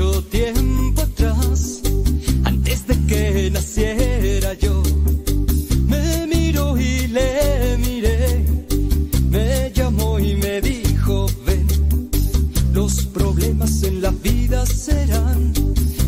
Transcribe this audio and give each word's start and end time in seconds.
mucho 0.00 0.22
tiempo 0.24 1.02
atrás, 1.02 1.82
antes 2.44 2.86
de 2.86 2.96
que 3.06 3.50
naciera 3.50 4.54
yo. 4.54 4.82
Me 5.86 6.26
miró 6.26 6.78
y 6.78 7.06
le 7.08 7.76
miré, 7.78 8.44
me 9.28 9.70
llamó 9.74 10.18
y 10.18 10.36
me 10.36 10.60
dijo, 10.60 11.26
ven, 11.46 11.66
los 12.72 13.04
problemas 13.06 13.82
en 13.82 14.00
la 14.00 14.10
vida 14.10 14.64
serán 14.64 15.52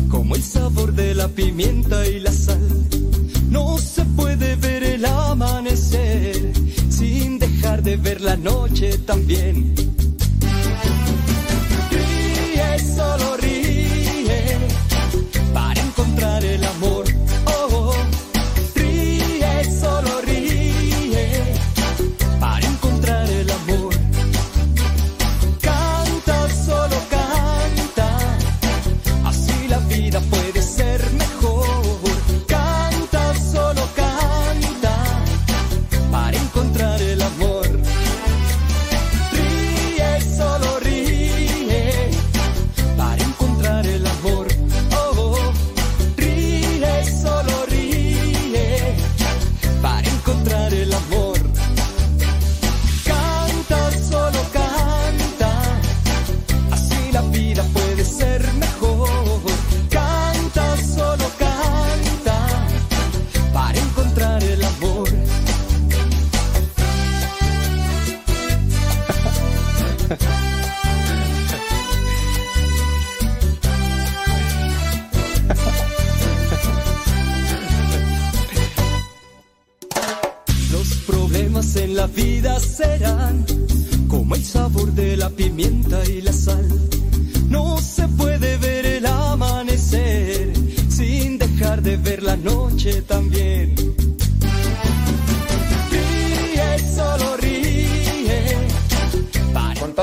como 0.09 0.35
el 0.35 0.41
sabor 0.41 0.93
de 0.93 1.13
la 1.13 1.27
pimienta 1.27 2.07
y 2.07 2.19
la 2.19 2.31
sal. 2.31 2.87
No 3.49 3.77
se 3.77 4.05
puede 4.05 4.55
ver 4.55 4.83
el 4.83 5.05
amanecer 5.05 6.51
sin 6.89 7.37
dejar 7.37 7.83
de 7.83 7.97
ver 7.97 8.21
la 8.21 8.37
noche 8.37 8.97
también. 8.99 9.92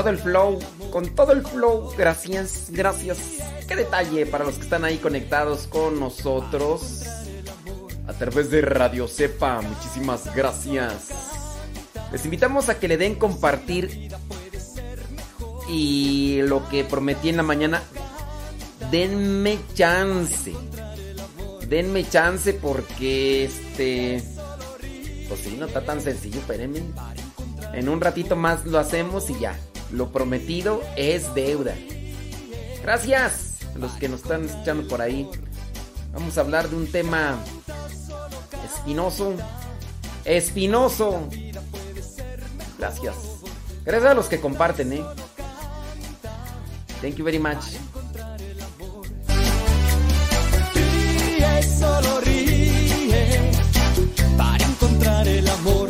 Todo 0.01 0.09
el 0.09 0.17
flow, 0.17 0.59
con 0.89 1.13
todo 1.13 1.31
el 1.31 1.43
flow. 1.43 1.93
Gracias, 1.95 2.69
gracias. 2.71 3.19
Qué 3.67 3.75
detalle 3.75 4.25
para 4.25 4.43
los 4.43 4.55
que 4.55 4.63
están 4.63 4.83
ahí 4.83 4.97
conectados 4.97 5.67
con 5.67 5.99
nosotros. 5.99 7.03
A 8.07 8.13
través 8.13 8.49
de 8.49 8.61
Radio 8.61 9.07
Cepa, 9.07 9.61
muchísimas 9.61 10.33
gracias. 10.35 11.09
Les 12.11 12.25
invitamos 12.25 12.67
a 12.69 12.79
que 12.79 12.87
le 12.87 12.97
den 12.97 13.13
compartir. 13.13 14.09
Y 15.69 16.41
lo 16.47 16.67
que 16.67 16.83
prometí 16.83 17.29
en 17.29 17.37
la 17.37 17.43
mañana, 17.43 17.83
denme 18.89 19.59
chance. 19.75 20.51
Denme 21.67 22.09
chance 22.09 22.55
porque 22.55 23.45
este. 23.45 24.23
Pues 25.27 25.41
sí, 25.41 25.57
no 25.59 25.67
está 25.67 25.85
tan 25.85 26.01
sencillo, 26.01 26.39
espérenme. 26.39 26.81
En 27.73 27.87
un 27.87 28.01
ratito 28.01 28.35
más 28.35 28.65
lo 28.65 28.79
hacemos 28.79 29.29
y 29.29 29.39
ya. 29.39 29.55
Lo 29.91 30.11
prometido 30.11 30.81
es 30.95 31.33
deuda. 31.33 31.75
Gracias 32.81 33.59
a 33.75 33.77
los 33.77 33.91
que 33.93 34.09
nos 34.09 34.21
están 34.21 34.45
escuchando 34.45 34.87
por 34.87 35.01
ahí. 35.01 35.29
Vamos 36.13 36.37
a 36.37 36.41
hablar 36.41 36.69
de 36.69 36.75
un 36.75 36.87
tema 36.87 37.37
espinoso. 38.65 39.33
Espinoso. 40.25 41.27
Gracias. 42.77 43.15
Gracias 43.85 44.11
a 44.11 44.13
los 44.13 44.27
que 44.27 44.39
comparten, 44.39 44.93
eh. 44.93 45.03
Thank 47.01 47.15
you 47.15 47.25
very 47.25 47.39
much. 47.39 47.63
Para 54.37 54.63
encontrar 54.63 55.27
el 55.27 55.47
amor. 55.49 55.80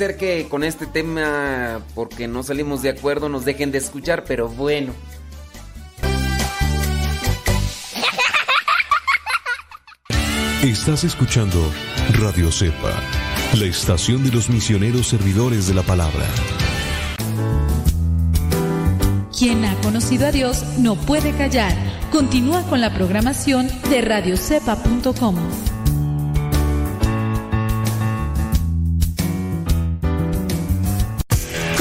Ser 0.00 0.16
que 0.16 0.46
con 0.48 0.64
este 0.64 0.86
tema, 0.86 1.82
porque 1.94 2.26
no 2.26 2.42
salimos 2.42 2.80
de 2.80 2.88
acuerdo, 2.88 3.28
nos 3.28 3.44
dejen 3.44 3.70
de 3.70 3.76
escuchar, 3.76 4.24
pero 4.26 4.48
bueno. 4.48 4.94
Estás 10.62 11.04
escuchando 11.04 11.70
Radio 12.18 12.50
Cepa, 12.50 12.98
la 13.58 13.66
estación 13.66 14.24
de 14.24 14.30
los 14.30 14.48
misioneros 14.48 15.06
servidores 15.06 15.68
de 15.68 15.74
la 15.74 15.82
palabra. 15.82 16.24
Quien 19.38 19.66
ha 19.66 19.78
conocido 19.82 20.28
a 20.28 20.32
Dios 20.32 20.64
no 20.78 20.94
puede 20.96 21.32
callar. 21.32 21.76
Continúa 22.10 22.62
con 22.62 22.80
la 22.80 22.94
programación 22.94 23.68
de 23.90 24.00
radiocepa.com. 24.00 25.36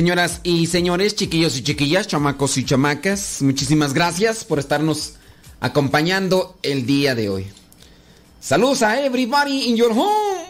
Señoras 0.00 0.40
y 0.44 0.66
señores, 0.66 1.14
chiquillos 1.14 1.58
y 1.58 1.62
chiquillas, 1.62 2.06
chamacos 2.06 2.56
y 2.56 2.64
chamacas, 2.64 3.42
muchísimas 3.42 3.92
gracias 3.92 4.46
por 4.46 4.58
estarnos 4.58 5.16
acompañando 5.60 6.56
el 6.62 6.86
día 6.86 7.14
de 7.14 7.28
hoy. 7.28 7.46
Saludos 8.40 8.80
a 8.80 9.04
everybody 9.04 9.68
in 9.68 9.76
your 9.76 9.92
home. 9.92 10.40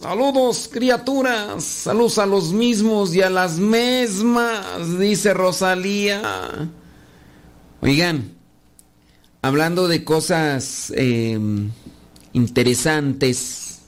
Saludos, 0.00 0.70
criaturas. 0.72 1.62
Saludos 1.62 2.16
a 2.16 2.24
los 2.24 2.54
mismos 2.54 3.14
y 3.14 3.20
a 3.20 3.28
las 3.28 3.58
mismas, 3.58 4.98
dice 4.98 5.34
Rosalía. 5.34 6.70
Oigan, 7.82 8.32
hablando 9.42 9.88
de 9.88 10.04
cosas 10.04 10.90
eh, 10.96 11.38
interesantes, 12.32 13.80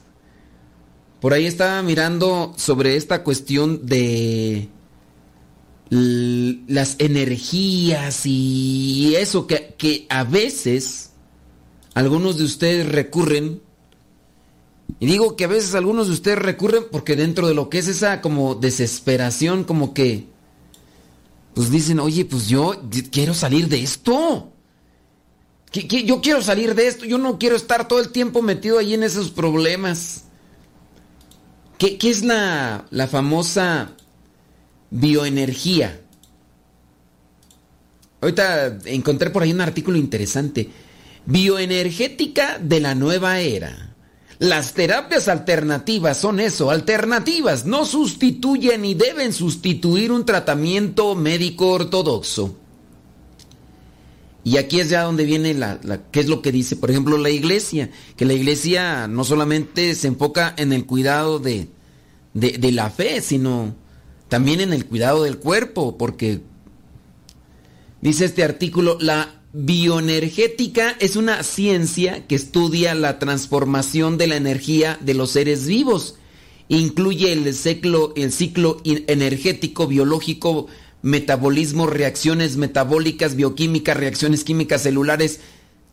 por 1.19 1.33
ahí 1.33 1.47
estaba 1.47 1.81
mirando 1.81 2.53
sobre 2.57 2.95
esta 2.95 3.23
cuestión 3.23 3.87
de 3.87 4.69
las 5.89 6.95
energías 6.99 8.21
y 8.25 9.15
eso 9.17 9.47
que, 9.47 9.73
que 9.77 10.05
a 10.09 10.23
veces 10.23 11.09
algunos 11.93 12.37
de 12.37 12.43
ustedes 12.43 12.87
recurren. 12.87 13.61
Y 14.99 15.05
digo 15.05 15.35
que 15.35 15.45
a 15.45 15.47
veces 15.47 15.75
algunos 15.75 16.07
de 16.07 16.13
ustedes 16.13 16.39
recurren 16.39 16.83
porque 16.91 17.15
dentro 17.15 17.47
de 17.47 17.53
lo 17.53 17.69
que 17.69 17.79
es 17.79 17.87
esa 17.87 18.21
como 18.21 18.55
desesperación, 18.55 19.63
como 19.63 19.93
que, 19.93 20.27
pues 21.53 21.71
dicen, 21.71 21.99
oye, 21.99 22.25
pues 22.25 22.47
yo 22.47 22.81
quiero 23.11 23.33
salir 23.33 23.67
de 23.67 23.81
esto. 23.81 24.51
Yo 25.71 26.21
quiero 26.21 26.41
salir 26.41 26.73
de 26.73 26.87
esto, 26.87 27.05
yo 27.05 27.19
no 27.19 27.37
quiero 27.37 27.55
estar 27.55 27.87
todo 27.87 27.99
el 27.99 28.09
tiempo 28.09 28.41
metido 28.41 28.79
ahí 28.79 28.95
en 28.95 29.03
esos 29.03 29.29
problemas. 29.29 30.23
¿Qué, 31.77 31.97
qué 31.97 32.09
es 32.09 32.23
la, 32.23 32.85
la 32.89 33.07
famosa 33.07 33.95
bioenergía? 34.91 36.01
Ahorita 38.21 38.79
encontré 38.85 39.29
por 39.29 39.43
ahí 39.43 39.51
un 39.51 39.61
artículo 39.61 39.97
interesante. 39.97 40.69
Bioenergética 41.25 42.57
de 42.59 42.79
la 42.79 42.95
nueva 42.95 43.39
era. 43.39 43.95
Las 44.39 44.73
terapias 44.73 45.27
alternativas 45.27 46.17
son 46.17 46.39
eso, 46.39 46.71
alternativas, 46.71 47.65
no 47.65 47.85
sustituyen 47.85 48.81
ni 48.83 48.93
deben 48.93 49.33
sustituir 49.33 50.13
un 50.13 50.25
tratamiento 50.25 51.13
médico 51.13 51.67
ortodoxo. 51.71 52.55
Y 54.45 54.55
aquí 54.55 54.79
es 54.79 54.89
ya 54.89 55.03
donde 55.03 55.25
viene 55.25 55.53
la, 55.53 55.77
la- 55.83 56.01
qué 56.09 56.21
es 56.21 56.27
lo 56.29 56.41
que 56.41 56.53
dice, 56.53 56.77
por 56.77 56.89
ejemplo, 56.89 57.17
la 57.17 57.29
iglesia, 57.29 57.89
que 58.15 58.23
la 58.23 58.31
iglesia 58.33 59.07
no 59.09 59.25
solamente 59.25 59.93
se 59.93 60.07
enfoca 60.07 60.53
en 60.57 60.71
el 60.71 60.85
cuidado 60.85 61.39
de, 61.39 61.67
de, 62.33 62.51
de 62.57 62.71
la 62.71 62.89
fe, 62.89 63.19
sino 63.19 63.75
también 64.29 64.61
en 64.61 64.71
el 64.71 64.85
cuidado 64.85 65.23
del 65.23 65.37
cuerpo, 65.39 65.97
porque 65.97 66.41
dice 68.01 68.25
este 68.25 68.43
artículo, 68.43 68.97
la 69.01 69.41
bioenergética 69.51 70.95
es 70.99 71.15
una 71.15 71.41
ciencia 71.43 72.27
que 72.27 72.35
estudia 72.35 72.93
la 72.93 73.17
transformación 73.19 74.17
de 74.17 74.27
la 74.27 74.35
energía 74.35 74.97
de 75.01 75.15
los 75.15 75.31
seres 75.31 75.65
vivos. 75.65 76.15
Incluye 76.67 77.33
el 77.33 77.51
ciclo, 77.55 78.13
el 78.15 78.31
ciclo 78.31 78.81
energético, 78.85 79.87
biológico, 79.87 80.67
metabolismo, 81.01 81.87
reacciones 81.87 82.57
metabólicas, 82.57 83.35
bioquímica, 83.35 83.95
reacciones 83.95 84.43
químicas 84.43 84.83
celulares, 84.83 85.39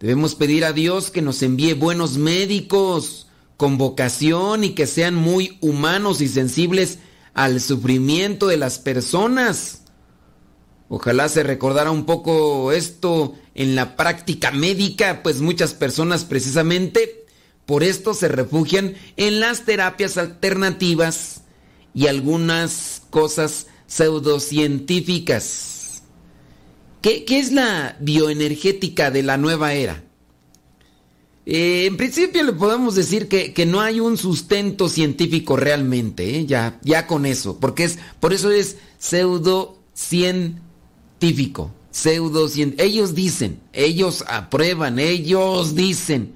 Debemos 0.00 0.34
pedir 0.34 0.64
a 0.64 0.72
Dios 0.72 1.10
que 1.10 1.22
nos 1.22 1.42
envíe 1.42 1.72
buenos 1.74 2.16
médicos 2.18 3.28
con 3.56 3.78
vocación 3.78 4.64
y 4.64 4.70
que 4.70 4.86
sean 4.86 5.14
muy 5.14 5.58
humanos 5.60 6.20
y 6.20 6.28
sensibles 6.28 6.98
al 7.32 7.60
sufrimiento 7.60 8.46
de 8.48 8.56
las 8.56 8.78
personas. 8.78 9.82
Ojalá 10.88 11.28
se 11.28 11.42
recordara 11.42 11.90
un 11.90 12.04
poco 12.04 12.72
esto 12.72 13.34
en 13.54 13.74
la 13.74 13.96
práctica 13.96 14.50
médica, 14.50 15.22
pues 15.22 15.40
muchas 15.40 15.74
personas 15.74 16.24
precisamente 16.24 17.24
por 17.66 17.82
esto 17.82 18.14
se 18.14 18.28
refugian 18.28 18.94
en 19.16 19.40
las 19.40 19.64
terapias 19.64 20.18
alternativas 20.18 21.42
y 21.94 22.08
algunas 22.08 23.02
cosas 23.10 23.68
pseudocientíficas. 23.86 25.73
¿Qué, 27.04 27.24
es 27.28 27.52
la 27.52 27.96
bioenergética 28.00 29.10
de 29.10 29.22
la 29.22 29.36
nueva 29.36 29.74
era? 29.74 30.02
Eh, 31.44 31.84
en 31.84 31.98
principio 31.98 32.42
le 32.42 32.54
podemos 32.54 32.94
decir 32.94 33.28
que, 33.28 33.52
que 33.52 33.66
no 33.66 33.82
hay 33.82 34.00
un 34.00 34.16
sustento 34.16 34.88
científico 34.88 35.54
realmente, 35.54 36.38
¿eh? 36.38 36.46
ya, 36.46 36.80
ya 36.82 37.06
con 37.06 37.26
eso, 37.26 37.60
porque 37.60 37.84
es, 37.84 37.98
por 38.20 38.32
eso 38.32 38.50
es 38.50 38.78
pseudocientífico, 38.96 41.74
pseudocien- 41.92 42.74
Ellos 42.78 43.14
dicen, 43.14 43.60
ellos 43.74 44.24
aprueban, 44.26 44.98
ellos 44.98 45.74
dicen. 45.74 46.32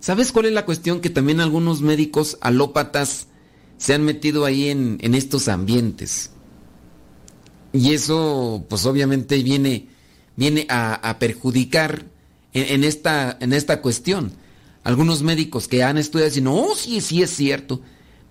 ¿Sabes 0.00 0.32
cuál 0.32 0.44
es 0.44 0.52
la 0.52 0.66
cuestión? 0.66 1.00
Que 1.00 1.08
también 1.08 1.40
algunos 1.40 1.80
médicos 1.80 2.36
alópatas 2.42 3.28
se 3.78 3.94
han 3.94 4.04
metido 4.04 4.44
ahí 4.44 4.68
en, 4.68 4.98
en 5.00 5.14
estos 5.14 5.48
ambientes. 5.48 6.30
Y 7.72 7.94
eso, 7.94 8.66
pues 8.68 8.84
obviamente 8.84 9.42
viene, 9.42 9.93
viene 10.36 10.66
a, 10.68 11.16
perjudicar 11.18 12.04
en, 12.52 12.84
esta, 12.84 13.36
en 13.40 13.52
esta 13.52 13.80
cuestión. 13.80 14.32
Algunos 14.82 15.22
médicos 15.22 15.68
que 15.68 15.82
han 15.82 15.98
estudiado 15.98 16.30
dicen, 16.30 16.46
oh, 16.46 16.74
sí, 16.74 17.00
sí 17.00 17.22
es 17.22 17.30
cierto. 17.30 17.80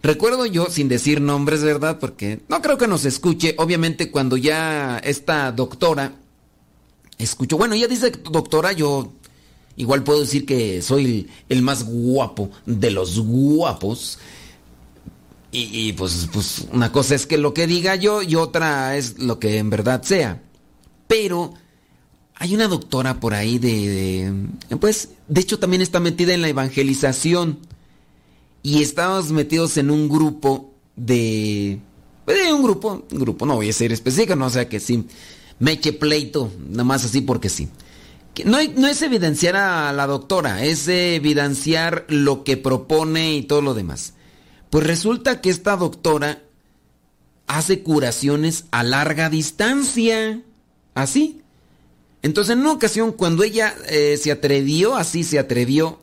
Recuerdo 0.01 0.45
yo, 0.45 0.67
sin 0.69 0.89
decir 0.89 1.21
nombres, 1.21 1.63
¿verdad? 1.63 1.97
Porque 1.99 2.41
no 2.49 2.61
creo 2.61 2.77
que 2.77 2.87
nos 2.87 3.05
escuche. 3.05 3.55
Obviamente 3.57 4.11
cuando 4.11 4.37
ya 4.37 4.99
esta 4.99 5.51
doctora 5.51 6.13
escuchó, 7.17 7.57
bueno, 7.57 7.75
ella 7.75 7.87
dice 7.87 8.11
doctora, 8.11 8.73
yo 8.73 9.13
igual 9.77 10.03
puedo 10.03 10.19
decir 10.19 10.45
que 10.45 10.81
soy 10.81 11.05
el, 11.05 11.29
el 11.49 11.61
más 11.61 11.85
guapo 11.85 12.51
de 12.65 12.91
los 12.91 13.19
guapos. 13.19 14.19
Y, 15.51 15.87
y, 15.87 15.93
pues, 15.93 16.27
pues 16.33 16.65
una 16.71 16.91
cosa 16.91 17.15
es 17.15 17.25
que 17.25 17.37
lo 17.37 17.53
que 17.53 17.67
diga 17.67 17.95
yo 17.95 18.23
y 18.23 18.35
otra 18.35 18.97
es 18.97 19.19
lo 19.19 19.39
que 19.39 19.57
en 19.57 19.69
verdad 19.69 20.03
sea. 20.03 20.41
Pero 21.07 21.53
hay 22.43 22.53
una 22.53 22.67
doctora 22.67 23.21
por 23.21 23.33
ahí 23.33 23.57
de, 23.57 24.33
pues, 24.77 25.11
de 25.29 25.39
hecho 25.39 25.59
también 25.59 25.81
está 25.81 26.01
metida 26.01 26.33
en 26.33 26.41
la 26.41 26.49
evangelización. 26.49 27.57
Y 28.61 28.81
estábamos 28.81 29.31
metidos 29.31 29.77
en 29.77 29.89
un 29.89 30.09
grupo 30.09 30.73
de... 30.97 31.79
de 32.27 32.53
un 32.53 32.61
grupo, 32.61 33.05
un 33.09 33.19
grupo, 33.19 33.45
no 33.45 33.55
voy 33.55 33.69
a 33.69 33.73
ser 33.73 33.93
específico, 33.93 34.35
no 34.35 34.49
sea 34.49 34.67
que 34.67 34.81
sí, 34.81 35.07
me 35.59 35.71
eche 35.71 35.93
pleito, 35.93 36.51
nada 36.67 36.83
más 36.83 37.05
así 37.05 37.21
porque 37.21 37.47
sí. 37.47 37.69
No 38.43 38.59
es 38.59 39.01
evidenciar 39.01 39.55
a 39.55 39.93
la 39.93 40.05
doctora, 40.05 40.65
es 40.65 40.85
evidenciar 40.89 42.03
lo 42.09 42.43
que 42.43 42.57
propone 42.57 43.37
y 43.37 43.43
todo 43.43 43.61
lo 43.61 43.73
demás. 43.73 44.15
Pues 44.69 44.85
resulta 44.85 45.39
que 45.39 45.49
esta 45.49 45.77
doctora 45.77 46.43
hace 47.47 47.83
curaciones 47.83 48.65
a 48.71 48.83
larga 48.83 49.29
distancia. 49.29 50.41
Así. 50.93 51.39
Entonces, 52.23 52.53
en 52.53 52.61
una 52.61 52.71
ocasión, 52.71 53.11
cuando 53.11 53.43
ella 53.43 53.75
eh, 53.89 54.17
se 54.17 54.31
atrevió, 54.31 54.95
así 54.95 55.25
se 55.25 55.39
atrevió, 55.39 55.99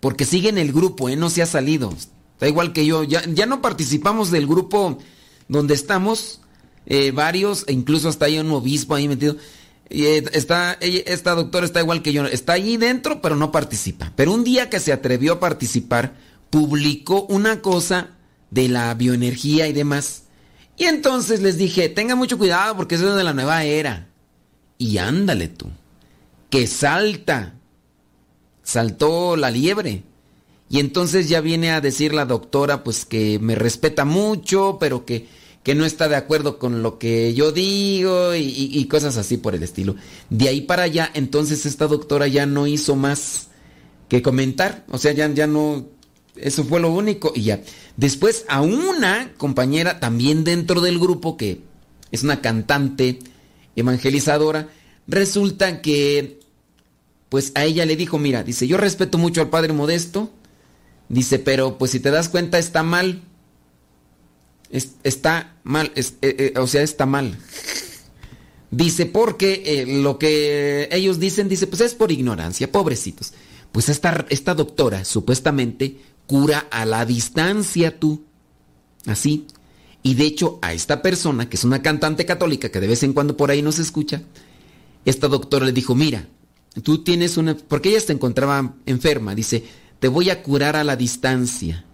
porque 0.00 0.24
sigue 0.24 0.48
en 0.48 0.56
el 0.58 0.72
grupo, 0.72 1.10
¿eh? 1.10 1.16
no 1.16 1.28
se 1.28 1.42
ha 1.42 1.46
salido. 1.46 1.94
Está 2.32 2.48
igual 2.48 2.72
que 2.72 2.86
yo. 2.86 3.04
Ya, 3.04 3.46
no 3.46 3.60
participamos 3.60 4.30
del 4.30 4.46
grupo 4.46 4.98
donde 5.46 5.74
estamos, 5.74 6.40
eh, 6.86 7.10
varios, 7.10 7.64
e 7.66 7.74
incluso 7.74 8.08
hasta 8.08 8.24
hay 8.24 8.38
un 8.38 8.50
obispo 8.50 8.94
ahí 8.94 9.08
metido. 9.08 9.36
Y 9.90 10.04
está, 10.04 10.78
esta 10.80 11.34
doctora 11.34 11.66
está 11.66 11.80
igual 11.80 12.02
que 12.02 12.12
yo. 12.12 12.24
Está 12.26 12.54
allí 12.54 12.76
dentro, 12.78 13.20
pero 13.20 13.36
no 13.36 13.52
participa. 13.52 14.12
Pero 14.16 14.32
un 14.32 14.44
día 14.44 14.70
que 14.70 14.80
se 14.80 14.92
atrevió 14.92 15.34
a 15.34 15.40
participar, 15.40 16.14
publicó 16.50 17.26
una 17.26 17.60
cosa 17.60 18.16
de 18.50 18.68
la 18.68 18.94
bioenergía 18.94 19.68
y 19.68 19.74
demás. 19.74 20.24
Y 20.78 20.84
entonces 20.84 21.40
les 21.40 21.58
dije, 21.58 21.88
tenga 21.88 22.14
mucho 22.14 22.38
cuidado 22.38 22.76
porque 22.76 22.94
es 22.94 23.02
de 23.02 23.24
la 23.24 23.34
nueva 23.34 23.64
era. 23.64 24.08
Y 24.78 24.98
ándale 24.98 25.48
tú, 25.48 25.66
que 26.50 26.68
salta, 26.68 27.54
saltó 28.62 29.36
la 29.36 29.50
liebre. 29.50 30.04
Y 30.70 30.78
entonces 30.78 31.28
ya 31.28 31.40
viene 31.40 31.72
a 31.72 31.80
decir 31.80 32.14
la 32.14 32.26
doctora, 32.26 32.84
pues 32.84 33.04
que 33.04 33.38
me 33.40 33.54
respeta 33.54 34.04
mucho, 34.04 34.76
pero 34.78 35.04
que, 35.04 35.26
que 35.64 35.74
no 35.74 35.84
está 35.84 36.08
de 36.08 36.16
acuerdo 36.16 36.58
con 36.58 36.82
lo 36.82 36.98
que 36.98 37.34
yo 37.34 37.52
digo 37.52 38.34
y, 38.34 38.84
cosas 38.84 39.16
así 39.16 39.36
por 39.38 39.54
el 39.54 39.62
estilo. 39.62 39.96
De 40.30 40.48
ahí 40.48 40.60
para 40.60 40.84
allá, 40.84 41.10
entonces 41.14 41.66
esta 41.66 41.86
doctora 41.86 42.28
ya 42.28 42.46
no 42.46 42.66
hizo 42.66 42.96
más 42.96 43.48
que 44.08 44.22
comentar. 44.22 44.84
O 44.90 44.98
sea, 44.98 45.12
ya, 45.12 45.28
ya 45.32 45.46
no. 45.46 45.86
Eso 46.36 46.64
fue 46.64 46.80
lo 46.80 46.92
único. 46.92 47.32
Y 47.34 47.42
ya. 47.42 47.60
Después 47.96 48.44
a 48.48 48.60
una 48.60 49.32
compañera 49.38 49.98
también 50.00 50.44
dentro 50.44 50.80
del 50.80 50.98
grupo 50.98 51.36
que 51.36 51.62
es 52.12 52.22
una 52.22 52.40
cantante 52.40 53.18
evangelizadora, 53.80 54.68
resulta 55.06 55.80
que 55.82 56.38
pues 57.28 57.52
a 57.54 57.64
ella 57.64 57.84
le 57.84 57.96
dijo, 57.96 58.18
mira, 58.18 58.42
dice, 58.42 58.66
yo 58.66 58.76
respeto 58.78 59.18
mucho 59.18 59.40
al 59.42 59.50
Padre 59.50 59.72
Modesto, 59.74 60.30
dice, 61.08 61.38
pero 61.38 61.76
pues 61.78 61.90
si 61.90 62.00
te 62.00 62.10
das 62.10 62.28
cuenta 62.28 62.58
está 62.58 62.82
mal. 62.82 63.22
Es- 64.70 64.92
está 65.02 65.56
mal, 65.62 65.92
eh, 65.94 66.04
eh, 66.22 66.54
o 66.58 66.66
sea, 66.66 66.82
está 66.82 67.06
mal. 67.06 67.38
Dice, 68.70 69.06
porque 69.06 69.62
eh, 69.64 69.86
lo 70.02 70.18
que 70.18 70.88
ellos 70.92 71.18
dicen, 71.18 71.48
dice, 71.48 71.66
pues 71.66 71.80
es 71.80 71.94
por 71.94 72.12
ignorancia, 72.12 72.70
pobrecitos. 72.70 73.32
Pues 73.72 73.88
esta, 73.88 74.26
esta 74.28 74.54
doctora 74.54 75.04
supuestamente 75.04 75.96
cura 76.26 76.66
a 76.70 76.84
la 76.84 77.06
distancia 77.06 77.98
tú. 77.98 78.24
Así. 79.06 79.46
Y 80.02 80.14
de 80.14 80.24
hecho, 80.24 80.58
a 80.62 80.72
esta 80.72 81.02
persona, 81.02 81.48
que 81.48 81.56
es 81.56 81.64
una 81.64 81.82
cantante 81.82 82.24
católica 82.24 82.70
que 82.70 82.80
de 82.80 82.86
vez 82.86 83.02
en 83.02 83.12
cuando 83.12 83.36
por 83.36 83.50
ahí 83.50 83.62
nos 83.62 83.78
escucha, 83.78 84.22
esta 85.04 85.28
doctora 85.28 85.66
le 85.66 85.72
dijo, 85.72 85.94
mira, 85.94 86.26
tú 86.82 87.02
tienes 87.02 87.36
una... 87.36 87.56
Porque 87.56 87.90
ella 87.90 88.00
se 88.00 88.12
encontraba 88.12 88.74
enferma, 88.86 89.34
dice, 89.34 89.64
te 89.98 90.08
voy 90.08 90.30
a 90.30 90.42
curar 90.42 90.76
a 90.76 90.84
la 90.84 90.96
distancia. 90.96 91.84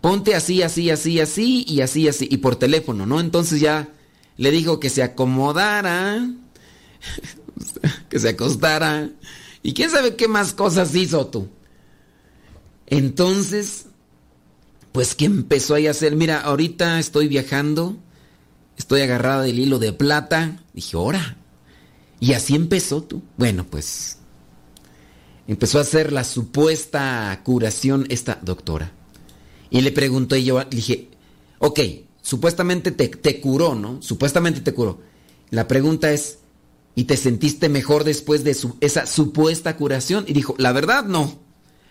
Ponte 0.00 0.34
así, 0.34 0.62
así, 0.62 0.90
así, 0.90 1.20
así 1.20 1.64
y 1.66 1.80
así, 1.80 2.06
así. 2.08 2.28
Y 2.30 2.38
por 2.38 2.56
teléfono, 2.56 3.04
¿no? 3.06 3.18
Entonces 3.20 3.60
ya 3.60 3.88
le 4.36 4.50
dijo 4.52 4.78
que 4.78 4.90
se 4.90 5.02
acomodara, 5.02 6.30
que 8.08 8.18
se 8.18 8.28
acostara. 8.28 9.10
Y 9.62 9.74
quién 9.74 9.90
sabe 9.90 10.14
qué 10.14 10.28
más 10.28 10.54
cosas 10.54 10.94
hizo 10.94 11.26
tú. 11.26 11.48
Entonces, 12.86 13.86
pues 14.92 15.14
que 15.14 15.26
empezó 15.26 15.74
ahí 15.74 15.86
a 15.86 15.92
hacer, 15.92 16.16
mira, 16.16 16.40
ahorita 16.40 16.98
estoy 16.98 17.28
viajando, 17.28 17.96
estoy 18.76 19.02
agarrada 19.02 19.42
del 19.42 19.58
hilo 19.58 19.78
de 19.78 19.92
plata. 19.92 20.62
Dije, 20.72 20.96
ora. 20.96 21.36
Y 22.20 22.32
así 22.32 22.54
empezó 22.54 23.02
tú. 23.02 23.22
Bueno, 23.36 23.66
pues 23.68 24.18
empezó 25.46 25.78
a 25.78 25.82
hacer 25.82 26.12
la 26.12 26.24
supuesta 26.24 27.40
curación 27.44 28.06
esta 28.08 28.38
doctora. 28.42 28.92
Y 29.70 29.80
le 29.82 29.92
preguntó 29.92 30.36
y 30.36 30.44
yo, 30.44 30.62
dije, 30.64 31.08
ok, 31.58 31.80
supuestamente 32.22 32.90
te, 32.90 33.40
curó, 33.40 33.74
¿no? 33.74 34.00
Supuestamente 34.02 34.60
te 34.60 34.72
curó. 34.74 35.00
La 35.50 35.68
pregunta 35.68 36.12
es, 36.12 36.38
¿y 36.94 37.04
te 37.04 37.16
sentiste 37.16 37.68
mejor 37.68 38.04
después 38.04 38.44
de 38.44 38.56
esa 38.80 39.06
supuesta 39.06 39.76
curación? 39.76 40.24
Y 40.26 40.32
dijo, 40.32 40.54
la 40.58 40.72
verdad 40.72 41.04
no. 41.04 41.38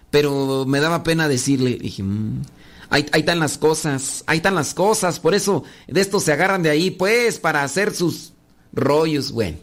Pero 0.09 0.65
me 0.65 0.79
daba 0.79 1.03
pena 1.03 1.27
decirle, 1.27 1.77
dije, 1.81 2.01
"Mm, 2.01 2.41
ahí, 2.89 3.05
ahí 3.11 3.21
están 3.21 3.39
las 3.39 3.57
cosas, 3.57 4.23
ahí 4.27 4.37
están 4.37 4.55
las 4.55 4.73
cosas, 4.73 5.19
por 5.19 5.35
eso 5.35 5.63
de 5.87 6.01
esto 6.01 6.19
se 6.19 6.31
agarran 6.31 6.63
de 6.63 6.69
ahí, 6.69 6.91
pues, 6.91 7.39
para 7.39 7.63
hacer 7.63 7.93
sus 7.93 8.33
rollos. 8.73 9.31
Bueno, 9.31 9.57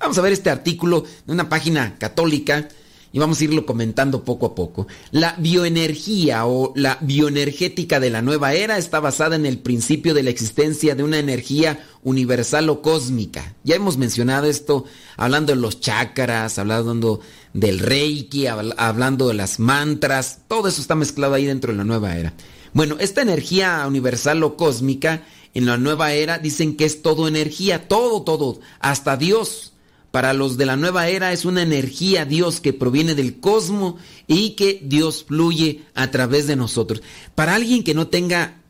vamos 0.00 0.18
a 0.18 0.22
ver 0.22 0.32
este 0.32 0.50
artículo 0.50 1.04
de 1.26 1.32
una 1.32 1.48
página 1.48 1.96
católica 1.98 2.68
y 3.12 3.18
vamos 3.18 3.40
a 3.40 3.44
irlo 3.44 3.66
comentando 3.66 4.24
poco 4.24 4.46
a 4.46 4.54
poco. 4.54 4.86
La 5.10 5.34
bioenergía 5.38 6.46
o 6.46 6.72
la 6.76 6.98
bioenergética 7.00 7.98
de 7.98 8.10
la 8.10 8.22
nueva 8.22 8.54
era 8.54 8.78
está 8.78 9.00
basada 9.00 9.36
en 9.36 9.46
el 9.46 9.58
principio 9.58 10.14
de 10.14 10.22
la 10.22 10.30
existencia 10.30 10.94
de 10.94 11.02
una 11.02 11.18
energía 11.18 11.84
universal 12.02 12.68
o 12.68 12.82
cósmica. 12.82 13.54
Ya 13.64 13.74
hemos 13.74 13.96
mencionado 13.96 14.46
esto 14.46 14.84
hablando 15.16 15.52
de 15.52 15.60
los 15.60 15.80
chakras, 15.80 16.58
hablando 16.58 17.20
del 17.52 17.78
reiki, 17.78 18.44
habl- 18.44 18.74
hablando 18.76 19.28
de 19.28 19.34
las 19.34 19.58
mantras, 19.58 20.40
todo 20.48 20.68
eso 20.68 20.80
está 20.80 20.94
mezclado 20.94 21.34
ahí 21.34 21.46
dentro 21.46 21.72
de 21.72 21.78
la 21.78 21.84
nueva 21.84 22.16
era. 22.16 22.32
Bueno, 22.72 22.96
esta 23.00 23.22
energía 23.22 23.84
universal 23.86 24.42
o 24.42 24.56
cósmica 24.56 25.24
en 25.54 25.66
la 25.66 25.76
nueva 25.76 26.12
era 26.12 26.38
dicen 26.38 26.76
que 26.76 26.84
es 26.84 27.02
todo 27.02 27.26
energía, 27.26 27.88
todo, 27.88 28.22
todo, 28.22 28.60
hasta 28.78 29.16
Dios. 29.16 29.72
Para 30.12 30.32
los 30.32 30.56
de 30.56 30.66
la 30.66 30.76
nueva 30.76 31.08
era 31.08 31.32
es 31.32 31.44
una 31.44 31.62
energía 31.62 32.24
Dios 32.24 32.60
que 32.60 32.72
proviene 32.72 33.14
del 33.14 33.38
cosmos 33.38 33.94
y 34.26 34.50
que 34.50 34.80
Dios 34.82 35.24
fluye 35.26 35.82
a 35.94 36.10
través 36.10 36.48
de 36.48 36.56
nosotros. 36.56 37.02
Para 37.36 37.54
alguien 37.54 37.84
que 37.84 37.94
no 37.94 38.08
tenga 38.08 38.60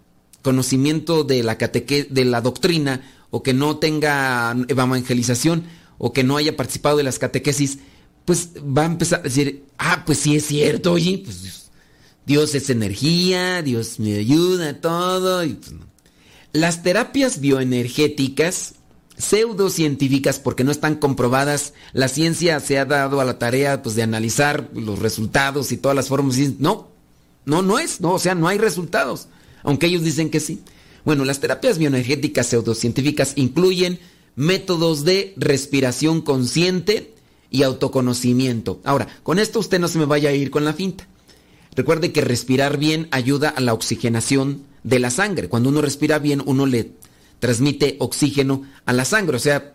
conocimiento 0.43 1.25
de 1.25 1.43
la 1.43 1.57
cateque 1.59 2.07
de 2.09 2.25
la 2.25 2.41
doctrina 2.41 3.03
o 3.31 3.43
que 3.43 3.55
no 3.55 3.77
tenga 3.79 4.55
evangelización 4.69 5.65
o 5.97 6.13
que 6.13 6.25
no 6.25 6.37
haya 6.37 6.57
participado 6.57 6.97
de 6.99 7.05
las 7.05 7.19
catequesis, 7.19 7.79
pues 8.31 8.51
va 8.59 8.83
a 8.83 8.87
empezar 8.87 9.19
a 9.19 9.23
decir, 9.25 9.65
ah, 9.77 10.05
pues 10.07 10.19
sí 10.19 10.37
es 10.37 10.47
cierto, 10.47 10.93
oye, 10.93 11.21
pues 11.25 11.69
Dios 12.25 12.55
es 12.55 12.71
energía, 12.71 13.61
Dios 13.61 13.99
me 13.99 14.15
ayuda, 14.19 14.81
todo. 14.81 15.39
Pues. 15.39 15.73
Las 16.53 16.85
terapias 16.85 17.41
bioenergéticas 17.41 18.75
pseudocientíficas 19.19 20.39
porque 20.39 20.63
no 20.63 20.71
están 20.71 20.95
comprobadas. 20.95 21.75
La 21.93 22.07
ciencia 22.07 22.61
se 22.61 22.79
ha 22.79 22.85
dado 22.85 23.21
a 23.21 23.25
la 23.25 23.41
tarea 23.41 23.83
pues, 23.83 23.97
de 23.97 24.05
analizar 24.05 24.71
los 24.75 25.01
resultados 25.01 25.73
y 25.73 25.77
todas 25.77 25.97
las 25.97 26.07
formas. 26.07 26.37
no, 26.61 26.87
no, 27.47 27.63
no 27.63 27.81
es, 27.81 28.01
no, 28.01 28.13
o 28.13 28.21
sea, 28.21 28.37
no 28.37 28.47
hay 28.47 28.59
resultados, 28.59 29.27
aunque 29.65 29.87
ellos 29.87 30.05
dicen 30.05 30.31
que 30.31 30.39
sí. 30.39 30.61
Bueno, 31.05 31.25
las 31.25 31.41
terapias 31.41 31.79
bioenergéticas 31.79 32.47
pseudocientíficas 32.47 33.33
incluyen 33.35 33.99
métodos 34.37 35.05
de 35.05 35.35
respiración 35.37 36.21
consciente 36.21 37.13
y 37.51 37.63
autoconocimiento. 37.63 38.81
Ahora, 38.85 39.09
con 39.23 39.39
esto 39.39 39.59
usted 39.59 39.81
no 39.81 39.89
se 39.89 39.99
me 39.99 40.07
vaya 40.07 40.31
a 40.31 40.33
ir 40.33 40.51
con 40.51 40.65
la 40.65 40.73
finta. 40.73 41.07
Recuerde 41.75 42.13
que 42.13 42.21
respirar 42.21 42.79
bien 42.79 43.09
ayuda 43.11 43.49
a 43.49 43.61
la 43.61 43.75
oxigenación 43.75 44.65
de 44.83 44.99
la 44.99 45.11
sangre. 45.11 45.49
Cuando 45.49 45.69
uno 45.69 45.83
respira 45.83 46.19
bien, 46.19 46.43
uno 46.45 46.67
le 46.67 46.93
transmite 47.39 47.97
oxígeno 47.99 48.65
a 48.87 48.93
la 48.93 49.05
sangre. 49.05 49.37
O 49.37 49.41
sea, 49.41 49.75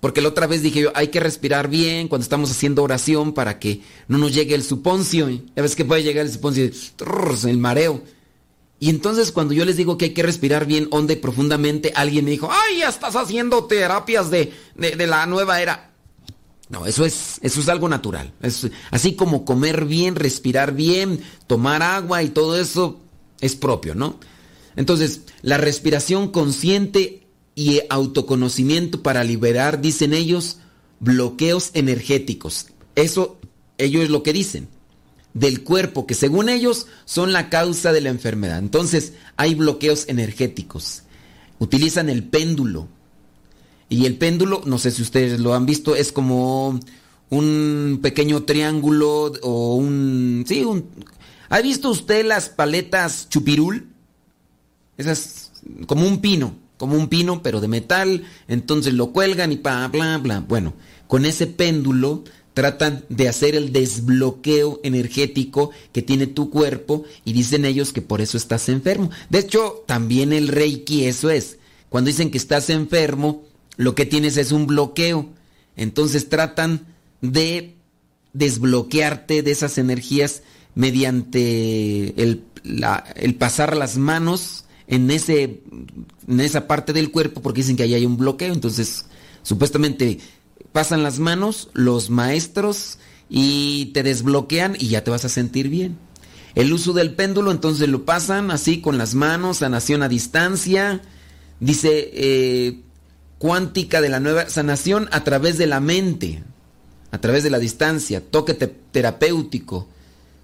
porque 0.00 0.22
la 0.22 0.28
otra 0.28 0.46
vez 0.46 0.62
dije 0.62 0.80
yo, 0.80 0.92
hay 0.94 1.08
que 1.08 1.20
respirar 1.20 1.68
bien 1.68 2.08
cuando 2.08 2.22
estamos 2.22 2.50
haciendo 2.50 2.82
oración 2.82 3.32
para 3.32 3.58
que 3.58 3.82
no 4.08 4.18
nos 4.18 4.34
llegue 4.34 4.54
el 4.54 4.62
suponcio. 4.62 5.28
Ya 5.28 5.62
ves 5.62 5.76
que 5.76 5.84
puede 5.84 6.02
llegar 6.02 6.26
el 6.26 6.32
suponcio, 6.32 6.70
el 7.44 7.58
mareo. 7.58 8.02
Y 8.78 8.88
entonces 8.88 9.30
cuando 9.30 9.52
yo 9.52 9.66
les 9.66 9.76
digo 9.76 9.98
que 9.98 10.06
hay 10.06 10.14
que 10.14 10.22
respirar 10.22 10.64
bien, 10.64 10.88
honda 10.90 11.12
y 11.12 11.16
profundamente, 11.16 11.92
alguien 11.94 12.24
me 12.24 12.30
dijo, 12.30 12.48
ay, 12.50 12.78
ya 12.78 12.88
estás 12.88 13.14
haciendo 13.14 13.64
terapias 13.64 14.30
de, 14.30 14.54
de 14.74 15.06
la 15.06 15.26
nueva 15.26 15.60
era. 15.60 15.89
No, 16.70 16.86
eso 16.86 17.04
es, 17.04 17.40
eso 17.42 17.60
es 17.60 17.68
algo 17.68 17.88
natural. 17.88 18.32
Es, 18.40 18.68
así 18.92 19.16
como 19.16 19.44
comer 19.44 19.84
bien, 19.84 20.14
respirar 20.14 20.72
bien, 20.72 21.20
tomar 21.48 21.82
agua 21.82 22.22
y 22.22 22.28
todo 22.28 22.58
eso 22.58 23.00
es 23.40 23.56
propio, 23.56 23.96
¿no? 23.96 24.18
Entonces, 24.76 25.22
la 25.42 25.58
respiración 25.58 26.28
consciente 26.30 27.26
y 27.56 27.80
autoconocimiento 27.90 29.02
para 29.02 29.24
liberar, 29.24 29.80
dicen 29.80 30.14
ellos, 30.14 30.58
bloqueos 31.00 31.70
energéticos. 31.74 32.68
Eso, 32.94 33.38
ellos 33.76 34.04
es 34.04 34.10
lo 34.10 34.22
que 34.22 34.32
dicen. 34.32 34.68
Del 35.34 35.62
cuerpo, 35.62 36.06
que 36.06 36.14
según 36.14 36.48
ellos 36.48 36.86
son 37.04 37.32
la 37.32 37.50
causa 37.50 37.92
de 37.92 38.00
la 38.00 38.10
enfermedad. 38.10 38.58
Entonces, 38.58 39.14
hay 39.36 39.56
bloqueos 39.56 40.04
energéticos. 40.08 41.02
Utilizan 41.58 42.08
el 42.08 42.24
péndulo. 42.24 42.88
Y 43.90 44.06
el 44.06 44.16
péndulo, 44.16 44.62
no 44.64 44.78
sé 44.78 44.92
si 44.92 45.02
ustedes 45.02 45.40
lo 45.40 45.52
han 45.52 45.66
visto, 45.66 45.96
es 45.96 46.12
como 46.12 46.78
un 47.28 47.98
pequeño 48.00 48.44
triángulo 48.44 49.32
o 49.42 49.74
un... 49.74 50.44
Sí, 50.46 50.64
un... 50.64 50.86
¿Ha 51.48 51.60
visto 51.60 51.90
usted 51.90 52.24
las 52.24 52.48
paletas 52.48 53.28
chupirul? 53.28 53.88
Esas, 54.96 55.50
como 55.86 56.06
un 56.06 56.20
pino, 56.20 56.54
como 56.76 56.96
un 56.96 57.08
pino, 57.08 57.42
pero 57.42 57.60
de 57.60 57.66
metal. 57.66 58.24
Entonces 58.46 58.94
lo 58.94 59.10
cuelgan 59.10 59.50
y 59.50 59.56
pa, 59.56 59.88
bla, 59.88 60.18
bla. 60.18 60.38
Bueno, 60.38 60.74
con 61.08 61.24
ese 61.24 61.48
péndulo 61.48 62.22
tratan 62.54 63.04
de 63.08 63.28
hacer 63.28 63.56
el 63.56 63.72
desbloqueo 63.72 64.78
energético 64.84 65.70
que 65.92 66.02
tiene 66.02 66.28
tu 66.28 66.50
cuerpo 66.50 67.04
y 67.24 67.32
dicen 67.32 67.64
ellos 67.64 67.92
que 67.92 68.02
por 68.02 68.20
eso 68.20 68.36
estás 68.36 68.68
enfermo. 68.68 69.10
De 69.30 69.40
hecho, 69.40 69.82
también 69.86 70.32
el 70.32 70.46
Reiki 70.46 71.06
eso 71.06 71.30
es. 71.30 71.58
Cuando 71.88 72.08
dicen 72.08 72.30
que 72.30 72.38
estás 72.38 72.70
enfermo, 72.70 73.42
lo 73.80 73.94
que 73.94 74.04
tienes 74.04 74.36
es 74.36 74.52
un 74.52 74.66
bloqueo. 74.66 75.30
Entonces 75.74 76.28
tratan 76.28 76.84
de 77.22 77.76
desbloquearte 78.34 79.42
de 79.42 79.50
esas 79.50 79.78
energías 79.78 80.42
mediante 80.74 82.22
el, 82.22 82.44
el 83.16 83.34
pasar 83.36 83.74
las 83.78 83.96
manos 83.96 84.66
en, 84.86 85.10
ese, 85.10 85.62
en 86.28 86.40
esa 86.40 86.66
parte 86.66 86.92
del 86.92 87.10
cuerpo 87.10 87.40
porque 87.40 87.62
dicen 87.62 87.76
que 87.76 87.84
ahí 87.84 87.94
hay 87.94 88.04
un 88.04 88.18
bloqueo. 88.18 88.52
Entonces, 88.52 89.06
supuestamente 89.42 90.18
pasan 90.72 91.02
las 91.02 91.18
manos 91.18 91.70
los 91.72 92.10
maestros 92.10 92.98
y 93.30 93.86
te 93.94 94.02
desbloquean 94.02 94.76
y 94.78 94.88
ya 94.88 95.04
te 95.04 95.10
vas 95.10 95.24
a 95.24 95.30
sentir 95.30 95.70
bien. 95.70 95.96
El 96.54 96.70
uso 96.74 96.92
del 96.92 97.14
péndulo, 97.14 97.50
entonces 97.50 97.88
lo 97.88 98.04
pasan 98.04 98.50
así 98.50 98.82
con 98.82 98.98
las 98.98 99.14
manos, 99.14 99.58
sanación 99.58 100.02
a 100.02 100.08
distancia. 100.10 101.00
Dice 101.60 102.10
eh, 102.12 102.80
cuántica 103.40 104.02
de 104.02 104.10
la 104.10 104.20
nueva 104.20 104.50
sanación 104.50 105.08
a 105.12 105.24
través 105.24 105.56
de 105.56 105.66
la 105.66 105.80
mente, 105.80 106.44
a 107.10 107.18
través 107.22 107.42
de 107.42 107.48
la 107.48 107.58
distancia, 107.58 108.20
toque 108.20 108.52
te- 108.52 108.66
terapéutico, 108.68 109.88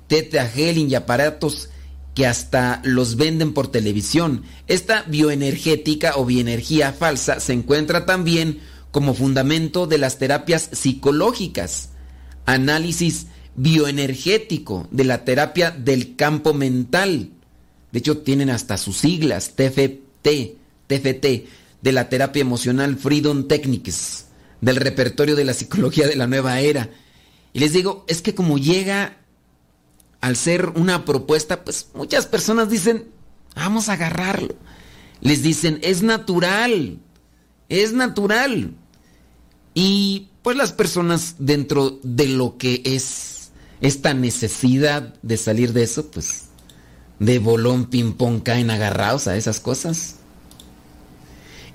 teta 0.09 0.49
healing 0.49 0.91
y 0.91 0.95
aparatos 0.95 1.69
que 2.15 2.27
hasta 2.27 2.81
los 2.85 3.17
venden 3.17 3.53
por 3.53 3.69
televisión. 3.71 4.45
Esta 4.67 5.03
bioenergética 5.03 6.15
o 6.17 6.25
bioenergía 6.25 6.95
falsa 6.95 7.39
se 7.39 7.53
encuentra 7.53 8.07
también 8.07 8.61
como 8.93 9.13
fundamento 9.13 9.87
de 9.87 9.99
las 9.99 10.17
terapias 10.17 10.71
psicológicas, 10.73 11.91
análisis 12.47 13.27
bioenergético 13.57 14.89
de 14.91 15.05
la 15.05 15.23
terapia 15.27 15.71
del 15.71 16.17
campo 16.17 16.55
mental. 16.55 17.29
De 17.93 17.99
hecho, 17.99 18.17
tienen 18.19 18.49
hasta 18.49 18.79
sus 18.79 18.97
siglas, 18.97 19.51
TFT, 19.55 20.57
TFT, 20.87 21.27
de 21.87 21.93
la 21.93 22.09
terapia 22.09 22.41
emocional 22.41 22.97
Freedom 22.97 23.47
Techniques, 23.47 24.25
del 24.61 24.75
repertorio 24.75 25.37
de 25.37 25.45
la 25.45 25.55
psicología 25.55 26.09
de 26.09 26.17
la 26.17 26.27
nueva 26.27 26.59
era. 26.59 26.91
Y 27.53 27.61
les 27.61 27.73
digo, 27.73 28.05
es 28.09 28.23
que 28.23 28.35
como 28.35 28.59
llega 28.59 29.19
al 30.21 30.35
ser 30.35 30.71
una 30.71 31.05
propuesta, 31.05 31.63
pues 31.63 31.87
muchas 31.95 32.27
personas 32.27 32.71
dicen, 32.71 33.05
vamos 33.55 33.89
a 33.89 33.93
agarrarlo. 33.93 34.57
Les 35.21 35.45
dicen, 35.45 35.79
es 35.81 36.03
natural, 36.03 36.99
es 37.69 37.93
natural. 37.93 38.75
Y 39.73 40.31
pues 40.43 40.57
las 40.57 40.73
personas 40.73 41.37
dentro 41.39 42.01
de 42.03 42.27
lo 42.27 42.59
que 42.59 42.83
es 42.85 43.51
esta 43.81 44.13
necesidad 44.13 45.15
de 45.23 45.37
salir 45.37 45.73
de 45.73 45.85
eso, 45.85 46.11
pues 46.11 46.47
de 47.21 47.39
bolón 47.39 47.87
ping-pong 47.87 48.43
caen 48.43 48.73
agarrados 48.73 49.29
a 49.29 49.37
esas 49.37 49.61
cosas. 49.61 50.16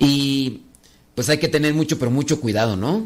Y 0.02 0.64
pues 1.14 1.30
hay 1.30 1.38
que 1.38 1.48
tener 1.48 1.76
mucho, 1.76 2.00
pero 2.00 2.10
mucho 2.10 2.42
cuidado, 2.42 2.76
¿no? 2.76 3.06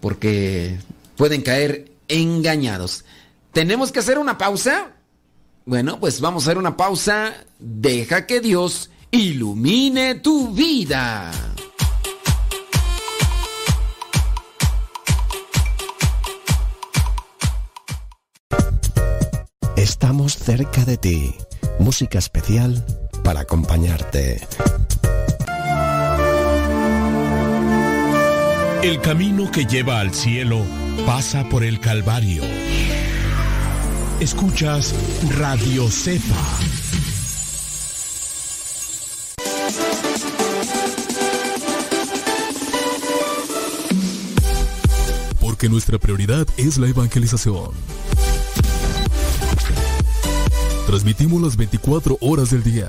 Porque 0.00 0.78
pueden 1.16 1.40
caer 1.40 1.90
engañados. 2.06 3.04
¿Tenemos 3.52 3.90
que 3.90 4.00
hacer 4.00 4.18
una 4.18 4.36
pausa? 4.36 4.92
Bueno, 5.64 5.98
pues 5.98 6.20
vamos 6.20 6.42
a 6.42 6.50
hacer 6.50 6.58
una 6.58 6.76
pausa. 6.76 7.32
Deja 7.58 8.26
que 8.26 8.40
Dios 8.42 8.90
ilumine 9.10 10.16
tu 10.16 10.52
vida. 10.52 11.32
Estamos 19.78 20.36
cerca 20.36 20.84
de 20.84 20.98
ti. 20.98 21.34
Música 21.78 22.18
especial 22.18 22.84
para 23.24 23.40
acompañarte. 23.40 24.46
El 28.82 29.00
camino 29.00 29.50
que 29.50 29.64
lleva 29.64 30.00
al 30.00 30.12
cielo 30.14 30.64
pasa 31.06 31.48
por 31.48 31.64
el 31.64 31.80
Calvario. 31.80 32.42
Escuchas 34.20 34.94
Radio 35.36 35.90
Cepa. 35.90 36.22
Porque 45.40 45.68
nuestra 45.68 45.98
prioridad 45.98 46.46
es 46.56 46.78
la 46.78 46.88
evangelización. 46.88 47.70
Transmitimos 50.86 51.42
las 51.42 51.56
24 51.56 52.18
horas 52.20 52.50
del 52.50 52.62
día. 52.62 52.88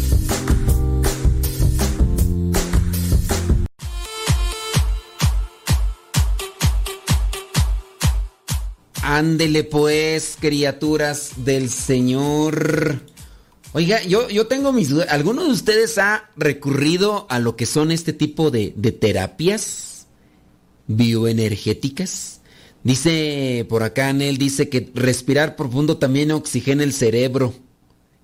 Ándele 9.03 9.63
pues, 9.63 10.37
criaturas 10.39 11.31
del 11.37 11.69
Señor. 11.69 13.01
Oiga, 13.73 14.03
yo, 14.03 14.29
yo 14.29 14.47
tengo 14.47 14.71
mis 14.73 14.89
dudas. 14.89 15.07
¿Alguno 15.09 15.43
de 15.43 15.51
ustedes 15.51 15.97
ha 15.97 16.29
recurrido 16.35 17.25
a 17.29 17.39
lo 17.39 17.55
que 17.55 17.65
son 17.65 17.91
este 17.91 18.13
tipo 18.13 18.51
de, 18.51 18.73
de 18.75 18.91
terapias 18.91 20.07
bioenergéticas? 20.87 22.41
Dice 22.83 23.65
por 23.69 23.83
acá, 23.83 24.09
Anel, 24.09 24.37
dice 24.37 24.69
que 24.69 24.91
respirar 24.93 25.55
profundo 25.55 25.97
también 25.97 26.31
oxigena 26.31 26.83
el 26.83 26.93
cerebro. 26.93 27.53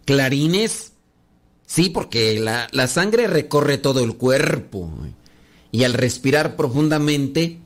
¿Clarines? 0.05 0.93
Sí, 1.65 1.89
porque 1.89 2.39
la, 2.39 2.67
la 2.71 2.87
sangre 2.87 3.27
recorre 3.27 3.77
todo 3.77 4.03
el 4.03 4.15
cuerpo. 4.15 4.91
Y 5.71 5.83
al 5.83 5.93
respirar 5.93 6.55
profundamente, 6.55 7.59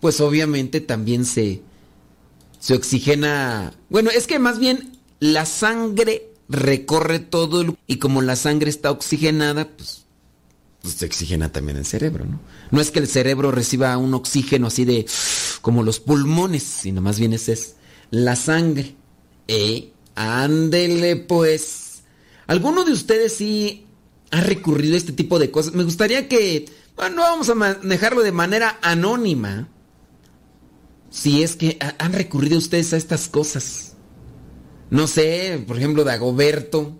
pues 0.00 0.20
obviamente 0.20 0.80
también 0.80 1.24
se, 1.24 1.62
se 2.62 2.74
oxigena. 2.74 3.74
Bueno, 3.90 4.10
es 4.10 4.28
que 4.28 4.38
más 4.38 4.60
bien 4.60 4.96
la 5.18 5.46
sangre 5.46 6.30
recorre 6.48 7.18
todo 7.18 7.60
el. 7.60 7.76
Y 7.88 7.96
como 7.96 8.22
la 8.22 8.36
sangre 8.36 8.70
está 8.70 8.92
oxigenada, 8.92 9.68
pues, 9.68 10.04
pues 10.80 10.94
se 10.94 11.06
oxigena 11.06 11.50
también 11.50 11.76
el 11.76 11.84
cerebro, 11.84 12.24
¿no? 12.24 12.40
No 12.70 12.80
es 12.80 12.92
que 12.92 13.00
el 13.00 13.08
cerebro 13.08 13.50
reciba 13.50 13.96
un 13.98 14.14
oxígeno 14.14 14.68
así 14.68 14.84
de. 14.84 15.06
como 15.60 15.82
los 15.82 15.98
pulmones, 15.98 16.62
sino 16.62 17.00
más 17.00 17.18
bien 17.18 17.32
esa 17.32 17.50
es 17.50 17.74
la 18.10 18.36
sangre. 18.36 18.94
Eh, 19.48 19.90
ándele 20.14 21.16
pues. 21.16 22.02
¿Alguno 22.46 22.84
de 22.84 22.92
ustedes 22.92 23.34
sí 23.34 23.86
ha 24.30 24.40
recurrido 24.40 24.94
a 24.94 24.98
este 24.98 25.12
tipo 25.12 25.40
de 25.40 25.50
cosas? 25.50 25.74
Me 25.74 25.82
gustaría 25.82 26.28
que. 26.28 26.66
Bueno, 26.94 27.22
vamos 27.22 27.48
a 27.48 27.56
manejarlo 27.56 28.22
de 28.22 28.30
manera 28.30 28.78
anónima 28.82 29.68
si 31.12 31.42
es 31.42 31.54
que 31.56 31.76
ha- 31.80 31.94
han 32.04 32.12
recurrido 32.14 32.58
ustedes 32.58 32.92
a 32.92 32.96
estas 32.96 33.28
cosas. 33.28 33.92
No 34.90 35.06
sé, 35.06 35.62
por 35.66 35.76
ejemplo, 35.76 36.04
Dagoberto. 36.04 36.98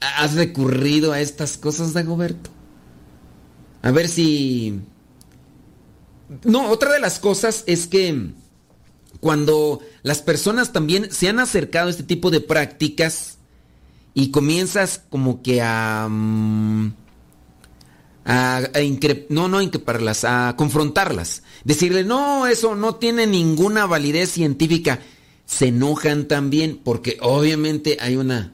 ¿ha- 0.00 0.24
¿Has 0.24 0.34
recurrido 0.34 1.12
a 1.12 1.20
estas 1.20 1.56
cosas, 1.58 1.92
Dagoberto? 1.92 2.50
A 3.82 3.90
ver 3.92 4.08
si... 4.08 4.80
No, 6.44 6.70
otra 6.70 6.92
de 6.92 7.00
las 7.00 7.18
cosas 7.18 7.64
es 7.66 7.86
que 7.86 8.30
cuando 9.20 9.80
las 10.02 10.22
personas 10.22 10.72
también 10.72 11.10
se 11.12 11.28
han 11.28 11.38
acercado 11.40 11.88
a 11.88 11.90
este 11.90 12.04
tipo 12.04 12.30
de 12.30 12.40
prácticas 12.40 13.36
y 14.14 14.30
comienzas 14.30 15.02
como 15.10 15.42
que 15.42 15.60
a... 15.62 16.06
mm, 16.08 16.92
no, 19.28 19.48
no 19.48 19.58
a 19.58 19.62
increparlas, 19.62 20.24
a 20.24 20.54
confrontarlas. 20.56 21.42
Decirle, 21.64 22.04
no, 22.04 22.46
eso 22.46 22.74
no 22.74 22.96
tiene 22.96 23.26
ninguna 23.26 23.86
validez 23.86 24.30
científica. 24.30 25.00
Se 25.46 25.68
enojan 25.68 26.26
también 26.28 26.80
porque 26.82 27.18
obviamente 27.20 27.98
hay 28.00 28.16
una... 28.16 28.52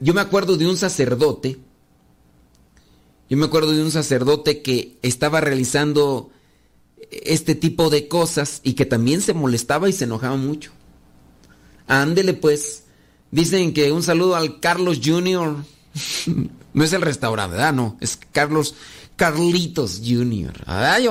Yo 0.00 0.12
me 0.12 0.20
acuerdo 0.20 0.56
de 0.56 0.68
un 0.68 0.76
sacerdote, 0.76 1.58
yo 3.30 3.36
me 3.36 3.46
acuerdo 3.46 3.72
de 3.72 3.82
un 3.82 3.90
sacerdote 3.90 4.60
que 4.60 4.98
estaba 5.02 5.40
realizando 5.40 6.30
este 7.10 7.54
tipo 7.54 7.88
de 7.88 8.08
cosas 8.08 8.60
y 8.64 8.74
que 8.74 8.86
también 8.86 9.20
se 9.20 9.34
molestaba 9.34 9.88
y 9.88 9.92
se 9.92 10.04
enojaba 10.04 10.36
mucho. 10.36 10.72
Ándele 11.86 12.34
pues. 12.34 12.84
Dicen 13.30 13.72
que 13.72 13.92
un 13.92 14.02
saludo 14.02 14.34
al 14.34 14.58
Carlos 14.58 15.00
Jr. 15.04 15.56
no 16.74 16.84
es 16.84 16.92
el 16.92 17.02
restaurante, 17.02 17.56
¿verdad? 17.56 17.72
No, 17.72 17.96
es 18.00 18.18
Carlos 18.32 18.74
Carlitos 19.20 20.00
Jr. 20.02 20.62
Ay, 20.64 21.06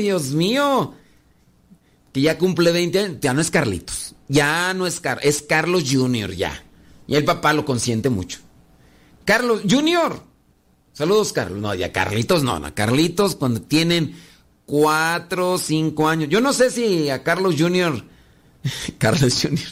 Dios 0.00 0.30
mío. 0.30 0.94
Que 2.10 2.22
ya 2.22 2.38
cumple 2.38 2.72
20 2.72 2.98
años, 2.98 3.16
ya 3.20 3.34
no 3.34 3.42
es 3.42 3.50
Carlitos. 3.50 4.14
Ya 4.28 4.72
no 4.72 4.86
es 4.86 4.98
Car 4.98 5.20
es 5.22 5.42
Carlos 5.42 5.84
Jr. 5.86 6.34
ya. 6.34 6.64
Y 7.06 7.16
el 7.16 7.24
papá 7.26 7.52
lo 7.52 7.66
consiente 7.66 8.08
mucho. 8.08 8.38
Carlos 9.26 9.60
Jr. 9.68 10.22
Saludos, 10.94 11.34
Carlos. 11.34 11.60
No, 11.60 11.74
ya 11.74 11.92
Carlitos 11.92 12.42
no, 12.42 12.58
no. 12.58 12.74
Carlitos 12.74 13.36
cuando 13.36 13.60
tienen 13.60 14.16
4, 14.64 15.58
5 15.58 16.08
años. 16.08 16.30
Yo 16.30 16.40
no 16.40 16.54
sé 16.54 16.70
si 16.70 17.10
a 17.10 17.22
Carlos 17.22 17.56
Jr. 17.58 18.02
Carlos 18.98 19.38
Jr. 19.42 19.58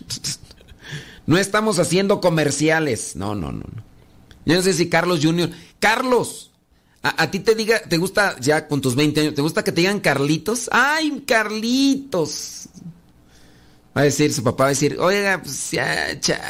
No 1.24 1.38
estamos 1.38 1.79
haciendo 1.79 2.20
comerciales. 2.20 3.16
No, 3.16 3.35
no, 3.35 3.51
no. 3.53 3.64
Yo 4.44 4.57
no 4.57 4.62
sé 4.62 4.74
si 4.74 4.90
Carlos 4.90 5.20
Jr. 5.22 5.51
Carlos. 5.79 6.53
A, 7.02 7.30
ti 7.30 7.38
te 7.40 7.54
diga, 7.54 7.80
te 7.80 7.96
gusta 7.96 8.37
ya 8.40 8.66
con 8.66 8.80
tus 8.80 8.94
20 8.96 9.20
años, 9.20 9.34
¿te 9.34 9.40
gusta 9.42 9.62
que 9.62 9.70
te 9.72 9.80
digan 9.80 10.00
Carlitos? 10.00 10.68
¡Ay, 10.72 11.22
Carlitos! 11.26 12.68
Va 13.96 14.02
a 14.02 14.04
decir, 14.04 14.32
su 14.32 14.42
papá 14.42 14.64
va 14.64 14.68
a 14.68 14.70
decir, 14.70 14.96
oiga, 14.98 15.40
pues 15.42 15.70
ya, 15.70 16.18
cha. 16.20 16.40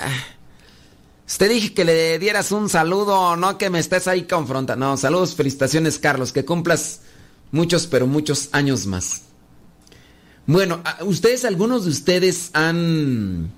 Usted 1.27 1.51
dije 1.51 1.75
que 1.75 1.85
le 1.85 2.19
dieras 2.19 2.51
un 2.51 2.69
saludo, 2.71 3.37
no 3.37 3.59
que 3.59 3.69
me 3.69 3.79
estés 3.79 4.09
ahí 4.09 4.23
confrontando. 4.23 4.87
No, 4.87 4.97
saludos, 4.97 5.35
felicitaciones, 5.35 5.99
Carlos, 5.99 6.33
que 6.33 6.45
cumplas 6.47 7.01
muchos, 7.53 7.87
pero 7.87 8.07
muchos 8.07 8.49
años 8.53 8.87
más. 8.87 9.23
Bueno, 10.47 10.81
¿a- 10.85 11.05
¿ustedes, 11.05 11.45
algunos 11.45 11.85
de 11.85 11.91
ustedes 11.91 12.51
han 12.55 13.51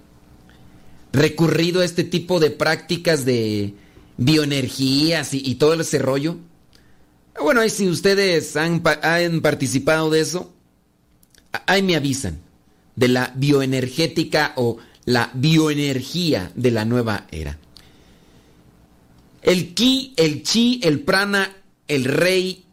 recurrido 1.13 1.81
a 1.81 1.85
este 1.85 2.03
tipo 2.05 2.41
de 2.41 2.51
prácticas 2.51 3.25
de 3.25 3.75
bioenergías 4.17 5.35
y, 5.35 5.43
y 5.45 5.55
todo 5.55 5.75
ese 5.75 5.99
rollo? 6.01 6.37
Bueno, 7.39 7.61
ahí 7.61 7.71
si 7.71 7.89
ustedes 7.89 8.57
han, 8.57 8.83
han 9.03 9.41
participado 9.41 10.11
de 10.11 10.21
eso, 10.21 10.53
ahí 11.67 11.83
me 11.83 11.97
avisan 11.97 12.41
de 12.97 13.09
la 13.09 13.33
bioenergética 13.37 14.53
o 14.57 14.79
la 15.05 15.31
bioenergía 15.35 16.53
de 16.55 16.71
la 16.71 16.85
nueva 16.85 17.27
era. 17.31 17.59
El 19.43 19.75
ki, 19.75 20.15
el 20.17 20.43
chi, 20.43 20.81
el 20.83 21.01
prana, 21.01 21.51
el 21.89 22.05
rey, 22.05 22.65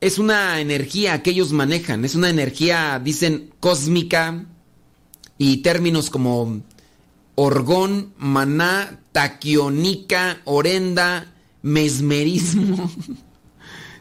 es 0.00 0.18
una 0.18 0.60
energía 0.60 1.22
que 1.22 1.30
ellos 1.30 1.52
manejan, 1.52 2.04
es 2.04 2.14
una 2.14 2.30
energía, 2.30 3.00
dicen, 3.02 3.50
cósmica 3.60 4.46
y 5.38 5.58
términos 5.58 6.10
como 6.10 6.62
orgón, 7.34 8.14
maná, 8.16 9.00
taquionica, 9.12 10.40
orenda, 10.44 11.34
mesmerismo, 11.62 12.90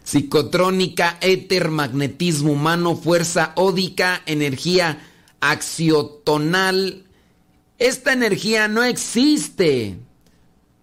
psicotrónica, 0.06 1.18
éter, 1.20 1.70
magnetismo 1.70 2.54
humano, 2.54 2.96
fuerza 2.96 3.52
ódica, 3.56 4.22
energía 4.26 5.00
axiotonal. 5.42 7.04
Esta 7.78 8.14
energía 8.14 8.70
no 8.70 8.84
existe. 8.84 9.98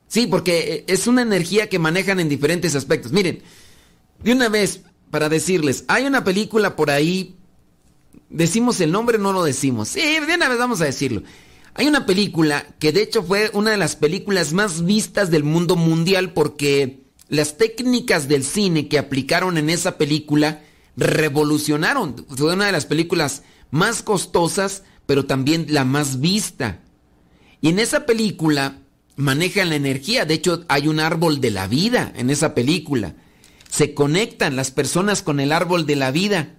Sí, 0.08 0.26
porque 0.26 0.84
es 0.88 1.06
una 1.06 1.22
energía 1.22 1.70
que 1.70 1.78
manejan 1.78 2.20
en 2.20 2.28
diferentes 2.28 2.74
aspectos. 2.74 3.12
Miren, 3.12 3.42
de 4.22 4.32
una 4.32 4.50
vez, 4.50 4.82
para 5.10 5.28
decirles, 5.28 5.84
hay 5.88 6.04
una 6.04 6.24
película 6.24 6.76
por 6.76 6.90
ahí, 6.90 7.36
decimos 8.28 8.80
el 8.80 8.92
nombre, 8.92 9.18
no 9.18 9.32
lo 9.32 9.44
decimos. 9.44 9.88
Sí, 9.88 10.00
de 10.00 10.34
una 10.34 10.48
vez 10.48 10.58
vamos 10.58 10.80
a 10.80 10.86
decirlo. 10.86 11.22
Hay 11.74 11.86
una 11.86 12.04
película 12.04 12.66
que 12.78 12.92
de 12.92 13.02
hecho 13.02 13.22
fue 13.22 13.50
una 13.54 13.70
de 13.70 13.78
las 13.78 13.96
películas 13.96 14.52
más 14.52 14.84
vistas 14.84 15.30
del 15.30 15.44
mundo 15.44 15.76
mundial 15.76 16.32
porque 16.34 17.01
las 17.32 17.56
técnicas 17.56 18.28
del 18.28 18.44
cine 18.44 18.88
que 18.88 18.98
aplicaron 18.98 19.56
en 19.56 19.70
esa 19.70 19.96
película 19.96 20.60
revolucionaron. 20.98 22.26
Fue 22.28 22.52
una 22.52 22.66
de 22.66 22.72
las 22.72 22.84
películas 22.84 23.42
más 23.70 24.02
costosas, 24.02 24.82
pero 25.06 25.24
también 25.24 25.64
la 25.70 25.86
más 25.86 26.20
vista. 26.20 26.80
Y 27.62 27.70
en 27.70 27.78
esa 27.78 28.04
película 28.04 28.80
manejan 29.16 29.70
la 29.70 29.76
energía. 29.76 30.26
De 30.26 30.34
hecho, 30.34 30.66
hay 30.68 30.88
un 30.88 31.00
árbol 31.00 31.40
de 31.40 31.50
la 31.50 31.68
vida 31.68 32.12
en 32.16 32.28
esa 32.28 32.54
película. 32.54 33.14
Se 33.70 33.94
conectan 33.94 34.54
las 34.54 34.70
personas 34.70 35.22
con 35.22 35.40
el 35.40 35.52
árbol 35.52 35.86
de 35.86 35.96
la 35.96 36.10
vida. 36.10 36.56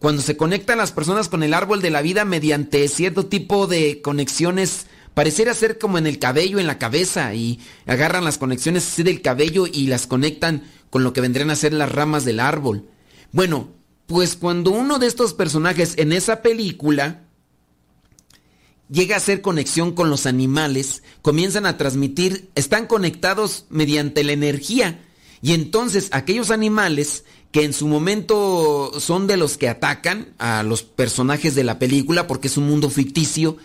Cuando 0.00 0.22
se 0.22 0.36
conectan 0.36 0.78
las 0.78 0.90
personas 0.90 1.28
con 1.28 1.44
el 1.44 1.54
árbol 1.54 1.80
de 1.80 1.90
la 1.90 2.02
vida 2.02 2.24
mediante 2.24 2.88
cierto 2.88 3.26
tipo 3.26 3.68
de 3.68 4.02
conexiones, 4.02 4.88
pareciera 5.14 5.54
ser 5.54 5.78
como 5.78 5.98
en 5.98 6.06
el 6.06 6.18
cabello, 6.18 6.58
en 6.58 6.66
la 6.66 6.78
cabeza, 6.78 7.34
y 7.34 7.60
agarran 7.86 8.24
las 8.24 8.38
conexiones 8.38 8.86
así 8.86 9.02
del 9.02 9.22
cabello 9.22 9.66
y 9.66 9.86
las 9.86 10.06
conectan 10.06 10.64
con 10.90 11.02
lo 11.02 11.12
que 11.12 11.20
vendrían 11.20 11.50
a 11.50 11.56
ser 11.56 11.72
las 11.72 11.90
ramas 11.90 12.24
del 12.24 12.40
árbol. 12.40 12.88
Bueno, 13.32 13.70
pues 14.06 14.36
cuando 14.36 14.70
uno 14.70 14.98
de 14.98 15.06
estos 15.06 15.34
personajes 15.34 15.94
en 15.96 16.12
esa 16.12 16.42
película 16.42 17.24
llega 18.90 19.14
a 19.14 19.18
hacer 19.18 19.40
conexión 19.40 19.92
con 19.92 20.10
los 20.10 20.26
animales, 20.26 21.02
comienzan 21.22 21.66
a 21.66 21.76
transmitir, 21.76 22.50
están 22.54 22.86
conectados 22.86 23.66
mediante 23.70 24.24
la 24.24 24.32
energía. 24.32 25.00
Y 25.40 25.52
entonces 25.52 26.08
aquellos 26.12 26.50
animales 26.50 27.24
que 27.50 27.64
en 27.64 27.72
su 27.72 27.86
momento 27.86 28.92
son 28.98 29.26
de 29.26 29.36
los 29.36 29.58
que 29.58 29.68
atacan 29.68 30.34
a 30.38 30.62
los 30.62 30.82
personajes 30.82 31.54
de 31.54 31.64
la 31.64 31.78
película, 31.78 32.26
porque 32.26 32.48
es 32.48 32.56
un 32.56 32.66
mundo 32.66 32.90
ficticio, 32.90 33.56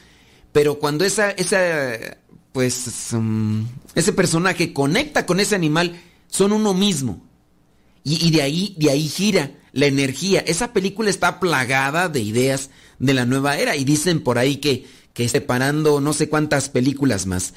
pero 0.52 0.80
cuando 0.80 1.06
esa, 1.06 1.32
esa 1.32 2.18
pues, 2.52 3.14
um, 3.14 3.68
ese 3.96 4.14
personaje 4.14 4.74
conecta 4.74 5.26
con 5.26 5.40
ese 5.40 5.56
animal, 5.56 6.02
son 6.28 6.52
uno 6.52 6.74
mismo. 6.74 7.22
Y, 8.04 8.28
y 8.28 8.32
de 8.32 8.42
ahí, 8.42 8.76
de 8.78 8.92
ahí 8.92 9.08
gira 9.08 9.52
la 9.72 9.86
energía. 9.86 10.40
Esa 10.42 10.74
película 10.74 11.10
está 11.10 11.40
plagada 11.40 12.10
de 12.10 12.22
ideas 12.22 12.70
de 12.98 13.14
la 13.14 13.26
nueva 13.26 13.58
era 13.58 13.76
y 13.76 13.84
dicen 13.84 14.22
por 14.22 14.38
ahí 14.38 14.58
que, 14.58 14.86
que 15.14 15.30
separando 15.30 16.02
no 16.02 16.14
sé 16.14 16.30
cuántas 16.30 16.70
películas 16.70 17.26
más. 17.26 17.54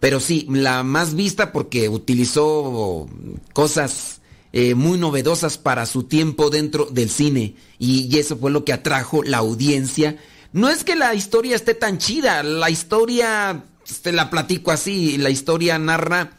Pero 0.00 0.20
sí, 0.20 0.46
la 0.50 0.82
más 0.82 1.14
vista 1.14 1.52
porque 1.52 1.88
utilizó 1.88 3.08
cosas 3.52 4.20
eh, 4.52 4.74
muy 4.74 4.98
novedosas 4.98 5.56
para 5.56 5.86
su 5.86 6.02
tiempo 6.02 6.50
dentro 6.50 6.86
del 6.86 7.08
cine. 7.08 7.54
Y, 7.78 8.14
y 8.14 8.18
eso 8.18 8.36
fue 8.36 8.50
lo 8.50 8.64
que 8.64 8.72
atrajo 8.72 9.22
la 9.22 9.38
audiencia. 9.38 10.18
No 10.54 10.70
es 10.70 10.84
que 10.84 10.94
la 10.94 11.12
historia 11.16 11.56
esté 11.56 11.74
tan 11.74 11.98
chida, 11.98 12.44
la 12.44 12.70
historia, 12.70 13.64
te 14.02 14.12
la 14.12 14.30
platico 14.30 14.70
así, 14.70 15.18
la 15.18 15.28
historia 15.28 15.80
narra 15.80 16.38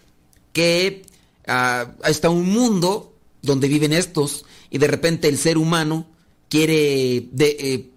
que 0.54 1.06
ah, 1.48 1.92
está 2.06 2.30
un 2.30 2.50
mundo 2.50 3.14
donde 3.42 3.68
viven 3.68 3.92
estos 3.92 4.46
y 4.72 4.78
de 4.78 4.88
repente 4.88 5.28
el 5.28 5.38
ser 5.38 5.58
humano 5.58 6.08
quiere 6.48 7.28
de, 7.34 7.58
eh, 7.60 7.90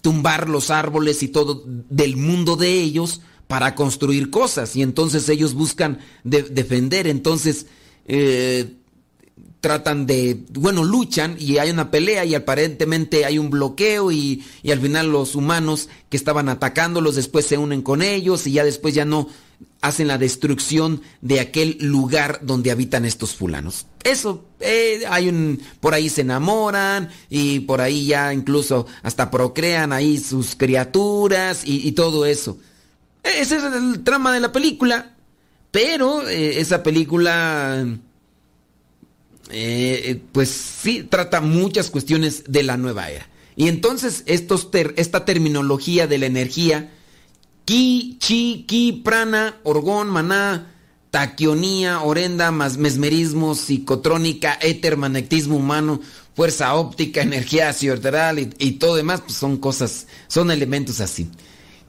tumbar 0.00 0.48
los 0.48 0.70
árboles 0.70 1.22
y 1.22 1.28
todo 1.28 1.62
del 1.66 2.16
mundo 2.16 2.56
de 2.56 2.72
ellos 2.72 3.20
para 3.46 3.74
construir 3.74 4.30
cosas 4.30 4.74
y 4.74 4.80
entonces 4.80 5.28
ellos 5.28 5.52
buscan 5.52 5.98
de- 6.24 6.44
defender, 6.44 7.06
entonces 7.06 7.66
eh, 8.06 8.77
tratan 9.60 10.06
de, 10.06 10.44
bueno, 10.50 10.84
luchan 10.84 11.36
y 11.38 11.58
hay 11.58 11.70
una 11.70 11.90
pelea 11.90 12.24
y 12.24 12.34
aparentemente 12.34 13.24
hay 13.24 13.38
un 13.38 13.50
bloqueo 13.50 14.12
y, 14.12 14.44
y 14.62 14.70
al 14.70 14.80
final 14.80 15.10
los 15.10 15.34
humanos 15.34 15.88
que 16.08 16.16
estaban 16.16 16.48
atacándolos 16.48 17.16
después 17.16 17.46
se 17.46 17.58
unen 17.58 17.82
con 17.82 18.02
ellos 18.02 18.46
y 18.46 18.52
ya 18.52 18.64
después 18.64 18.94
ya 18.94 19.04
no 19.04 19.28
hacen 19.80 20.08
la 20.08 20.18
destrucción 20.18 21.02
de 21.20 21.40
aquel 21.40 21.78
lugar 21.80 22.40
donde 22.42 22.70
habitan 22.70 23.04
estos 23.04 23.34
fulanos. 23.34 23.86
Eso, 24.02 24.44
eh, 24.60 25.02
hay 25.08 25.28
un, 25.28 25.60
por 25.80 25.94
ahí 25.94 26.08
se 26.08 26.22
enamoran 26.22 27.10
y 27.30 27.60
por 27.60 27.80
ahí 27.80 28.06
ya 28.06 28.32
incluso 28.32 28.86
hasta 29.02 29.30
procrean 29.30 29.92
ahí 29.92 30.18
sus 30.18 30.56
criaturas 30.56 31.62
y, 31.64 31.92
todo 31.92 32.26
eso. 32.26 32.58
Ese 33.22 33.56
es 33.56 33.62
el 33.64 34.02
trama 34.02 34.32
de 34.32 34.40
la 34.40 34.52
película, 34.52 35.14
pero 35.70 36.28
eh, 36.28 36.60
esa 36.60 36.82
película 36.82 37.86
eh, 39.50 40.20
pues 40.32 40.48
sí 40.48 41.02
trata 41.02 41.40
muchas 41.40 41.90
cuestiones 41.90 42.44
de 42.48 42.62
la 42.62 42.76
nueva 42.76 43.10
era. 43.10 43.28
Y 43.56 43.68
entonces 43.68 44.22
estos 44.26 44.68
esta 44.96 45.24
terminología 45.24 46.06
de 46.06 46.18
la 46.18 46.26
energía, 46.26 46.92
ki, 47.64 48.18
chi, 48.20 48.64
ki, 48.68 49.02
prana, 49.04 49.56
orgón, 49.64 50.08
maná, 50.08 50.74
taquionía, 51.10 52.00
orenda, 52.02 52.50
mesmerismo, 52.52 53.54
psicotrónica, 53.54 54.58
éter, 54.60 54.96
magnetismo 54.96 55.56
humano, 55.56 56.00
fuerza 56.36 56.74
óptica, 56.74 57.22
energía 57.22 57.74
y, 57.80 58.50
y 58.58 58.72
todo 58.72 58.94
demás, 58.94 59.22
pues 59.22 59.36
son 59.36 59.56
cosas, 59.56 60.06
son 60.28 60.50
elementos 60.50 61.00
así. 61.00 61.28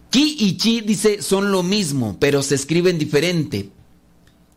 Ki 0.09 0.37
y 0.39 0.57
chi 0.57 0.81
dice 0.81 1.21
son 1.21 1.51
lo 1.51 1.61
mismo, 1.61 2.17
pero 2.19 2.41
se 2.41 2.55
escriben 2.55 2.97
diferente. 2.97 3.69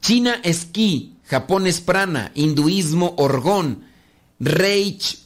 China 0.01 0.41
es 0.43 0.65
ki, 0.65 1.17
Japón 1.33 1.67
es 1.67 1.81
prana, 1.81 2.31
hinduismo 2.35 3.15
orgón, 3.17 3.85
reich, 4.39 5.19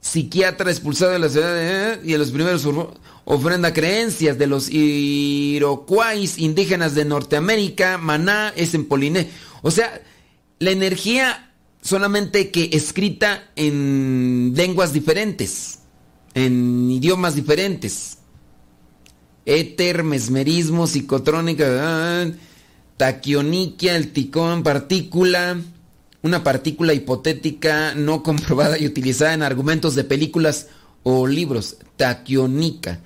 psiquiatra 0.00 0.70
expulsado 0.70 1.10
de 1.10 1.18
la 1.18 1.28
ciudad 1.28 1.52
de, 1.52 2.00
y 2.08 2.12
de 2.12 2.18
los 2.18 2.30
primeros 2.30 2.64
ofr- 2.64 2.94
ofrenda 3.24 3.72
creencias 3.72 4.38
de 4.38 4.46
los 4.46 4.70
iroquois 4.70 6.38
indígenas 6.38 6.94
de 6.94 7.04
Norteamérica, 7.04 7.98
maná 7.98 8.52
es 8.54 8.72
en 8.74 8.86
Poliné. 8.86 9.30
O 9.62 9.72
sea, 9.72 10.00
la 10.60 10.70
energía 10.70 11.50
solamente 11.82 12.52
que 12.52 12.70
escrita 12.72 13.50
en 13.56 14.52
lenguas 14.54 14.92
diferentes, 14.92 15.80
en 16.34 16.88
idiomas 16.88 17.34
diferentes. 17.34 18.18
Éter, 19.44 20.04
mesmerismo, 20.04 20.86
psicotrónica, 20.86 21.64
ah, 21.80 22.30
taquioniquia, 22.96 23.96
el 23.96 24.12
ticón, 24.12 24.62
partícula, 24.62 25.56
una 26.22 26.44
partícula 26.44 26.94
hipotética 26.94 27.94
no 27.94 28.22
comprobada 28.22 28.78
y 28.78 28.86
utilizada 28.86 29.34
en 29.34 29.42
argumentos 29.42 29.94
de 29.94 30.04
películas 30.04 30.68
o 31.02 31.26
libros, 31.26 31.78
taquionica. 31.96 33.00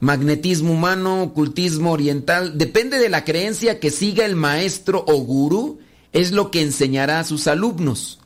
Magnetismo 0.00 0.72
humano, 0.72 1.22
ocultismo 1.22 1.92
oriental, 1.92 2.58
depende 2.58 2.98
de 2.98 3.08
la 3.08 3.24
creencia 3.24 3.78
que 3.78 3.90
siga 3.90 4.26
el 4.26 4.34
maestro 4.34 5.04
o 5.06 5.14
gurú, 5.20 5.78
es 6.12 6.32
lo 6.32 6.50
que 6.50 6.60
enseñará 6.60 7.20
a 7.20 7.24
sus 7.24 7.46
alumnos. 7.46 8.18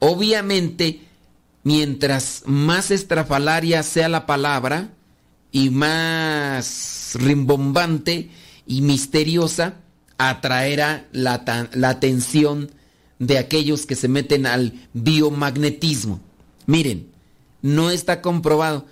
Obviamente, 0.00 1.00
mientras 1.62 2.42
más 2.44 2.90
estrafalaria 2.90 3.82
sea 3.82 4.10
la 4.10 4.26
palabra 4.26 4.90
y 5.50 5.70
más 5.70 7.12
rimbombante 7.14 8.28
y 8.66 8.82
misteriosa, 8.82 9.76
atraerá 10.18 11.06
la, 11.12 11.68
la 11.72 11.88
atención 11.88 12.70
de 13.18 13.38
aquellos 13.38 13.86
que 13.86 13.94
se 13.94 14.08
meten 14.08 14.46
al 14.46 14.72
biomagnetismo. 14.92 16.20
Miren, 16.66 17.08
no 17.62 17.90
está 17.90 18.20
comprobado. 18.20 18.86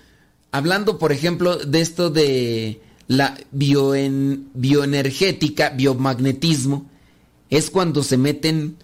Hablando, 0.51 0.99
por 0.99 1.13
ejemplo, 1.13 1.57
de 1.57 1.81
esto 1.81 2.11
de 2.11 2.81
la 3.09 3.37
bioen- 3.55 4.45
bioenergética, 4.55 5.71
biomagnetismo, 5.71 6.91
es 7.51 7.71
cuando 7.71 8.03
se 8.03 8.17
meten 8.17 8.77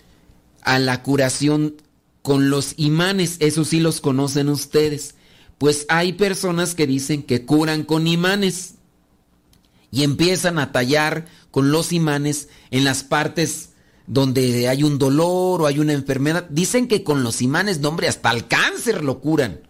a 0.63 0.79
la 0.79 1.03
curación 1.03 1.77
con 2.23 2.51
los 2.51 2.75
imanes. 2.77 3.37
Eso 3.41 3.65
sí 3.65 3.81
los 3.81 4.01
conocen 4.01 4.49
ustedes. 4.49 5.15
Pues 5.57 5.87
hay 5.89 6.13
personas 6.13 6.75
que 6.75 6.87
dicen 6.87 7.23
que 7.23 7.45
curan 7.45 7.85
con 7.85 8.07
imanes 8.07 8.75
y 9.91 10.05
empiezan 10.05 10.59
a 10.59 10.71
tallar 10.73 11.27
con 11.51 11.71
los 11.71 11.93
imanes 11.93 12.49
en 12.71 12.85
las 12.85 13.03
partes 13.05 13.71
donde 14.07 14.69
hay 14.69 14.83
un 14.83 14.99
dolor 14.99 15.63
o 15.63 15.67
hay 15.67 15.79
una 15.79 15.93
enfermedad. 15.93 16.47
Dicen 16.51 16.89
que 16.89 17.05
con 17.05 17.23
los 17.23 17.43
imanes, 17.43 17.81
no 17.81 17.91
hombre, 17.91 18.09
hasta 18.09 18.31
el 18.33 18.49
cáncer 18.49 19.05
lo 19.05 19.21
curan. 19.21 19.61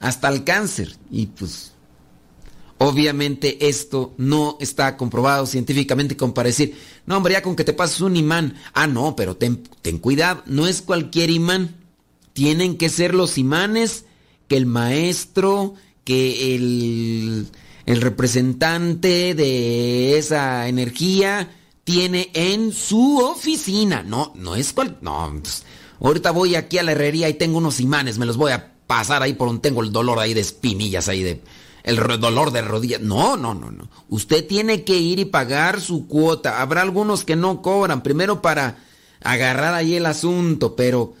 Hasta 0.00 0.28
el 0.28 0.44
cáncer. 0.44 0.96
Y 1.10 1.26
pues, 1.26 1.72
obviamente 2.78 3.68
esto 3.68 4.14
no 4.16 4.56
está 4.60 4.96
comprobado 4.96 5.46
científicamente 5.46 6.16
como 6.16 6.34
para 6.34 6.48
decir, 6.48 6.76
no 7.04 7.16
hombre, 7.16 7.34
ya 7.34 7.42
con 7.42 7.56
que 7.56 7.64
te 7.64 7.74
pases 7.74 8.00
un 8.00 8.16
imán. 8.16 8.54
Ah, 8.72 8.86
no, 8.86 9.14
pero 9.14 9.36
ten, 9.36 9.62
ten 9.82 9.98
cuidado, 9.98 10.42
no 10.46 10.66
es 10.66 10.80
cualquier 10.80 11.30
imán. 11.30 11.76
Tienen 12.32 12.78
que 12.78 12.88
ser 12.88 13.14
los 13.14 13.36
imanes 13.36 14.04
que 14.48 14.56
el 14.56 14.66
maestro, 14.66 15.74
que 16.04 16.54
el, 16.54 17.48
el 17.88 18.02
representante 18.02 19.34
de 19.34 20.18
esa 20.18 20.68
energía 20.68 21.56
tiene 21.84 22.30
en 22.34 22.70
su 22.70 23.16
oficina. 23.16 24.02
No, 24.02 24.30
no 24.34 24.56
es 24.56 24.74
cual. 24.74 24.98
No, 25.00 25.32
ahorita 25.98 26.30
voy 26.32 26.54
aquí 26.54 26.76
a 26.76 26.82
la 26.82 26.92
herrería 26.92 27.30
y 27.30 27.34
tengo 27.34 27.56
unos 27.56 27.80
imanes, 27.80 28.18
me 28.18 28.26
los 28.26 28.36
voy 28.36 28.52
a 28.52 28.74
pasar 28.86 29.22
ahí 29.22 29.32
por 29.32 29.48
donde 29.48 29.62
tengo 29.62 29.82
el 29.82 29.90
dolor 29.90 30.18
ahí 30.18 30.34
de 30.34 30.42
espinillas, 30.42 31.08
ahí 31.08 31.22
de. 31.22 31.42
El 31.82 31.96
dolor 32.20 32.50
de 32.50 32.60
rodillas. 32.60 33.00
No, 33.00 33.38
no, 33.38 33.54
no, 33.54 33.70
no. 33.70 33.88
Usted 34.10 34.46
tiene 34.46 34.84
que 34.84 34.98
ir 34.98 35.18
y 35.18 35.24
pagar 35.24 35.80
su 35.80 36.06
cuota. 36.06 36.60
Habrá 36.60 36.82
algunos 36.82 37.24
que 37.24 37.36
no 37.36 37.62
cobran, 37.62 38.02
primero 38.02 38.42
para 38.42 38.80
agarrar 39.22 39.72
ahí 39.72 39.94
el 39.94 40.04
asunto, 40.04 40.76
pero 40.76 41.14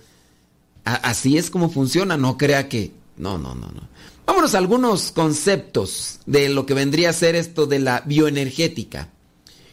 así 0.84 1.38
es 1.38 1.48
como 1.48 1.70
funciona. 1.70 2.18
No 2.18 2.36
crea 2.36 2.68
que. 2.68 2.92
No, 3.16 3.38
no, 3.38 3.54
no, 3.54 3.68
no. 3.68 3.88
Vámonos 4.28 4.54
a 4.54 4.58
algunos 4.58 5.10
conceptos 5.10 6.20
de 6.26 6.50
lo 6.50 6.66
que 6.66 6.74
vendría 6.74 7.08
a 7.08 7.14
ser 7.14 7.34
esto 7.34 7.64
de 7.66 7.78
la 7.78 8.02
bioenergética. 8.04 9.08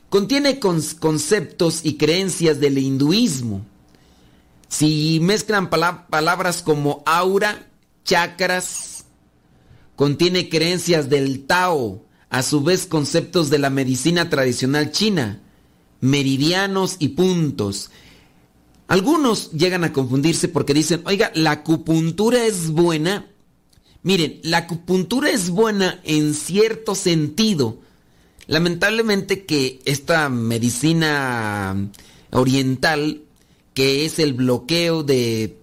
Contiene 0.07 0.59
conceptos 0.59 1.81
y 1.83 1.97
creencias 1.97 2.61
del 2.61 2.77
hinduismo. 2.77 3.65
Si 4.69 5.19
mezclan 5.21 5.69
pala- 5.69 6.07
palabras 6.07 6.61
como 6.61 7.03
aura, 7.05 7.67
chakras, 8.05 9.03
contiene 9.97 10.47
creencias 10.47 11.09
del 11.09 11.45
Tao, 11.45 12.05
a 12.29 12.41
su 12.41 12.63
vez 12.63 12.85
conceptos 12.85 13.49
de 13.49 13.59
la 13.59 13.69
medicina 13.69 14.29
tradicional 14.29 14.89
china, 14.93 15.41
meridianos 15.99 16.95
y 16.99 17.09
puntos. 17.09 17.91
Algunos 18.87 19.51
llegan 19.51 19.83
a 19.83 19.91
confundirse 19.91 20.47
porque 20.47 20.73
dicen, 20.73 21.01
oiga, 21.05 21.29
la 21.35 21.51
acupuntura 21.51 22.45
es 22.45 22.69
buena. 22.69 23.27
Miren, 24.05 24.39
la 24.43 24.57
acupuntura 24.59 25.31
es 25.31 25.49
buena 25.49 25.99
en 26.03 26.35
cierto 26.35 26.93
sentido. 26.93 27.79
Lamentablemente 28.45 29.45
que 29.45 29.79
esta 29.85 30.29
medicina 30.29 31.89
oriental, 32.29 33.23
que 33.73 34.05
es 34.05 34.19
el 34.19 34.33
bloqueo 34.33 35.01
de 35.01 35.57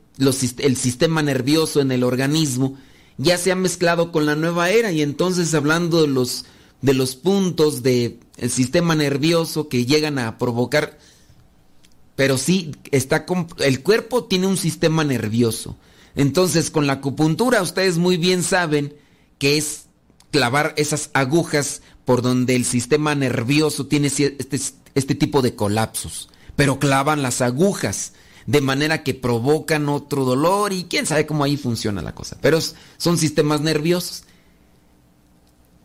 sistema 0.74 1.22
nervioso 1.22 1.81
en 1.81 1.92
el 1.92 2.02
organismo, 2.02 2.76
ya 3.16 3.38
se 3.38 3.52
ha 3.52 3.55
mezclado 3.55 4.11
con 4.11 4.26
la 4.26 4.35
nueva 4.35 4.70
era 4.70 4.90
y 4.90 5.02
entonces 5.02 5.55
hablando 5.55 6.02
de 6.02 6.09
los 6.09 6.44
de 6.81 6.94
los 6.94 7.14
puntos 7.14 7.85
del 7.85 8.18
sistema 8.48 8.96
nervioso 8.96 9.68
que 9.68 9.87
llegan 9.87 10.18
a 10.18 10.37
provocar 10.37 10.98
pero 12.16 12.37
sí 12.37 12.72
está 12.90 13.24
el 13.59 13.83
cuerpo 13.85 14.24
tiene 14.24 14.48
un 14.48 14.57
sistema 14.57 15.05
nervioso. 15.05 15.76
Entonces, 16.14 16.70
con 16.70 16.87
la 16.87 16.94
acupuntura 16.94 17.62
ustedes 17.62 17.98
muy 17.98 18.16
bien 18.16 18.42
saben 18.42 18.94
que 19.38 19.57
es 19.57 19.87
clavar 20.31 20.75
esas 20.77 21.11
agujas 21.14 21.83
por 22.05 22.22
donde 22.22 22.57
el 22.57 22.64
sistema 22.64 23.14
nervioso 23.14 23.87
tiene 23.87 24.09
este, 24.09 24.61
este 24.94 25.14
tipo 25.14 25.42
de 25.42 25.55
colapsos, 25.55 26.29
pero 26.57 26.79
clavan 26.79 27.22
las 27.22 27.40
agujas 27.40 28.12
de 28.46 28.61
manera 28.61 29.03
que 29.03 29.14
provocan 29.14 29.88
otro 29.88 30.25
dolor 30.25 30.72
y 30.72 30.85
quién 30.85 31.07
sabe 31.07 31.27
cómo 31.27 31.44
ahí 31.44 31.57
funciona 31.57 32.03
la 32.03 32.14
cosa, 32.14 32.37
pero 32.40 32.59
son 32.96 33.18
sistemas 33.18 33.61
nerviosos. 33.61 34.25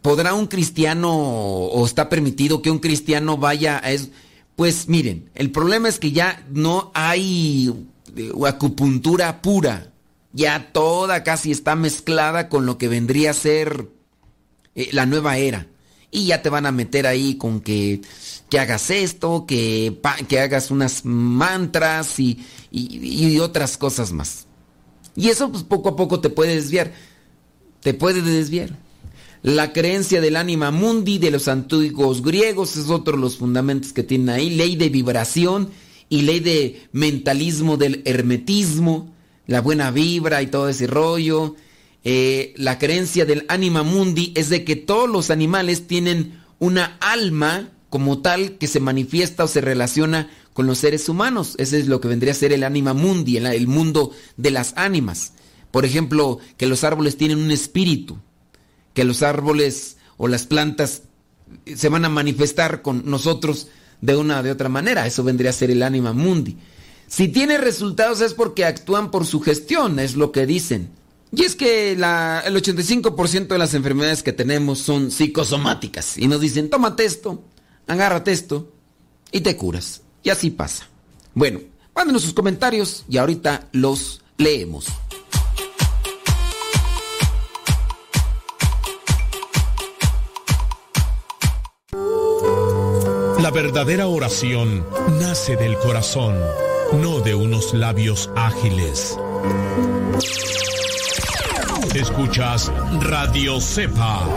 ¿Podrá 0.02 0.34
un 0.34 0.48
cristiano 0.48 1.13
o 1.13 1.86
está 1.86 2.08
permitido 2.10 2.62
que 2.62 2.72
un 2.72 2.80
cristiano 2.80 3.38
vaya 3.38 3.82
a 3.84 3.92
eso? 3.92 4.08
Pues 4.56 4.88
miren, 4.88 5.30
el 5.36 5.52
problema 5.52 5.90
es 5.90 6.00
que 6.00 6.12
ya 6.12 6.46
no 6.50 6.92
hay 6.94 7.74
eh, 8.16 8.32
acupuntura 8.48 9.42
pura. 9.42 9.92
Ya 10.38 10.71
toda 10.71 11.23
casi 11.23 11.50
está 11.52 11.76
mezclada 11.76 12.47
con 12.47 12.65
lo 12.67 12.78
que 12.78 12.88
vendría 12.88 13.32
a 13.32 13.34
ser 13.34 13.88
eh, 14.76 14.89
la 14.91 15.06
nueva 15.08 15.38
era. 15.38 15.67
Y 16.12 16.28
ya 16.28 16.41
te 16.41 16.50
van 16.50 16.65
a 16.67 16.71
meter 16.71 17.08
ahí 17.08 17.36
con 17.38 17.60
que, 17.60 18.02
que 18.50 18.60
hagas 18.60 18.89
esto, 18.91 19.45
que, 19.47 20.00
que 20.28 20.39
hagas 20.39 20.69
unas 20.71 21.04
mantras 21.06 22.19
y, 22.19 22.39
y- 22.71 23.28
y 23.34 23.39
otras 23.39 23.78
cosas 23.78 24.12
más. 24.13 24.45
Y 25.15 25.30
eso 25.30 25.52
pues 25.52 25.63
poco 25.63 25.89
a 25.89 25.95
poco 25.95 26.19
te 26.19 26.30
puede 26.30 26.56
desviar. 26.56 26.93
Te 27.82 27.93
puede 27.93 28.21
desviar. 28.21 28.78
La 29.43 29.73
creencia 29.73 30.21
del 30.21 30.36
ánima 30.36 30.71
mundi 30.71 31.17
de 31.17 31.32
los 31.32 31.47
antiguos 31.47 32.21
griegos 32.21 32.78
es 32.78 32.89
otro 32.89 33.15
de 33.15 33.21
los 33.21 33.38
fundamentos 33.38 33.91
que 33.93 34.04
tienen 34.04 34.30
ahí. 34.30 34.50
Ley 34.52 34.76
de 34.76 34.89
vibración 34.89 35.69
y 36.10 36.21
ley 36.21 36.39
de 36.39 36.88
mentalismo 36.91 37.76
del 37.78 38.02
hermetismo, 38.06 39.13
la 39.47 39.62
buena 39.62 39.91
vibra 39.91 40.41
y 40.41 40.47
todo 40.47 40.69
ese 40.69 40.88
rollo. 40.88 41.55
Eh, 42.03 42.53
la 42.57 42.77
creencia 42.77 43.25
del 43.25 43.45
ánima 43.49 43.83
mundi 43.83 44.33
es 44.36 44.49
de 44.49 44.63
que 44.63 44.75
todos 44.75 45.10
los 45.10 45.31
animales 45.31 45.88
tienen 45.88 46.39
una 46.60 46.97
alma 46.99 47.71
como 47.89 48.19
tal 48.19 48.57
que 48.57 48.67
se 48.67 48.79
manifiesta 48.79 49.45
o 49.45 49.47
se 49.47 49.62
relaciona 49.62 50.29
con 50.53 50.67
los 50.67 50.79
seres 50.79 51.10
humanos. 51.10 51.55
Ese 51.57 51.79
es 51.79 51.88
lo 51.88 52.01
que 52.01 52.07
vendría 52.07 52.33
a 52.33 52.36
ser 52.36 52.51
el 52.51 52.63
ánima 52.63 52.93
mundi, 52.93 53.38
el, 53.38 53.67
mundo 53.67 54.12
de 54.36 54.51
las 54.51 54.73
ánimas. 54.75 55.33
Por 55.71 55.86
ejemplo, 55.86 56.39
que 56.57 56.67
los 56.67 56.83
árboles 56.83 57.17
tienen 57.17 57.39
un 57.39 57.51
espíritu, 57.51 58.17
que 58.93 59.03
los 59.03 59.23
árboles 59.23 59.97
o 60.17 60.27
las 60.27 60.45
plantas 60.45 61.03
se 61.75 61.89
van 61.89 62.05
a 62.05 62.10
manifestar 62.10 62.81
con 62.81 63.03
nosotros 63.05 63.67
de 64.01 64.15
una 64.15 64.43
de 64.43 64.51
otra 64.51 64.69
manera. 64.69 65.07
Eso 65.07 65.23
vendría 65.23 65.51
a 65.51 65.53
ser 65.53 65.71
el 65.71 65.83
ánima 65.83 66.13
mundi. 66.13 66.57
Si 67.08 67.30
tiene 67.30 67.58
resultados 67.58 68.22
es 68.22 68.34
porque 68.34 68.65
actúan 68.65 69.12
por 69.12 69.26
su 69.26 69.39
gestión, 69.39 70.00
es 70.00 70.15
lo 70.15 70.32
que 70.32 70.46
dicen. 70.46 70.91
Y 71.32 71.43
es 71.43 71.56
que 71.56 71.91
el 71.93 72.02
85% 72.02 73.48
de 73.48 73.58
las 73.58 73.74
enfermedades 73.74 74.24
que 74.24 74.34
tenemos 74.34 74.80
son 74.80 75.12
psicosomáticas. 75.12 76.17
Y 76.17 76.28
nos 76.28 76.41
dicen, 76.41 76.70
tómate 76.70 77.06
esto, 77.06 77.43
agárrate 77.88 78.32
esto 78.32 78.72
y 79.32 79.41
te 79.41 79.56
curas. 79.56 80.02
Y 80.24 80.30
así 80.30 80.52
pasa. 80.52 80.88
Bueno, 81.34 81.60
mándenos 81.96 82.24
sus 82.24 82.34
comentarios 82.34 83.06
y 83.10 83.17
ahorita 83.17 83.70
los 83.72 84.22
leemos. 84.38 84.88
La 93.39 93.52
verdadera 93.52 94.08
oración 94.08 94.86
nace 95.20 95.56
del 95.56 95.78
corazón, 95.78 96.36
no 96.93 97.19
de 97.19 97.36
unos 97.36 97.73
labios 97.73 98.30
ágiles. 98.36 99.17
Escuchas 101.93 102.71
Radio 103.02 103.60
Cepa. 103.60 104.28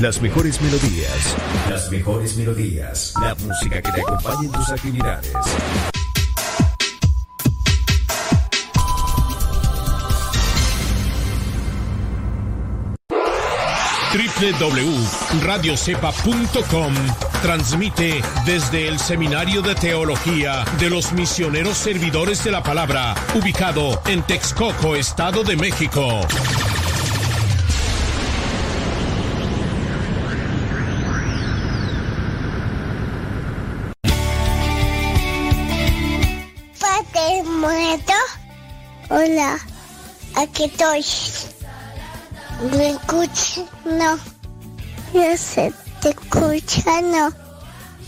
Las 0.00 0.20
mejores 0.20 0.60
melodías. 0.60 1.36
Las 1.68 1.90
mejores 1.90 2.36
melodías. 2.36 3.14
La 3.20 3.34
música 3.34 3.82
que 3.82 3.92
te 3.92 4.00
acompañe 4.00 4.46
en 4.46 4.52
tus 4.52 4.70
actividades. 4.70 5.32
www.radiocepa.com 14.12 16.94
transmite 17.40 18.20
desde 18.44 18.86
el 18.86 18.98
Seminario 18.98 19.62
de 19.62 19.74
Teología 19.74 20.66
de 20.78 20.90
los 20.90 21.12
Misioneros 21.12 21.78
Servidores 21.78 22.44
de 22.44 22.50
la 22.50 22.62
Palabra, 22.62 23.14
ubicado 23.34 24.02
en 24.06 24.22
Texcoco, 24.22 24.96
Estado 24.96 25.44
de 25.44 25.56
México. 25.56 26.20
Padre 36.78 37.42
muerto. 37.44 38.12
Hola, 39.08 39.58
aquí 40.36 40.64
estoy. 40.64 41.02
¿Me 42.70 42.90
escuchas? 42.90 43.64
No. 43.84 44.16
Yo 45.12 45.36
sé, 45.36 45.72
te 46.00 46.10
escucha, 46.10 47.00
no. 47.02 47.30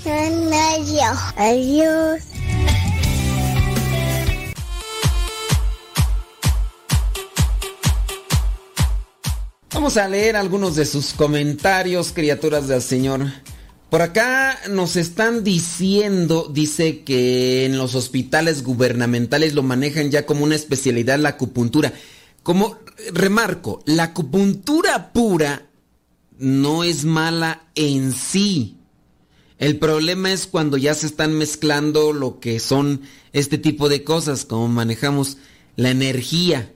No, 0.04 0.30
no, 0.50 0.84
yo. 0.84 1.10
Adiós. 1.36 2.22
Vamos 9.72 9.96
a 9.96 10.09
leer 10.09 10.36
algunos 10.36 10.76
de 10.76 10.86
sus 10.86 11.12
comentarios, 11.14 12.12
criaturas 12.12 12.68
del 12.68 12.80
Señor. 12.80 13.26
Por 13.90 14.02
acá 14.02 14.59
nos 14.70 14.96
están 14.96 15.42
diciendo, 15.44 16.50
dice 16.52 17.02
que 17.02 17.64
en 17.66 17.76
los 17.76 17.94
hospitales 17.94 18.62
gubernamentales 18.62 19.52
lo 19.52 19.62
manejan 19.62 20.11
ya 20.11 20.26
como 20.26 20.44
una 20.44 20.55
especialidad 20.55 21.18
la 21.18 21.30
acupuntura. 21.30 21.92
Como 22.45 22.76
remarco, 23.14 23.82
la 23.86 24.05
acupuntura 24.05 25.14
pura 25.14 25.66
no 26.38 26.84
es 26.84 27.07
mala 27.07 27.64
en 27.74 28.12
sí. 28.12 28.76
El 29.59 29.78
problema 29.78 30.30
es 30.30 30.47
cuando 30.47 30.76
ya 30.76 30.92
se 30.92 31.07
están 31.07 31.32
mezclando 31.32 32.12
lo 32.12 32.40
que 32.40 32.61
son 32.61 33.01
este 33.32 33.57
tipo 33.57 33.88
de 33.88 34.05
cosas, 34.05 34.45
como 34.45 34.68
manejamos 34.68 35.38
la 35.76 35.90
energía. 35.90 36.70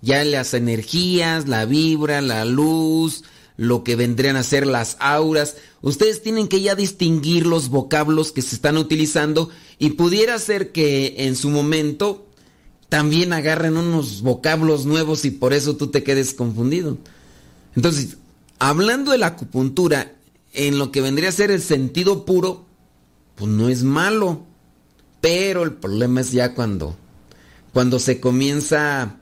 Ya 0.00 0.22
las 0.22 0.54
energías, 0.54 1.48
la 1.48 1.64
vibra, 1.64 2.20
la 2.20 2.44
luz, 2.44 3.24
lo 3.56 3.82
que 3.82 3.96
vendrían 3.96 4.36
a 4.36 4.44
ser 4.44 4.68
las 4.68 4.96
auras. 5.00 5.56
Ustedes 5.80 6.22
tienen 6.22 6.46
que 6.46 6.60
ya 6.60 6.76
distinguir 6.76 7.46
los 7.46 7.68
vocablos 7.68 8.30
que 8.30 8.42
se 8.42 8.54
están 8.54 8.78
utilizando 8.78 9.50
y 9.80 9.90
pudiera 9.90 10.38
ser 10.38 10.70
que 10.70 11.16
en 11.18 11.34
su 11.34 11.50
momento 11.50 12.28
también 12.92 13.32
agarren 13.32 13.78
unos 13.78 14.20
vocablos 14.20 14.84
nuevos 14.84 15.24
y 15.24 15.30
por 15.30 15.54
eso 15.54 15.76
tú 15.76 15.86
te 15.86 16.02
quedes 16.02 16.34
confundido. 16.34 16.98
Entonces, 17.74 18.18
hablando 18.58 19.12
de 19.12 19.16
la 19.16 19.28
acupuntura, 19.28 20.12
en 20.52 20.78
lo 20.78 20.92
que 20.92 21.00
vendría 21.00 21.30
a 21.30 21.32
ser 21.32 21.50
el 21.50 21.62
sentido 21.62 22.26
puro, 22.26 22.66
pues 23.34 23.50
no 23.50 23.70
es 23.70 23.82
malo. 23.82 24.44
Pero 25.22 25.62
el 25.62 25.72
problema 25.72 26.20
es 26.20 26.32
ya 26.32 26.54
cuando, 26.54 26.94
cuando 27.72 27.98
se 27.98 28.20
comienza 28.20 29.16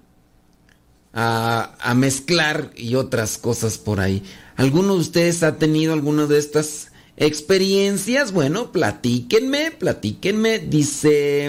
a, 1.12 1.76
a 1.80 1.94
mezclar 1.94 2.72
y 2.74 2.96
otras 2.96 3.38
cosas 3.38 3.78
por 3.78 4.00
ahí. 4.00 4.24
¿Alguno 4.56 4.94
de 4.94 5.00
ustedes 5.00 5.44
ha 5.44 5.58
tenido 5.58 5.92
alguna 5.92 6.26
de 6.26 6.40
estas 6.40 6.88
experiencias? 7.16 8.32
Bueno, 8.32 8.72
platíquenme, 8.72 9.70
platíquenme. 9.70 10.58
Dice... 10.58 11.48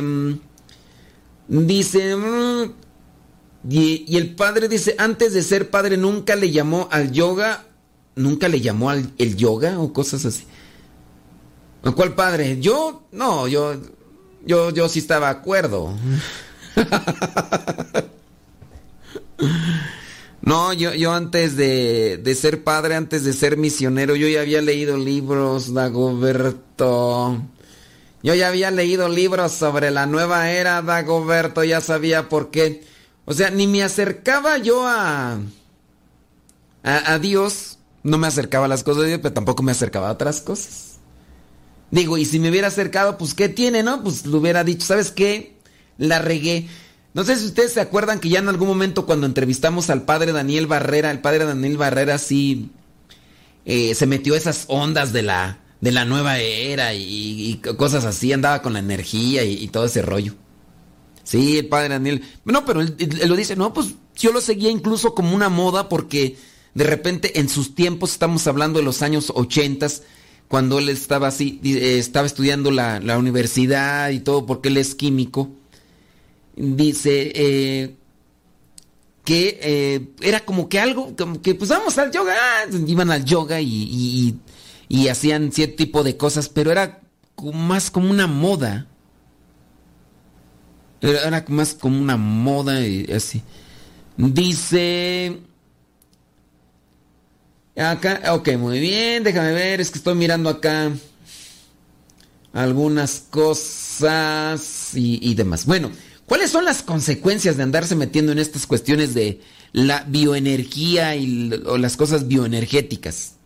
Dice... 1.52 2.16
mm, 2.16 2.72
y, 3.70 4.18
el 4.18 4.36
padre 4.36 4.70
dice, 4.70 4.96
antes 4.98 5.34
de 5.34 5.44
ser 5.44 5.70
padre 5.70 5.98
nunca 5.98 6.36
le 6.38 6.50
llamó 6.50 6.88
al 6.92 7.12
yoga, 7.12 7.66
nunca 8.16 8.48
le 8.48 8.62
llamó 8.62 8.90
al 8.90 9.12
el 9.18 9.36
yoga 9.36 9.78
o 9.80 9.92
cosas 9.92 10.26
así. 10.26 10.46
¿A 11.84 11.92
cuál 11.92 12.16
padre? 12.16 12.60
Yo, 12.62 13.04
no, 13.12 13.50
yo, 13.50 13.76
yo, 14.46 14.72
yo 14.72 14.88
sí 14.88 15.00
estaba 15.00 15.28
de 15.28 15.40
acuerdo. 15.40 15.94
No, 20.44 20.74
yo, 20.74 20.96
yo 20.96 21.14
antes 21.14 21.56
de, 21.56 22.18
de 22.18 22.36
ser 22.36 22.64
padre, 22.64 22.96
antes 22.96 23.24
de 23.24 23.32
ser 23.32 23.58
misionero, 23.58 24.16
yo 24.16 24.28
ya 24.28 24.42
había 24.42 24.60
leído 24.60 24.98
libros, 24.98 25.72
Dagoberto. 25.72 27.44
Yo 28.24 28.36
ya 28.36 28.50
había 28.50 28.70
leído 28.70 29.10
libros 29.10 29.52
sobre 29.52 29.90
la 29.92 30.06
nueva 30.06 30.52
era, 30.52 30.82
Dagoberto, 30.82 31.64
ya 31.64 31.82
sabía 31.82 32.30
por 32.30 32.52
qué. 32.52 32.84
O 33.26 33.34
sea, 33.34 33.50
ni 33.50 33.68
me 33.68 33.84
acercaba 33.84 34.58
yo 34.58 34.86
a, 34.88 35.40
a, 36.84 37.20
Dios, 37.20 37.80
no 38.04 38.18
me 38.18 38.28
acercaba 38.28 38.66
a 38.66 38.68
las 38.68 38.84
cosas 38.84 39.04
de 39.04 39.10
Dios, 39.10 39.20
pero 39.24 39.34
tampoco 39.34 39.64
me 39.64 39.72
acercaba 39.72 40.10
a 40.10 40.14
otras 40.14 40.42
cosas. 40.42 41.00
Digo, 41.90 42.18
y 42.18 42.26
si 42.26 42.40
me 42.40 42.50
hubiera 42.50 42.68
acercado, 42.68 43.18
pues 43.18 43.34
¿qué 43.34 43.50
tiene, 43.50 43.84
no? 43.84 44.04
Pues 44.04 44.26
lo 44.26 44.38
hubiera 44.38 44.64
dicho, 44.64 44.86
¿sabes 44.86 45.12
qué? 45.12 45.58
La 45.98 46.20
regué. 46.20 46.68
No 47.14 47.24
sé 47.24 47.36
si 47.36 47.46
ustedes 47.46 47.74
se 47.74 47.82
acuerdan 47.82 48.20
que 48.20 48.30
ya 48.30 48.40
en 48.40 48.48
algún 48.48 48.68
momento 48.68 49.06
cuando 49.06 49.26
entrevistamos 49.26 49.90
al 49.90 50.04
padre 50.04 50.32
Daniel 50.32 50.68
Barrera, 50.68 51.12
el 51.12 51.20
padre 51.20 51.46
Daniel 51.46 51.78
Barrera 51.78 52.18
sí 52.18 52.72
eh, 53.66 53.94
se 53.96 54.06
metió 54.06 54.36
esas 54.36 54.66
ondas 54.68 55.12
de 55.12 55.22
la, 55.24 55.61
de 55.82 55.92
la 55.92 56.06
nueva 56.06 56.40
era 56.40 56.94
y, 56.94 57.60
cosas 57.78 58.06
así, 58.06 58.32
andaba 58.32 58.62
con 58.62 58.74
la 58.74 58.80
energía 58.80 59.44
y, 59.44 59.68
todo 59.68 59.86
ese 59.86 60.02
rollo. 60.02 60.36
Sí, 61.24 61.58
el 61.60 61.68
padre 61.68 61.90
Daniel. 61.90 62.24
No, 62.46 62.66
pero 62.66 62.82
él, 62.82 62.96
lo 63.26 63.36
dice, 63.36 63.56
no, 63.56 63.74
pues 63.74 63.96
yo 64.16 64.32
lo 64.32 64.42
seguía 64.42 64.70
incluso 64.70 65.14
como 65.14 65.36
una 65.36 65.50
moda 65.50 65.90
porque 65.90 66.38
de 66.74 66.84
repente 66.84 67.40
en 67.40 67.50
sus 67.50 67.76
tiempos, 67.76 68.12
estamos 68.12 68.48
hablando 68.48 68.80
de 68.80 68.86
los 68.86 69.02
años 69.02 69.32
ochentas, 69.36 70.04
cuando 70.48 70.80
él 70.80 70.90
estaba 70.90 71.28
así, 71.28 71.60
eh, 71.64 71.98
estaba 71.98 72.28
estudiando 72.28 72.72
la, 72.72 73.00
la 73.00 73.18
universidad 73.18 74.10
y 74.10 74.20
todo 74.20 74.46
porque 74.46 74.70
él 74.70 74.78
es 74.78 74.96
químico 74.96 75.50
dice 76.56 77.32
eh, 77.34 77.96
que 79.24 79.60
eh, 79.62 80.08
era 80.22 80.42
como 80.42 80.70
que 80.70 80.80
algo, 80.80 81.16
como 81.16 81.42
que 81.42 81.56
pues 81.56 81.70
vamos 81.70 81.98
al 81.98 82.12
yoga, 82.12 82.34
ah, 82.36 82.66
iban 82.88 83.12
al 83.12 83.24
yoga 83.26 83.62
y- 83.62 84.36
y 84.92 85.08
hacían 85.08 85.54
cierto 85.54 85.78
tipo 85.78 86.04
de 86.04 86.18
cosas, 86.18 86.50
pero 86.50 86.70
era 86.70 87.00
más 87.54 87.90
como 87.90 88.12
una 88.12 88.28
moda. 88.28 88.88
Era, 91.00 91.46
más 91.48 91.76
como 91.76 91.98
una 91.98 92.18
moda 92.18 92.86
y 92.86 93.10
así. 93.10 93.42
Dice... 94.18 95.40
Acá, 97.78 98.34
ok, 98.34 98.50
muy 98.58 98.82
bien, 98.82 99.24
déjame 99.24 99.54
ver, 99.54 99.80
es 99.80 99.92
que 99.92 99.98
estoy 99.98 100.14
mirando 100.14 100.50
acá 100.50 100.92
algunas 102.52 103.24
cosas 103.30 104.94
y, 104.94 105.20
y 105.22 105.36
demás. 105.36 105.66
Bueno, 105.66 105.90
¿cuáles 106.26 106.52
son 106.52 106.66
las 106.66 106.84
consecuencias 106.84 107.56
de 107.56 107.64
andarse 107.64 107.96
metiendo 107.96 108.34
en 108.34 108.40
estas 108.40 108.68
cuestiones 108.68 109.14
de 109.14 109.40
la 109.72 110.04
bioenergía 110.04 111.16
y, 111.16 111.50
o 111.66 111.78
las 111.78 111.96
cosas 111.96 112.28
bioenergéticas? 112.28 113.38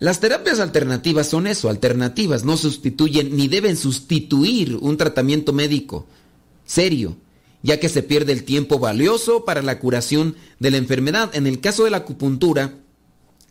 Las 0.00 0.20
terapias 0.20 0.60
alternativas 0.60 1.28
son 1.28 1.46
eso, 1.46 1.68
alternativas, 1.68 2.44
no 2.44 2.56
sustituyen 2.56 3.36
ni 3.36 3.48
deben 3.48 3.76
sustituir 3.76 4.76
un 4.80 4.96
tratamiento 4.96 5.52
médico 5.52 6.06
serio 6.64 7.16
ya 7.62 7.80
que 7.80 7.88
se 7.88 8.02
pierde 8.02 8.32
el 8.32 8.44
tiempo 8.44 8.78
valioso 8.78 9.44
para 9.44 9.62
la 9.62 9.78
curación 9.78 10.36
de 10.58 10.70
la 10.70 10.76
enfermedad. 10.76 11.34
En 11.34 11.46
el 11.46 11.60
caso 11.60 11.84
de 11.84 11.90
la 11.90 11.98
acupuntura, 11.98 12.74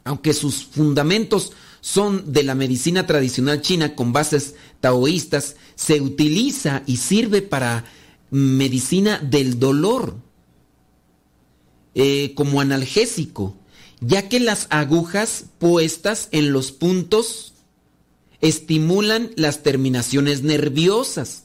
aunque 0.03 0.33
sus 0.33 0.65
fundamentos 0.65 1.51
son 1.81 2.31
de 2.31 2.43
la 2.43 2.55
medicina 2.55 3.05
tradicional 3.05 3.61
china 3.61 3.95
con 3.95 4.13
bases 4.13 4.55
taoístas, 4.79 5.55
se 5.75 6.01
utiliza 6.01 6.83
y 6.85 6.97
sirve 6.97 7.41
para 7.41 7.85
medicina 8.29 9.19
del 9.19 9.59
dolor 9.59 10.15
eh, 11.95 12.33
como 12.35 12.61
analgésico, 12.61 13.55
ya 13.99 14.29
que 14.29 14.39
las 14.39 14.67
agujas 14.69 15.45
puestas 15.59 16.29
en 16.31 16.51
los 16.51 16.71
puntos 16.71 17.53
estimulan 18.41 19.31
las 19.35 19.63
terminaciones 19.63 20.43
nerviosas 20.43 21.43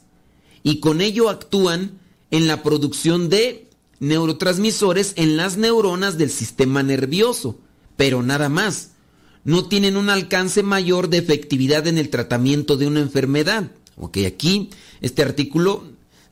y 0.61 0.79
con 0.79 1.01
ello 1.01 1.29
actúan 1.29 1.99
en 2.31 2.47
la 2.47 2.63
producción 2.63 3.29
de 3.29 3.67
neurotransmisores 3.99 5.13
en 5.15 5.37
las 5.37 5.57
neuronas 5.57 6.17
del 6.17 6.29
sistema 6.29 6.83
nervioso, 6.83 7.59
pero 7.95 8.21
nada 8.21 8.49
más. 8.49 8.91
No 9.45 9.67
tienen 9.67 9.97
un 9.97 10.09
alcance 10.09 10.63
mayor 10.63 11.09
de 11.09 11.17
efectividad 11.17 11.87
en 11.87 11.97
el 11.97 12.09
tratamiento 12.09 12.77
de 12.77 12.87
una 12.87 13.01
enfermedad. 13.01 13.71
Ok, 13.97 14.19
aquí 14.25 14.69
este 15.01 15.21
artículo 15.21 15.83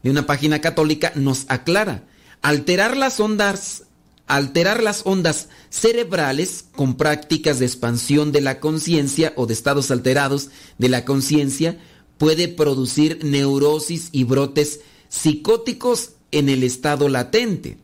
de 0.01 0.09
una 0.09 0.25
página 0.25 0.61
católica 0.61 1.11
nos 1.15 1.45
aclara. 1.49 2.05
Alterar 2.41 2.95
las 2.95 3.19
ondas 3.19 3.83
alterar 4.31 4.81
las 4.81 5.01
ondas 5.05 5.49
cerebrales 5.69 6.63
con 6.73 6.95
prácticas 6.95 7.59
de 7.59 7.65
expansión 7.65 8.31
de 8.31 8.39
la 8.39 8.61
conciencia 8.61 9.33
o 9.35 9.45
de 9.45 9.53
estados 9.53 9.91
alterados 9.91 10.51
de 10.77 10.87
la 10.87 11.03
conciencia 11.03 11.77
puede 12.17 12.47
producir 12.47 13.25
neurosis 13.25 14.07
y 14.13 14.23
brotes 14.23 14.79
psicóticos 15.09 16.11
en 16.31 16.47
el 16.47 16.63
estado 16.63 17.09
latente. 17.09 17.77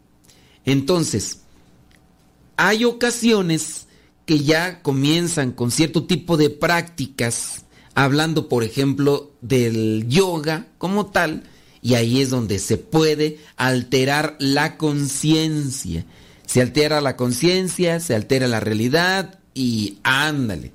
Entonces, 0.63 1.39
hay 2.55 2.85
ocasiones 2.85 3.87
que 4.25 4.39
ya 4.39 4.81
comienzan 4.81 5.51
con 5.51 5.69
cierto 5.69 6.05
tipo 6.05 6.37
de 6.37 6.49
prácticas, 6.49 7.65
hablando 7.93 8.47
por 8.47 8.63
ejemplo 8.63 9.33
del 9.41 10.07
yoga 10.07 10.67
como 10.77 11.07
tal, 11.07 11.43
y 11.81 11.95
ahí 11.95 12.21
es 12.21 12.29
donde 12.29 12.59
se 12.59 12.77
puede 12.77 13.39
alterar 13.57 14.37
la 14.39 14.77
conciencia. 14.77 16.05
Se 16.47 16.61
altera 16.61 16.99
la 16.99 17.15
conciencia, 17.15 17.99
se 17.99 18.15
altera 18.15 18.47
la 18.47 18.59
realidad 18.59 19.39
y 19.53 19.99
ándale. 20.01 20.71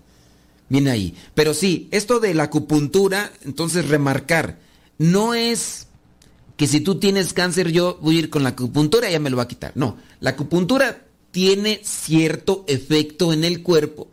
Viene 0.69 0.91
ahí. 0.91 1.15
Pero 1.35 1.53
sí, 1.53 1.89
esto 1.91 2.21
de 2.21 2.35
la 2.35 2.45
acupuntura, 2.45 3.33
entonces 3.45 3.89
remarcar, 3.89 4.61
no 4.99 5.35
es 5.35 5.89
que 6.57 6.69
si 6.69 6.81
tú 6.81 7.01
tienes 7.01 7.33
cáncer 7.33 7.73
yo 7.73 7.99
voy 8.01 8.17
a 8.17 8.19
ir 8.21 8.31
con 8.31 8.45
la 8.45 8.51
acupuntura 8.51 9.09
y 9.09 9.13
ya 9.13 9.19
me 9.19 9.31
lo 9.31 9.37
va 9.37 9.45
a 9.45 9.49
quitar. 9.49 9.73
No, 9.75 9.97
la 10.21 10.31
acupuntura 10.31 11.05
tiene 11.33 11.81
cierto 11.83 12.65
efecto 12.69 13.33
en 13.33 13.43
el 13.43 13.63
cuerpo 13.63 14.09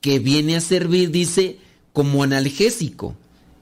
que 0.00 0.18
viene 0.18 0.56
a 0.56 0.60
servir, 0.60 1.10
dice, 1.10 1.58
como 1.92 2.22
analgésico, 2.22 3.14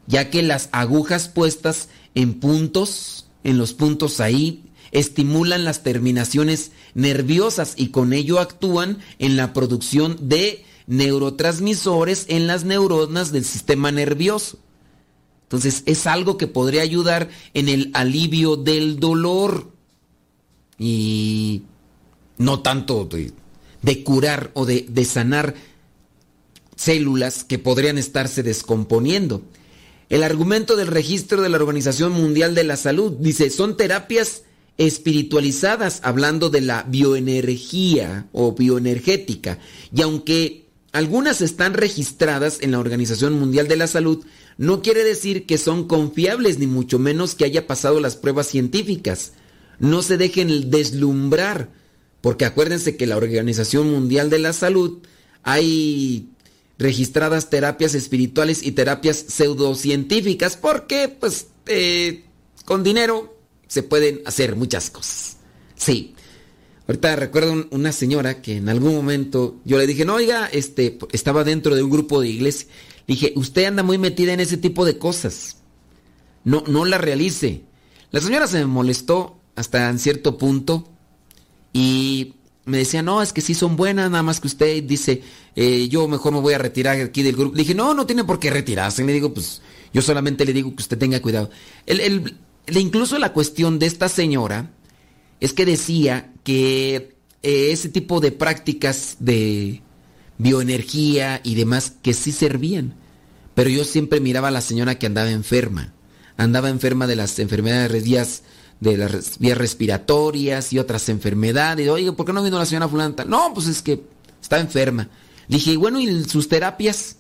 ya 0.07 0.31
que 0.31 0.43
las 0.43 0.69
agujas 0.73 1.29
puestas 1.29 1.89
en 2.15 2.35
puntos, 2.35 3.27
en 3.45 3.59
los 3.59 3.73
puntos 3.73 4.21
ahí, 4.21 4.65
estimulan 4.99 5.65
las 5.65 5.83
terminaciones 5.83 6.73
nerviosas 6.95 7.75
y 7.77 7.89
con 7.89 8.13
ello 8.13 8.41
actúan 8.41 8.99
en 9.19 9.37
la 9.37 9.53
producción 9.53 10.29
de 10.29 10.65
neurotransmisores 10.87 12.27
en 12.29 12.47
las 12.47 12.65
neuronas 12.65 13.31
del 13.31 13.45
sistema 13.45 13.93
nervioso. 13.93 14.59
Entonces 15.43 15.83
es 15.87 16.07
algo 16.07 16.39
que 16.39 16.47
podría 16.47 16.83
ayudar 16.83 17.29
en 17.55 17.69
el 17.69 17.91
alivio 17.93 18.57
del 18.57 18.99
dolor 18.99 19.71
y 20.79 21.63
no 22.39 22.61
tanto 22.61 23.05
de, 23.05 24.05
curar 24.05 24.51
o 24.55 24.65
de 24.65 25.05
sanar 25.05 25.55
células 26.75 27.45
que 27.45 27.59
podrían 27.59 27.99
estarse 27.99 28.43
descomponiendo. 28.43 29.43
El 30.09 30.23
argumento 30.23 30.77
del 30.77 30.87
registro 30.87 31.43
de 31.43 31.49
la 31.49 31.57
Organización 31.57 32.13
Mundial 32.13 32.55
de 32.55 32.65
la 32.65 32.77
Salud 32.77 33.13
dice, 33.19 33.51
son 33.51 33.77
terapias 33.77 34.43
espiritualizadas, 34.79 36.01
hablando 36.03 36.51
de 36.51 36.61
la 36.61 36.83
bioenergía 36.83 38.29
o 38.33 38.53
bioenergética. 38.53 39.59
Y 39.95 40.03
aunque 40.03 40.67
algunas 40.93 41.41
están 41.41 41.75
registradas 41.75 42.59
en 42.61 42.73
la 42.73 42.79
Organización 42.79 43.39
Mundial 43.39 43.69
de 43.69 43.77
la 43.77 43.87
Salud, 43.87 44.25
no 44.59 44.83
quiere 44.83 45.05
decir 45.05 45.47
que 45.47 45.59
son 45.59 45.87
confiables, 45.87 46.59
ni 46.59 46.67
mucho 46.67 46.99
menos 46.99 47.35
que 47.35 47.45
haya 47.45 47.67
pasado 47.67 48.01
las 48.01 48.17
pruebas 48.17 48.47
científicas. 48.47 49.33
No 49.79 50.03
se 50.03 50.17
dejen 50.17 50.71
deslumbrar, 50.71 51.71
porque 52.21 52.47
acuérdense 52.47 52.97
que 52.97 53.07
la 53.07 53.17
Organización 53.17 53.91
Mundial 53.91 54.31
de 54.31 54.39
la 54.39 54.53
Salud 54.53 54.99
hay 55.43 56.31
registradas 56.79 57.51
terapias 57.51 57.95
espirituales 57.95 58.63
y 58.63 58.73
terapias 58.73 59.17
pseudocientíficas, 59.29 60.57
porque 60.57 61.09
pues 61.09 61.49
eh, 61.67 62.25
con 62.65 62.83
dinero 62.83 63.36
se 63.67 63.83
pueden 63.83 64.21
hacer 64.27 64.57
muchas 64.57 64.91
cosas. 64.91 65.37
Sí. 65.75 66.15
Ahorita 66.89 67.17
recuerdo 67.17 67.67
una 67.71 67.91
señora 67.91 68.41
que 68.41 68.57
en 68.57 68.69
algún 68.69 68.95
momento 68.95 69.57
yo 69.65 69.77
le 69.77 69.87
dije, 69.87 70.05
no, 70.05 70.15
oiga, 70.15 70.47
este, 70.47 70.99
estaba 71.13 71.43
dentro 71.43 71.75
de 71.75 71.83
un 71.83 71.91
grupo 71.91 72.21
de 72.21 72.29
iglesia. 72.29 72.69
Le 73.07 73.15
dije, 73.15 73.33
usted 73.37 73.65
anda 73.65 73.83
muy 73.83 73.99
metida 73.99 74.33
en 74.33 74.41
ese 74.41 74.57
tipo 74.57 74.85
de 74.85 74.99
cosas. 74.99 75.57
No, 76.45 76.63
no 76.69 76.85
la 76.85 76.99
realice. 76.99 77.63
La 78.13 78.21
señora 78.21 78.47
se 78.47 78.59
me 78.59 78.67
molestó 78.67 79.41
hasta 79.57 79.91
en 79.91 79.99
cierto 79.99 80.39
punto 80.39 80.89
y 81.73 82.35
me 82.67 82.79
decía, 82.79 83.03
no, 83.03 83.23
es 83.23 83.33
que 83.33 83.41
sí 83.41 83.55
son 83.55 83.77
buenas, 83.77 84.11
nada 84.11 84.23
más 84.23 84.41
que 84.41 84.49
usted 84.49 84.83
dice, 84.83 85.23
eh, 85.55 85.89
yo 85.89 86.07
mejor 86.09 86.33
me 86.33 86.41
voy 86.41 86.55
a 86.55 86.59
retirar 86.59 87.01
aquí 87.01 87.23
del 87.23 87.37
grupo. 87.37 87.55
Le 87.55 87.63
dije, 87.63 87.75
no, 87.75 87.95
no 87.95 88.07
tiene 88.07 88.25
por 88.25 88.39
qué 88.39 88.51
retirarse. 88.51 89.05
Le 89.05 89.13
digo, 89.13 89.33
pues 89.35 89.63
yo 89.93 90.03
solamente 90.03 90.45
le 90.45 90.53
digo 90.53 90.75
que 90.75 90.83
usted 90.83 90.99
tenga 90.99 91.21
cuidado. 91.21 91.51
El, 91.87 92.01
el, 92.01 92.37
incluso 92.73 93.19
la 93.19 93.33
cuestión 93.33 93.79
de 93.79 93.87
esta 93.87 94.09
señora 94.09 94.71
es 95.41 95.53
que 95.53 95.67
decía 95.67 96.33
que 96.43 97.17
eh, 97.43 97.71
ese 97.71 97.89
tipo 97.89 98.21
de 98.21 98.33
prácticas 98.33 99.17
de 99.21 99.83
bioenergía 100.39 101.41
y 101.45 101.55
demás 101.55 101.93
que 102.03 102.15
sí 102.15 102.33
servían. 102.33 102.95
Pero 103.55 103.71
yo 103.71 103.85
siempre 103.85 104.21
miraba 104.21 104.49
a 104.49 104.53
la 104.53 104.61
señora 104.61 104.99
que 104.99 105.07
andaba 105.07 105.31
enferma. 105.31 105.95
Andaba 106.37 106.69
enferma 106.69 107.07
de 107.07 107.17
las 107.17 107.39
enfermedades 107.39 108.43
de 108.81 108.97
las 108.99 109.39
vías 109.39 109.57
respiratorias 109.57 110.73
y 110.73 110.79
otras 110.79 111.09
enfermedades. 111.09 111.89
Oye, 111.89 112.13
¿por 112.13 112.27
qué 112.27 112.33
no 112.33 112.43
vino 112.43 112.59
la 112.59 112.67
señora 112.67 112.89
fulana? 112.89 113.25
No, 113.27 113.53
pues 113.55 113.67
es 113.67 113.81
que 113.81 114.03
está 114.43 114.59
enferma. 114.59 115.09
Dije, 115.49 115.77
bueno, 115.77 116.01
¿y 116.01 116.25
sus 116.25 116.49
terapias? 116.49 117.17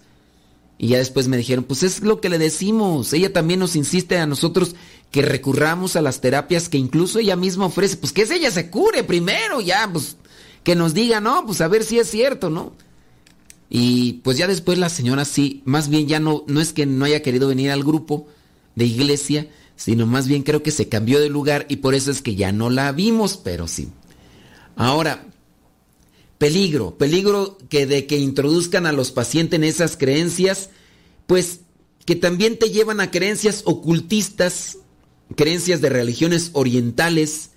Y 0.79 0.89
ya 0.89 0.99
después 0.99 1.29
me 1.29 1.37
dijeron, 1.37 1.65
pues 1.65 1.83
es 1.83 2.01
lo 2.01 2.21
que 2.21 2.29
le 2.29 2.39
decimos. 2.39 3.13
Ella 3.13 3.33
también 3.33 3.61
nos 3.61 3.77
insiste 3.77 4.19
a 4.19 4.27
nosotros 4.27 4.75
que 5.11 5.23
recurramos 5.23 5.97
a 5.97 6.03
las 6.03 6.21
terapias 6.21 6.69
que 6.69 6.79
incluso 6.79 7.19
ella 7.19 7.37
misma 7.37 7.67
ofrece. 7.67 7.97
Pues 7.97 8.13
que 8.13 8.23
es 8.23 8.31
ella 8.31 8.51
se 8.51 8.71
cure 8.71 9.03
primero, 9.05 9.61
ya, 9.61 9.89
pues 9.91 10.17
que 10.63 10.75
nos 10.75 10.95
diga, 10.95 11.21
no, 11.21 11.47
pues 11.47 11.61
a 11.61 11.69
ver 11.69 11.85
si 11.85 11.99
es 11.99 12.11
cierto, 12.11 12.51
¿no? 12.51 12.73
Y 13.71 14.15
pues 14.25 14.37
ya 14.37 14.47
después 14.47 14.79
la 14.79 14.89
señora 14.89 15.25
sí, 15.25 15.63
más 15.65 15.89
bien 15.89 16.09
ya 16.09 16.21
no, 16.21 16.45
no 16.47 16.61
es 16.61 16.73
que 16.73 16.87
no 16.87 17.05
haya 17.05 17.23
querido 17.23 17.49
venir 17.49 17.71
al 17.71 17.85
grupo 17.85 18.27
de 18.75 18.85
iglesia, 18.85 19.49
sino 19.77 20.07
más 20.07 20.29
bien 20.29 20.43
creo 20.43 20.63
que 20.63 20.71
se 20.71 20.89
cambió 20.89 21.21
de 21.21 21.29
lugar 21.29 21.67
y 21.69 21.77
por 21.77 21.95
eso 21.95 22.11
es 22.11 22.23
que 22.23 22.35
ya 22.35 22.53
no 22.53 22.71
la 22.71 22.93
vimos, 22.93 23.37
pero 23.37 23.67
sí. 23.69 23.89
Ahora, 24.77 25.27
peligro, 26.39 26.97
peligro 26.99 27.59
que 27.69 27.87
de 27.87 28.07
que 28.07 28.19
introduzcan 28.19 28.87
a 28.87 28.93
los 28.93 29.11
pacientes 29.11 29.57
en 29.57 29.65
esas 29.65 29.97
creencias, 29.97 30.71
pues 31.27 31.61
que 32.05 32.17
también 32.17 32.59
te 32.59 32.71
llevan 32.71 33.01
a 33.01 33.11
creencias 33.11 33.63
ocultistas, 33.65 34.79
creencias 35.35 35.81
de 35.81 35.89
religiones 35.89 36.51
orientales, 36.53 37.51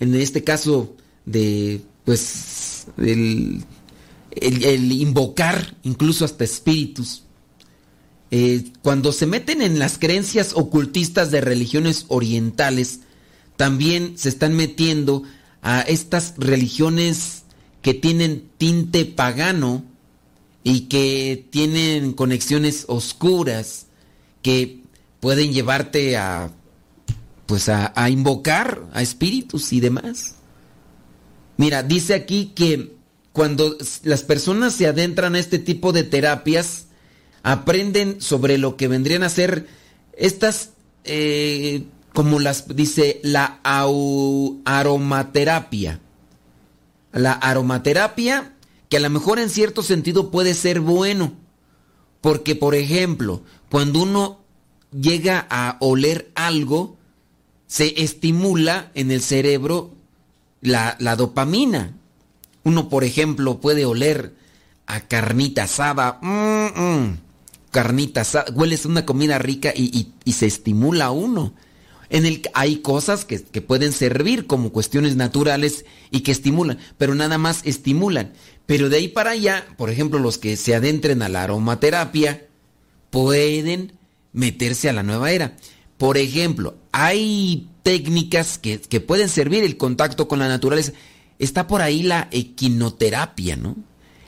en 0.00 0.14
este 0.14 0.42
caso 0.42 0.96
de, 1.24 1.82
pues, 2.04 2.86
el, 2.96 3.64
invocar 4.92 5.76
incluso 5.82 6.24
hasta 6.24 6.44
espíritus. 6.44 7.24
Eh, 8.30 8.64
cuando 8.82 9.12
se 9.12 9.26
meten 9.26 9.62
en 9.62 9.78
las 9.78 9.98
creencias 9.98 10.52
ocultistas 10.54 11.30
de 11.30 11.40
religiones 11.40 12.04
orientales, 12.08 13.00
también 13.56 14.18
se 14.18 14.28
están 14.28 14.54
metiendo 14.54 15.22
a 15.62 15.80
estas 15.82 16.34
religiones 16.36 17.44
que 17.82 17.94
tienen 17.94 18.50
tinte 18.58 19.04
pagano 19.04 19.84
y 20.62 20.82
que 20.82 21.46
tienen 21.50 22.12
conexiones 22.12 22.84
oscuras 22.88 23.86
que 24.42 24.80
pueden 25.20 25.52
llevarte 25.52 26.16
a 26.16 26.52
pues 27.46 27.68
a, 27.70 27.92
a, 27.96 28.10
invocar 28.10 28.82
a 28.92 29.00
espíritus 29.00 29.72
y 29.72 29.80
demás. 29.80 30.34
Mira, 31.56 31.82
dice 31.82 32.12
aquí 32.12 32.52
que 32.54 32.92
cuando 33.32 33.78
las 34.02 34.22
personas 34.22 34.74
se 34.74 34.86
adentran 34.86 35.34
a 35.34 35.38
este 35.38 35.58
tipo 35.58 35.92
de 35.92 36.04
terapias, 36.04 36.88
aprenden 37.42 38.20
sobre 38.20 38.58
lo 38.58 38.76
que 38.76 38.88
vendrían 38.88 39.22
a 39.22 39.30
ser 39.30 39.66
estas 40.12 40.72
eh, 41.04 41.84
como 42.12 42.40
las 42.40 42.74
dice 42.74 43.20
la 43.22 43.60
aromaterapia. 44.64 46.00
La 47.18 47.32
aromaterapia 47.32 48.54
que 48.88 48.96
a 48.96 49.00
lo 49.00 49.10
mejor 49.10 49.38
en 49.38 49.50
cierto 49.50 49.82
sentido 49.82 50.30
puede 50.30 50.54
ser 50.54 50.80
bueno, 50.80 51.32
porque 52.20 52.54
por 52.54 52.74
ejemplo, 52.74 53.42
cuando 53.70 54.02
uno 54.02 54.40
llega 54.98 55.46
a 55.50 55.76
oler 55.80 56.30
algo, 56.34 56.96
se 57.66 58.02
estimula 58.02 58.90
en 58.94 59.10
el 59.10 59.20
cerebro 59.20 59.94
la, 60.62 60.96
la 61.00 61.16
dopamina. 61.16 61.94
Uno, 62.64 62.88
por 62.88 63.04
ejemplo, 63.04 63.60
puede 63.60 63.84
oler 63.84 64.34
a 64.86 65.00
carnita 65.00 65.64
asada. 65.64 66.18
mm, 66.22 66.80
mm, 66.80 67.18
carnita 67.70 68.22
asada. 68.22 68.46
Hueles 68.54 68.86
una 68.86 69.04
comida 69.04 69.38
rica 69.38 69.72
y, 69.76 69.84
y- 69.96 70.12
y 70.24 70.32
se 70.32 70.46
estimula 70.46 71.10
uno. 71.10 71.52
En 72.10 72.26
el, 72.26 72.42
hay 72.54 72.76
cosas 72.76 73.24
que, 73.24 73.42
que 73.42 73.60
pueden 73.60 73.92
servir 73.92 74.46
como 74.46 74.72
cuestiones 74.72 75.16
naturales 75.16 75.84
y 76.10 76.20
que 76.20 76.32
estimulan, 76.32 76.78
pero 76.96 77.14
nada 77.14 77.38
más 77.38 77.60
estimulan. 77.64 78.32
Pero 78.66 78.88
de 78.88 78.96
ahí 78.96 79.08
para 79.08 79.30
allá, 79.30 79.66
por 79.76 79.90
ejemplo, 79.90 80.18
los 80.18 80.38
que 80.38 80.56
se 80.56 80.74
adentren 80.74 81.22
a 81.22 81.28
la 81.28 81.42
aromaterapia 81.42 82.46
pueden 83.10 83.92
meterse 84.32 84.88
a 84.88 84.92
la 84.92 85.02
nueva 85.02 85.32
era. 85.32 85.56
Por 85.96 86.16
ejemplo, 86.16 86.76
hay 86.92 87.68
técnicas 87.82 88.58
que, 88.58 88.80
que 88.80 89.00
pueden 89.00 89.28
servir 89.28 89.64
el 89.64 89.76
contacto 89.76 90.28
con 90.28 90.38
la 90.38 90.48
naturaleza. 90.48 90.92
Está 91.38 91.66
por 91.66 91.82
ahí 91.82 92.02
la 92.02 92.28
equinoterapia, 92.30 93.56
¿no? 93.56 93.76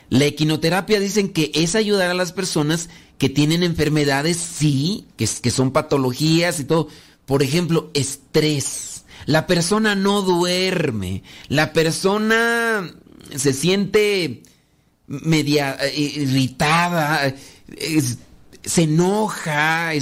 La 0.08 0.24
equinoterapia 0.24 0.98
dicen 0.98 1.28
que 1.28 1.52
es 1.54 1.76
ayudar 1.76 2.10
a 2.10 2.14
las 2.14 2.32
personas 2.32 2.88
que 3.18 3.28
tienen 3.28 3.62
enfermedades, 3.62 4.38
sí, 4.38 5.06
que, 5.16 5.28
que 5.40 5.50
son 5.50 5.70
patologías 5.70 6.58
y 6.58 6.64
todo. 6.64 6.88
Por 7.30 7.44
ejemplo, 7.44 7.92
estrés. 7.94 9.04
La 9.24 9.46
persona 9.46 9.94
no 9.94 10.22
duerme. 10.22 11.22
La 11.46 11.72
persona 11.72 12.92
se 13.36 13.52
siente 13.52 14.42
media 15.06 15.76
eh, 15.80 15.96
irritada, 15.96 17.32
se 18.64 18.82
enoja, 18.82 19.92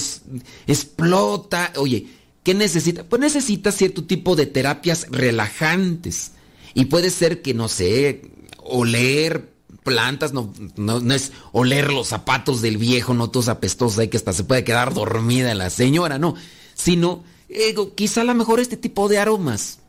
explota. 0.66 1.74
Oye, 1.76 2.06
¿qué 2.42 2.54
necesita? 2.54 3.04
Pues 3.04 3.20
necesita 3.20 3.72
cierto 3.72 4.04
tipo 4.04 4.34
de 4.34 4.46
terapias 4.46 5.06
relajantes. 5.10 6.32
Y 6.72 6.86
puede 6.86 7.10
ser 7.10 7.42
que, 7.42 7.52
no 7.52 7.68
sé, 7.68 8.22
oler 8.56 9.52
plantas, 9.84 10.32
no, 10.32 10.50
no, 10.76 11.12
es 11.12 11.32
oler 11.52 11.92
los 11.92 12.08
zapatos 12.08 12.62
del 12.62 12.78
viejo, 12.78 13.12
no 13.12 13.28
todos 13.28 13.48
apestosos 13.48 13.98
ahí 13.98 14.08
que 14.08 14.16
hasta 14.16 14.32
se 14.32 14.44
puede 14.44 14.64
quedar 14.64 14.94
dormida 14.94 15.54
la 15.54 15.68
señora, 15.68 16.18
no. 16.18 16.34
Sino, 16.78 17.24
eh, 17.48 17.74
quizá 17.96 18.20
a 18.20 18.24
lo 18.24 18.34
mejor 18.34 18.60
este 18.60 18.76
tipo 18.76 19.08
de 19.08 19.18
aromas. 19.18 19.80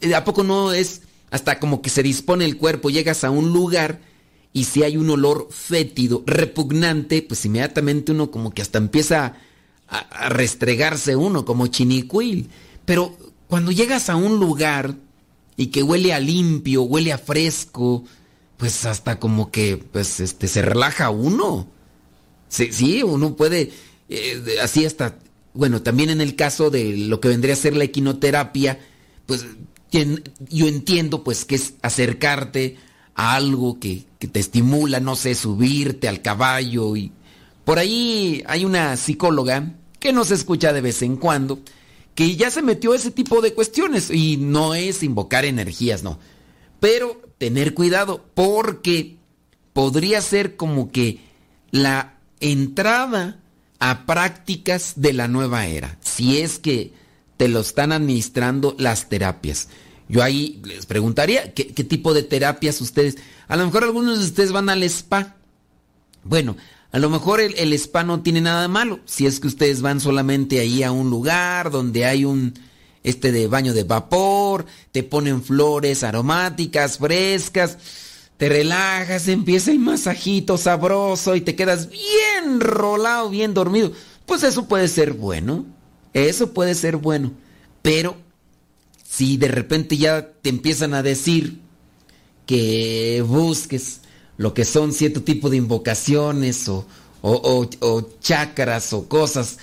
Eh, 0.00 0.14
¿A 0.14 0.24
poco 0.24 0.42
no 0.42 0.72
es 0.72 1.02
hasta 1.30 1.60
como 1.60 1.80
que 1.80 1.88
se 1.88 2.02
dispone 2.02 2.44
el 2.44 2.56
cuerpo? 2.56 2.90
Llegas 2.90 3.22
a 3.22 3.30
un 3.30 3.52
lugar 3.52 4.00
y 4.52 4.64
si 4.64 4.82
hay 4.82 4.96
un 4.96 5.08
olor 5.08 5.48
fétido, 5.50 6.24
repugnante, 6.26 7.22
pues 7.22 7.44
inmediatamente 7.44 8.12
uno 8.12 8.30
como 8.30 8.50
que 8.50 8.62
hasta 8.62 8.78
empieza 8.78 9.36
a, 9.88 9.98
a 9.98 10.28
restregarse 10.28 11.14
uno 11.14 11.44
como 11.44 11.68
chinicuil. 11.68 12.50
Pero 12.84 13.16
cuando 13.46 13.70
llegas 13.70 14.10
a 14.10 14.16
un 14.16 14.40
lugar 14.40 14.96
y 15.56 15.68
que 15.68 15.84
huele 15.84 16.12
a 16.12 16.18
limpio, 16.18 16.82
huele 16.82 17.12
a 17.12 17.18
fresco, 17.18 18.04
pues 18.56 18.84
hasta 18.84 19.20
como 19.20 19.52
que 19.52 19.76
pues 19.76 20.18
este 20.18 20.48
se 20.48 20.62
relaja 20.62 21.10
uno. 21.10 21.68
Sí, 22.48 22.72
sí, 22.72 23.02
uno 23.04 23.36
puede 23.36 23.70
eh, 24.08 24.56
así 24.60 24.84
hasta 24.84 25.18
bueno, 25.56 25.82
también 25.82 26.10
en 26.10 26.20
el 26.20 26.36
caso 26.36 26.70
de 26.70 26.96
lo 26.96 27.20
que 27.20 27.28
vendría 27.28 27.54
a 27.54 27.56
ser 27.56 27.76
la 27.76 27.84
equinoterapia, 27.84 28.78
pues 29.26 29.46
yo 29.90 30.66
entiendo 30.66 31.24
pues 31.24 31.44
que 31.44 31.54
es 31.54 31.74
acercarte 31.82 32.76
a 33.14 33.34
algo 33.34 33.80
que, 33.80 34.04
que 34.18 34.28
te 34.28 34.40
estimula, 34.40 35.00
no 35.00 35.16
sé, 35.16 35.34
subirte 35.34 36.08
al 36.08 36.22
caballo 36.22 36.96
y 36.96 37.12
por 37.64 37.78
ahí 37.78 38.44
hay 38.46 38.64
una 38.64 38.96
psicóloga 38.96 39.74
que 39.98 40.12
nos 40.12 40.30
escucha 40.30 40.72
de 40.72 40.82
vez 40.82 41.02
en 41.02 41.16
cuando 41.16 41.60
que 42.14 42.34
ya 42.34 42.50
se 42.50 42.62
metió 42.62 42.92
a 42.92 42.96
ese 42.96 43.10
tipo 43.10 43.42
de 43.42 43.52
cuestiones 43.52 44.10
y 44.10 44.38
no 44.38 44.74
es 44.74 45.02
invocar 45.02 45.44
energías, 45.44 46.02
no. 46.02 46.18
Pero 46.80 47.20
tener 47.38 47.74
cuidado 47.74 48.24
porque 48.34 49.18
podría 49.74 50.22
ser 50.22 50.56
como 50.56 50.90
que 50.90 51.20
la 51.70 52.18
entrada 52.40 53.42
a 53.78 54.06
prácticas 54.06 54.94
de 54.96 55.12
la 55.12 55.28
nueva 55.28 55.66
era, 55.66 55.98
si 56.00 56.38
es 56.38 56.58
que 56.58 56.92
te 57.36 57.48
lo 57.48 57.60
están 57.60 57.92
administrando 57.92 58.74
las 58.78 59.08
terapias. 59.08 59.68
Yo 60.08 60.22
ahí 60.22 60.60
les 60.64 60.86
preguntaría, 60.86 61.52
¿qué, 61.52 61.64
tipo 61.64 62.14
de 62.14 62.22
terapias 62.22 62.80
ustedes? 62.80 63.16
A 63.48 63.56
lo 63.56 63.66
mejor 63.66 63.84
algunos 63.84 64.18
de 64.18 64.24
ustedes 64.24 64.52
van 64.52 64.68
al 64.68 64.82
spa. 64.84 65.36
Bueno, 66.22 66.56
a 66.92 66.98
lo 66.98 67.10
mejor 67.10 67.40
el, 67.40 67.54
el 67.58 67.72
spa 67.72 68.04
no 68.04 68.22
tiene 68.22 68.40
nada 68.40 68.62
de 68.62 68.68
malo, 68.68 69.00
si 69.04 69.26
es 69.26 69.40
que 69.40 69.48
ustedes 69.48 69.82
van 69.82 70.00
solamente 70.00 70.60
ahí 70.60 70.82
a 70.82 70.92
un 70.92 71.10
lugar 71.10 71.70
donde 71.70 72.04
hay 72.04 72.24
un 72.24 72.54
este 73.02 73.30
de 73.30 73.46
baño 73.46 73.72
de 73.72 73.84
vapor, 73.84 74.66
te 74.90 75.04
ponen 75.04 75.42
flores 75.42 76.02
aromáticas, 76.02 76.98
frescas, 76.98 77.78
te 78.36 78.48
relajas, 78.48 79.28
empieza 79.28 79.70
el 79.70 79.78
masajito 79.78 80.58
sabroso 80.58 81.36
y 81.36 81.40
te 81.40 81.56
quedas 81.56 81.88
bien 81.88 82.60
rolado, 82.60 83.30
bien 83.30 83.54
dormido. 83.54 83.92
Pues 84.26 84.42
eso 84.42 84.66
puede 84.68 84.88
ser 84.88 85.12
bueno, 85.14 85.64
eso 86.12 86.52
puede 86.52 86.74
ser 86.74 86.96
bueno, 86.96 87.32
pero 87.82 88.16
si 89.08 89.36
de 89.36 89.48
repente 89.48 89.96
ya 89.96 90.32
te 90.42 90.50
empiezan 90.50 90.92
a 90.94 91.02
decir 91.02 91.60
que 92.44 93.24
busques 93.26 94.00
lo 94.36 94.52
que 94.52 94.64
son 94.64 94.92
cierto 94.92 95.22
tipo 95.22 95.48
de 95.48 95.56
invocaciones 95.56 96.68
o, 96.68 96.86
o, 97.22 97.66
o- 97.80 98.08
chakras 98.20 98.92
o 98.92 99.08
cosas, 99.08 99.58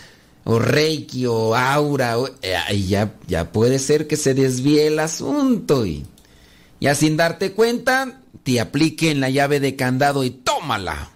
o 0.45 0.57
reiki 0.59 1.25
o 1.27 1.55
aura, 1.55 2.17
o- 2.19 2.29
eh, 2.41 2.81
ya, 2.87 3.13
ya 3.27 3.51
puede 3.51 3.77
ser 3.79 4.07
que 4.07 4.17
se 4.17 4.33
desvíe 4.33 4.87
el 4.87 4.99
asunto 4.99 5.85
y 5.85 6.05
ya 6.81 6.95
sin 6.95 7.15
darte 7.17 7.51
cuenta 7.53 8.19
te 8.41 8.59
apliquen 8.59 9.19
la 9.19 9.29
llave 9.29 9.59
de 9.59 9.75
candado 9.75 10.23
y 10.23 10.31
tómala. 10.31 11.09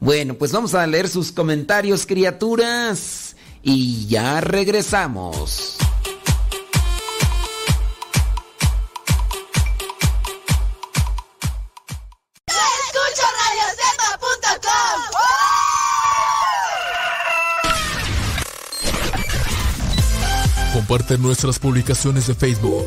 Bueno, 0.00 0.34
pues 0.34 0.52
vamos 0.52 0.74
a 0.74 0.86
leer 0.86 1.08
sus 1.08 1.32
comentarios, 1.32 2.06
criaturas, 2.06 3.36
y 3.62 4.06
ya 4.06 4.40
regresamos. 4.40 5.76
Comparte 20.72 21.18
nuestras 21.18 21.58
publicaciones 21.58 22.28
de 22.28 22.34
Facebook 22.34 22.86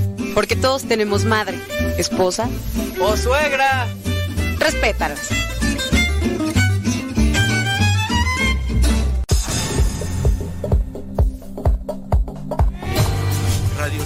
Porque 0.33 0.55
todos 0.55 0.83
tenemos 0.83 1.25
madre, 1.25 1.59
esposa 1.97 2.49
¡Oh, 2.99 3.17
suegra! 3.17 3.87
Respétalas. 4.59 5.41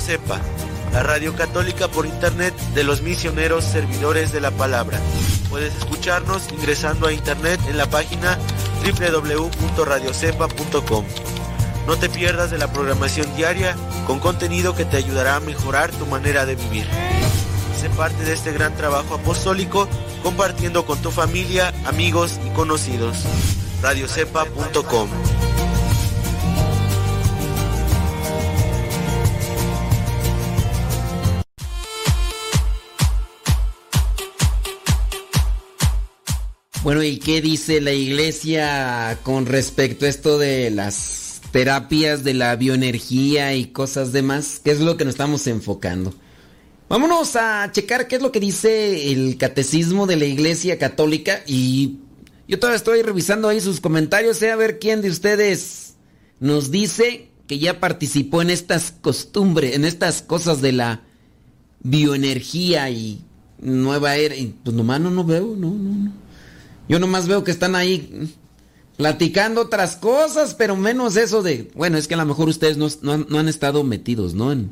Cepa, 0.05 0.39
la 0.93 1.01
radio 1.01 1.35
católica 1.35 1.87
por 1.87 2.05
internet 2.05 2.53
de 2.75 2.83
los 2.83 3.01
misioneros 3.01 3.63
servidores 3.63 4.31
de 4.31 4.39
la 4.39 4.51
palabra. 4.51 4.99
Puedes 5.49 5.75
escucharnos 5.75 6.47
ingresando 6.51 7.07
a 7.07 7.13
internet 7.13 7.59
en 7.67 7.77
la 7.77 7.89
página 7.89 8.37
www.radiocepa.com. 8.83 11.05
No 11.87 11.97
te 11.97 12.09
pierdas 12.09 12.49
de 12.49 12.57
la 12.57 12.71
programación 12.71 13.27
diaria 13.35 13.75
con 14.07 14.19
contenido 14.19 14.75
que 14.75 14.85
te 14.85 14.97
ayudará 14.97 15.35
a 15.35 15.39
mejorar 15.39 15.91
tu 15.91 16.05
manera 16.07 16.45
de 16.45 16.55
vivir. 16.55 16.87
Sé 17.79 17.89
parte 17.91 18.23
de 18.23 18.33
este 18.33 18.51
gran 18.51 18.75
trabajo 18.75 19.15
apostólico 19.15 19.87
compartiendo 20.23 20.85
con 20.85 20.99
tu 21.01 21.11
familia, 21.11 21.73
amigos 21.85 22.39
y 22.45 22.49
conocidos. 22.49 23.17
radiocepa.com 23.83 25.09
Bueno, 36.85 37.01
¿y 37.01 37.17
qué 37.17 37.41
dice 37.41 37.81
la 37.81 37.93
iglesia 37.93 39.17
con 39.23 39.47
respecto 39.47 40.05
a 40.05 40.09
esto 40.09 40.37
de 40.37 40.69
las 40.69 41.24
terapias 41.55 42.25
de 42.25 42.33
la 42.33 42.53
bioenergía 42.57 43.55
y 43.55 43.67
cosas 43.67 44.11
demás? 44.11 44.59
¿Qué 44.61 44.71
es 44.71 44.81
lo 44.81 44.97
que 44.97 45.05
nos 45.05 45.13
estamos 45.13 45.47
enfocando? 45.47 46.13
Vámonos 46.89 47.37
a 47.37 47.71
checar 47.71 48.09
qué 48.09 48.17
es 48.17 48.21
lo 48.21 48.33
que 48.33 48.41
dice 48.41 49.13
el 49.13 49.37
catecismo 49.37 50.05
de 50.05 50.17
la 50.17 50.25
iglesia 50.25 50.77
católica 50.77 51.43
y 51.47 51.99
yo 52.49 52.59
todavía 52.59 52.75
estoy 52.75 53.03
revisando 53.03 53.47
ahí 53.47 53.61
sus 53.61 53.79
comentarios, 53.79 54.41
eh, 54.41 54.51
a 54.51 54.57
ver 54.57 54.79
quién 54.79 55.01
de 55.01 55.09
ustedes 55.09 55.93
nos 56.41 56.71
dice 56.71 57.29
que 57.47 57.57
ya 57.57 57.79
participó 57.79 58.41
en 58.41 58.49
estas 58.49 58.91
costumbres, 58.91 59.77
en 59.77 59.85
estas 59.85 60.21
cosas 60.21 60.59
de 60.59 60.73
la 60.73 61.03
bioenergía 61.79 62.89
y 62.89 63.23
nueva 63.61 64.17
era. 64.17 64.35
Y 64.35 64.53
pues 64.61 64.75
nomás 64.75 64.99
no, 64.99 65.09
no 65.09 65.23
veo, 65.23 65.55
no, 65.57 65.69
no, 65.69 65.95
no. 65.95 66.11
Yo 66.89 66.99
nomás 66.99 67.29
veo 67.29 67.45
que 67.45 67.51
están 67.51 67.77
ahí 67.77 68.35
platicando 68.97 69.61
otras 69.61 69.95
cosas, 69.97 70.53
pero 70.53 70.75
menos 70.75 71.17
eso 71.17 71.43
de, 71.43 71.69
bueno, 71.75 71.97
es 71.97 72.07
que 72.07 72.13
a 72.13 72.17
lo 72.17 72.25
mejor 72.25 72.47
ustedes 72.49 72.77
no, 72.77 72.87
no 73.01 73.39
han, 73.39 73.47
estado 73.47 73.83
metidos, 73.83 74.33
¿no? 74.33 74.51
En 74.51 74.71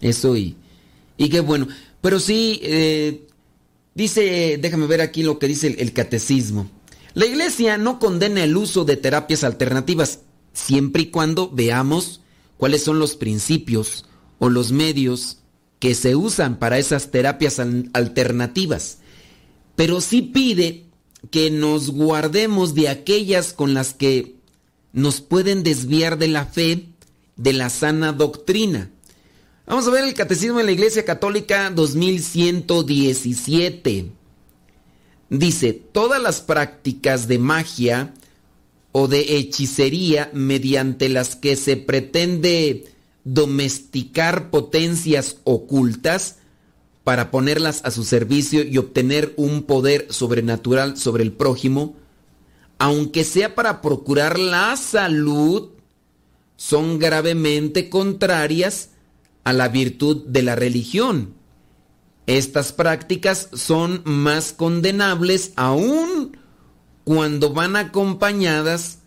eso 0.00 0.36
y, 0.36 0.56
y 1.16 1.28
qué 1.28 1.40
bueno. 1.40 1.68
Pero 2.00 2.18
sí, 2.18 2.60
eh, 2.62 3.26
dice, 3.94 4.58
déjame 4.60 4.86
ver 4.86 5.00
aquí 5.00 5.22
lo 5.22 5.38
que 5.38 5.48
dice 5.48 5.68
el, 5.68 5.80
el 5.80 5.92
catecismo. 5.92 6.70
La 7.14 7.26
iglesia 7.26 7.76
no 7.76 7.98
condena 7.98 8.42
el 8.42 8.56
uso 8.56 8.84
de 8.84 8.96
terapias 8.96 9.44
alternativas, 9.44 10.20
siempre 10.52 11.02
y 11.02 11.06
cuando 11.06 11.50
veamos 11.50 12.20
cuáles 12.56 12.82
son 12.82 12.98
los 12.98 13.14
principios 13.14 14.06
o 14.38 14.48
los 14.48 14.72
medios 14.72 15.38
que 15.78 15.94
se 15.94 16.14
usan 16.16 16.58
para 16.58 16.78
esas 16.78 17.10
terapias 17.10 17.58
al- 17.58 17.90
alternativas. 17.92 18.98
Pero 19.76 20.00
sí 20.00 20.22
pide 20.22 20.86
que 21.30 21.50
nos 21.50 21.90
guardemos 21.90 22.74
de 22.74 22.88
aquellas 22.88 23.52
con 23.52 23.74
las 23.74 23.92
que 23.94 24.36
nos 24.92 25.20
pueden 25.20 25.62
desviar 25.62 26.18
de 26.18 26.26
la 26.28 26.46
fe, 26.46 26.86
de 27.36 27.52
la 27.52 27.68
sana 27.70 28.12
doctrina. 28.12 28.90
Vamos 29.66 29.86
a 29.86 29.90
ver 29.90 30.04
el 30.04 30.14
Catecismo 30.14 30.58
de 30.58 30.64
la 30.64 30.72
Iglesia 30.72 31.04
Católica 31.04 31.70
2117. 31.70 34.10
Dice, 35.28 35.72
todas 35.72 36.20
las 36.20 36.40
prácticas 36.40 37.28
de 37.28 37.38
magia 37.38 38.12
o 38.90 39.06
de 39.06 39.36
hechicería 39.36 40.28
mediante 40.32 41.08
las 41.08 41.36
que 41.36 41.54
se 41.54 41.76
pretende 41.76 42.92
domesticar 43.22 44.50
potencias 44.50 45.36
ocultas 45.44 46.39
para 47.04 47.30
ponerlas 47.30 47.82
a 47.84 47.90
su 47.90 48.04
servicio 48.04 48.62
y 48.62 48.78
obtener 48.78 49.32
un 49.36 49.62
poder 49.62 50.06
sobrenatural 50.10 50.96
sobre 50.96 51.22
el 51.22 51.32
prójimo, 51.32 51.96
aunque 52.78 53.24
sea 53.24 53.54
para 53.54 53.80
procurar 53.80 54.38
la 54.38 54.76
salud, 54.76 55.70
son 56.56 56.98
gravemente 56.98 57.88
contrarias 57.88 58.90
a 59.44 59.52
la 59.52 59.68
virtud 59.68 60.24
de 60.26 60.42
la 60.42 60.56
religión. 60.56 61.34
Estas 62.26 62.72
prácticas 62.72 63.48
son 63.54 64.02
más 64.04 64.52
condenables 64.52 65.52
aún 65.56 66.36
cuando 67.04 67.52
van 67.52 67.76
acompañadas 67.76 68.98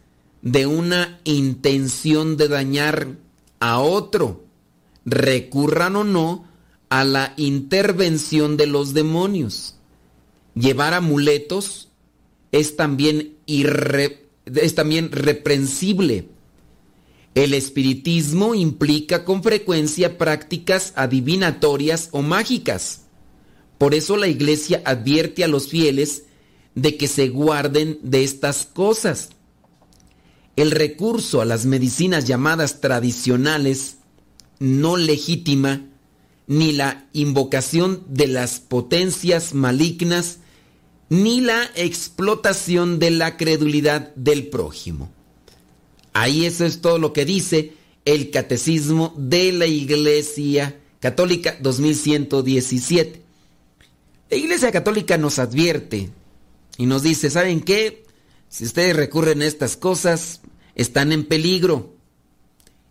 de 0.41 0.65
una 0.65 1.19
intención 1.23 2.35
de 2.35 2.49
dañar 2.49 3.15
a 3.59 3.79
otro, 3.79 4.43
recurran 5.05 5.95
o 5.95 6.03
no 6.03 6.52
a 6.93 7.03
la 7.03 7.33
intervención 7.37 8.55
de 8.55 8.67
los 8.67 8.93
demonios. 8.93 9.77
Llevar 10.53 10.93
amuletos 10.93 11.89
es 12.51 12.75
también, 12.75 13.35
irre- 13.47 14.19
es 14.45 14.75
también 14.75 15.11
reprensible. 15.11 16.27
El 17.33 17.55
espiritismo 17.55 18.53
implica 18.53 19.25
con 19.25 19.41
frecuencia 19.41 20.19
prácticas 20.19 20.93
adivinatorias 20.95 22.09
o 22.11 22.21
mágicas. 22.21 23.05
Por 23.79 23.95
eso 23.95 24.15
la 24.15 24.27
iglesia 24.27 24.83
advierte 24.85 25.43
a 25.43 25.47
los 25.47 25.69
fieles 25.69 26.25
de 26.75 26.95
que 26.95 27.07
se 27.07 27.29
guarden 27.29 27.97
de 28.03 28.23
estas 28.23 28.67
cosas. 28.67 29.29
El 30.55 30.69
recurso 30.69 31.41
a 31.41 31.45
las 31.45 31.65
medicinas 31.65 32.25
llamadas 32.25 32.81
tradicionales, 32.81 33.97
no 34.59 34.95
legítima, 34.95 35.87
ni 36.47 36.73
la 36.73 37.07
invocación 37.13 38.03
de 38.07 38.27
las 38.27 38.59
potencias 38.59 39.53
malignas, 39.53 40.39
ni 41.09 41.41
la 41.41 41.63
explotación 41.75 42.99
de 42.99 43.11
la 43.11 43.37
credulidad 43.37 44.13
del 44.15 44.47
prójimo. 44.47 45.11
Ahí 46.13 46.45
eso 46.45 46.65
es 46.65 46.81
todo 46.81 46.97
lo 46.97 47.13
que 47.13 47.25
dice 47.25 47.73
el 48.05 48.31
Catecismo 48.31 49.13
de 49.17 49.51
la 49.51 49.65
Iglesia 49.65 50.79
Católica 50.99 51.57
2117. 51.59 53.21
La 54.29 54.37
Iglesia 54.37 54.71
Católica 54.71 55.17
nos 55.17 55.39
advierte 55.39 56.09
y 56.77 56.85
nos 56.85 57.03
dice, 57.03 57.29
¿saben 57.29 57.61
qué? 57.61 58.03
Si 58.49 58.65
ustedes 58.65 58.95
recurren 58.95 59.41
a 59.41 59.45
estas 59.45 59.77
cosas, 59.77 60.41
están 60.75 61.11
en 61.11 61.25
peligro. 61.25 61.93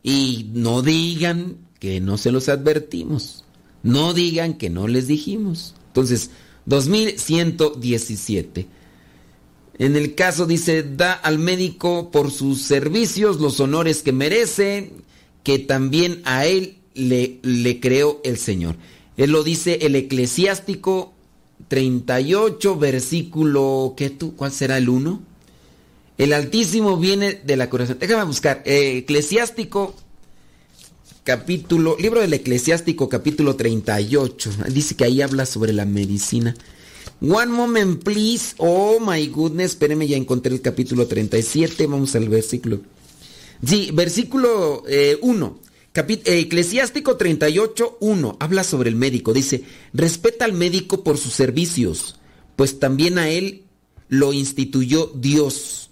Y 0.03 0.51
no 0.53 0.83
digan 0.83 1.59
que 1.83 2.01
no 2.01 2.17
se 2.17 2.31
los 2.31 2.49
advertimos. 2.49 3.45
No 3.83 4.15
digan 4.15 4.55
que 4.55 4.71
no 4.71 4.87
les 4.87 5.09
dijimos. 5.09 5.75
Entonces, 5.89 6.31
2117. 6.67 8.69
En 9.79 9.97
el 9.97 10.15
caso 10.15 10.47
dice, 10.47 10.85
da 10.85 11.13
al 11.13 11.41
médico 11.41 12.13
por 12.13 12.31
sus 12.31 12.63
servicios 12.63 13.41
los 13.41 13.59
honores 13.59 14.03
que 14.03 14.13
merece, 14.13 14.93
que 15.43 15.59
también 15.59 16.23
a 16.25 16.47
él 16.47 16.77
le, 16.95 17.41
le 17.43 17.81
creó 17.81 18.21
el 18.23 18.39
Señor. 18.39 18.77
Él 19.17 19.33
lo 19.33 19.43
dice 19.43 19.81
el 19.83 19.97
eclesiástico 19.97 21.13
38, 21.67 22.79
versículo, 22.79 23.95
¿qué 23.97 24.09
tú? 24.09 24.37
¿Cuál 24.37 24.53
será 24.53 24.79
el 24.79 24.89
1? 24.89 25.21
El 26.17 26.33
Altísimo 26.33 26.97
viene 26.97 27.41
de 27.45 27.57
la 27.57 27.69
corazón. 27.69 27.97
Déjame 27.99 28.23
buscar. 28.23 28.63
eh, 28.67 28.99
eclesiástico, 28.99 29.97
capítulo, 31.25 31.97
libro 31.99 32.21
del 32.21 32.33
Eclesiástico, 32.35 33.09
capítulo 33.09 33.57
38. 33.57 34.51
Dice 34.71 34.95
que 34.95 35.05
ahí 35.05 35.23
habla 35.23 35.47
sobre 35.47 35.73
la 35.73 35.85
medicina. 35.85 36.55
One 37.21 37.53
moment, 37.53 38.03
please. 38.03 38.55
Oh 38.59 38.99
my 39.01 39.27
goodness. 39.29 39.73
Espérenme, 39.73 40.09
ya 40.09 40.17
encontré 40.17 40.53
el 40.53 40.61
capítulo 40.61 41.07
37. 41.07 41.87
Vamos 41.87 42.15
al 42.17 42.29
versículo. 42.29 42.81
Sí, 43.65 43.91
versículo 43.93 44.83
1. 45.21 45.59
Eclesiástico 45.95 47.17
38, 47.17 47.99
1. 48.01 48.37
Habla 48.41 48.65
sobre 48.65 48.91
el 48.91 48.97
médico. 48.97 49.33
Dice, 49.33 49.63
respeta 49.93 50.45
al 50.45 50.53
médico 50.53 51.05
por 51.05 51.19
sus 51.19 51.33
servicios, 51.33 52.19
pues 52.57 52.81
también 52.81 53.19
a 53.19 53.29
él 53.29 53.63
lo 54.09 54.33
instituyó 54.33 55.13
Dios. 55.15 55.91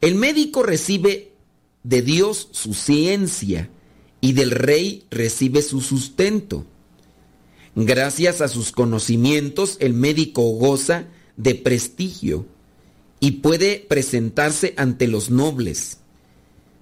El 0.00 0.16
médico 0.16 0.62
recibe 0.62 1.32
de 1.82 2.02
Dios 2.02 2.48
su 2.52 2.74
ciencia 2.74 3.70
y 4.20 4.32
del 4.32 4.50
rey 4.50 5.04
recibe 5.10 5.62
su 5.62 5.80
sustento. 5.80 6.66
Gracias 7.74 8.40
a 8.40 8.48
sus 8.48 8.72
conocimientos, 8.72 9.76
el 9.80 9.94
médico 9.94 10.42
goza 10.42 11.06
de 11.36 11.54
prestigio 11.54 12.46
y 13.20 13.32
puede 13.32 13.84
presentarse 13.88 14.74
ante 14.76 15.06
los 15.06 15.30
nobles. 15.30 15.98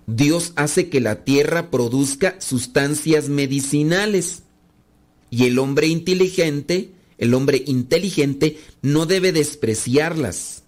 Dios 0.06 0.52
hace 0.56 0.88
que 0.88 1.00
la 1.00 1.24
tierra 1.24 1.70
produzca 1.70 2.40
sustancias 2.40 3.28
medicinales 3.28 4.42
y 5.30 5.44
el 5.44 5.58
hombre 5.58 5.88
inteligente, 5.88 6.92
el 7.18 7.34
hombre 7.34 7.62
inteligente 7.66 8.58
no 8.82 9.04
debe 9.04 9.32
despreciarlas. 9.32 10.62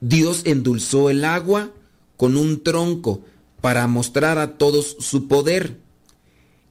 Dios 0.00 0.42
endulzó 0.44 1.08
el 1.08 1.24
agua 1.24 1.72
con 2.16 2.36
un 2.36 2.62
tronco 2.62 3.22
para 3.60 3.86
mostrar 3.86 4.38
a 4.38 4.58
todos 4.58 4.96
su 5.00 5.26
poder. 5.28 5.78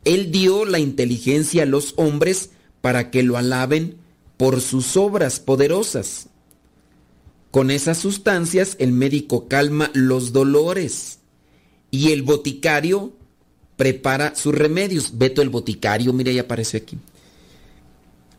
Él 0.05 0.31
dio 0.31 0.65
la 0.65 0.79
inteligencia 0.79 1.63
a 1.63 1.65
los 1.67 1.93
hombres 1.97 2.51
para 2.81 3.11
que 3.11 3.23
lo 3.23 3.37
alaben 3.37 3.97
por 4.37 4.61
sus 4.61 4.97
obras 4.97 5.39
poderosas. 5.39 6.27
Con 7.51 7.71
esas 7.71 7.97
sustancias 7.99 8.75
el 8.79 8.91
médico 8.91 9.47
calma 9.47 9.91
los 9.93 10.33
dolores 10.33 11.19
y 11.91 12.11
el 12.11 12.23
boticario 12.23 13.13
prepara 13.77 14.35
sus 14.35 14.55
remedios. 14.55 15.17
Beto 15.17 15.41
el 15.41 15.49
boticario, 15.49 16.13
mire, 16.13 16.33
ya 16.33 16.41
aparece 16.41 16.77
aquí. 16.77 16.97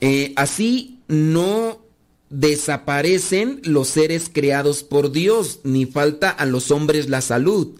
Eh, 0.01 0.33
así 0.37 0.99
no 1.07 1.84
desaparecen 2.35 3.61
los 3.63 3.87
seres 3.87 4.29
creados 4.33 4.83
por 4.83 5.13
Dios, 5.13 5.61
ni 5.63 5.87
falta 5.87 6.31
a 6.31 6.47
los 6.47 6.73
hombres 6.73 7.09
la 7.09 7.21
salud. 7.21 7.79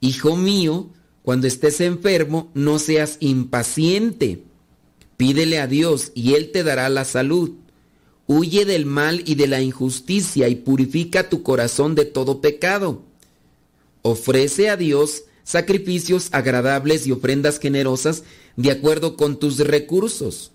Hijo 0.00 0.36
mío, 0.36 0.88
cuando 1.22 1.46
estés 1.46 1.80
enfermo, 1.80 2.50
no 2.52 2.80
seas 2.80 3.16
impaciente. 3.20 4.42
Pídele 5.16 5.60
a 5.60 5.68
Dios 5.68 6.10
y 6.16 6.34
Él 6.34 6.50
te 6.50 6.64
dará 6.64 6.88
la 6.88 7.04
salud. 7.04 7.52
Huye 8.26 8.64
del 8.64 8.86
mal 8.86 9.22
y 9.24 9.36
de 9.36 9.46
la 9.46 9.60
injusticia 9.60 10.48
y 10.48 10.56
purifica 10.56 11.28
tu 11.28 11.44
corazón 11.44 11.94
de 11.94 12.04
todo 12.04 12.40
pecado. 12.40 13.02
Ofrece 14.02 14.68
a 14.68 14.76
Dios 14.76 15.24
sacrificios 15.44 16.28
agradables 16.32 17.06
y 17.06 17.12
ofrendas 17.12 17.60
generosas 17.60 18.24
de 18.56 18.72
acuerdo 18.72 19.16
con 19.16 19.38
tus 19.38 19.58
recursos. 19.58 20.50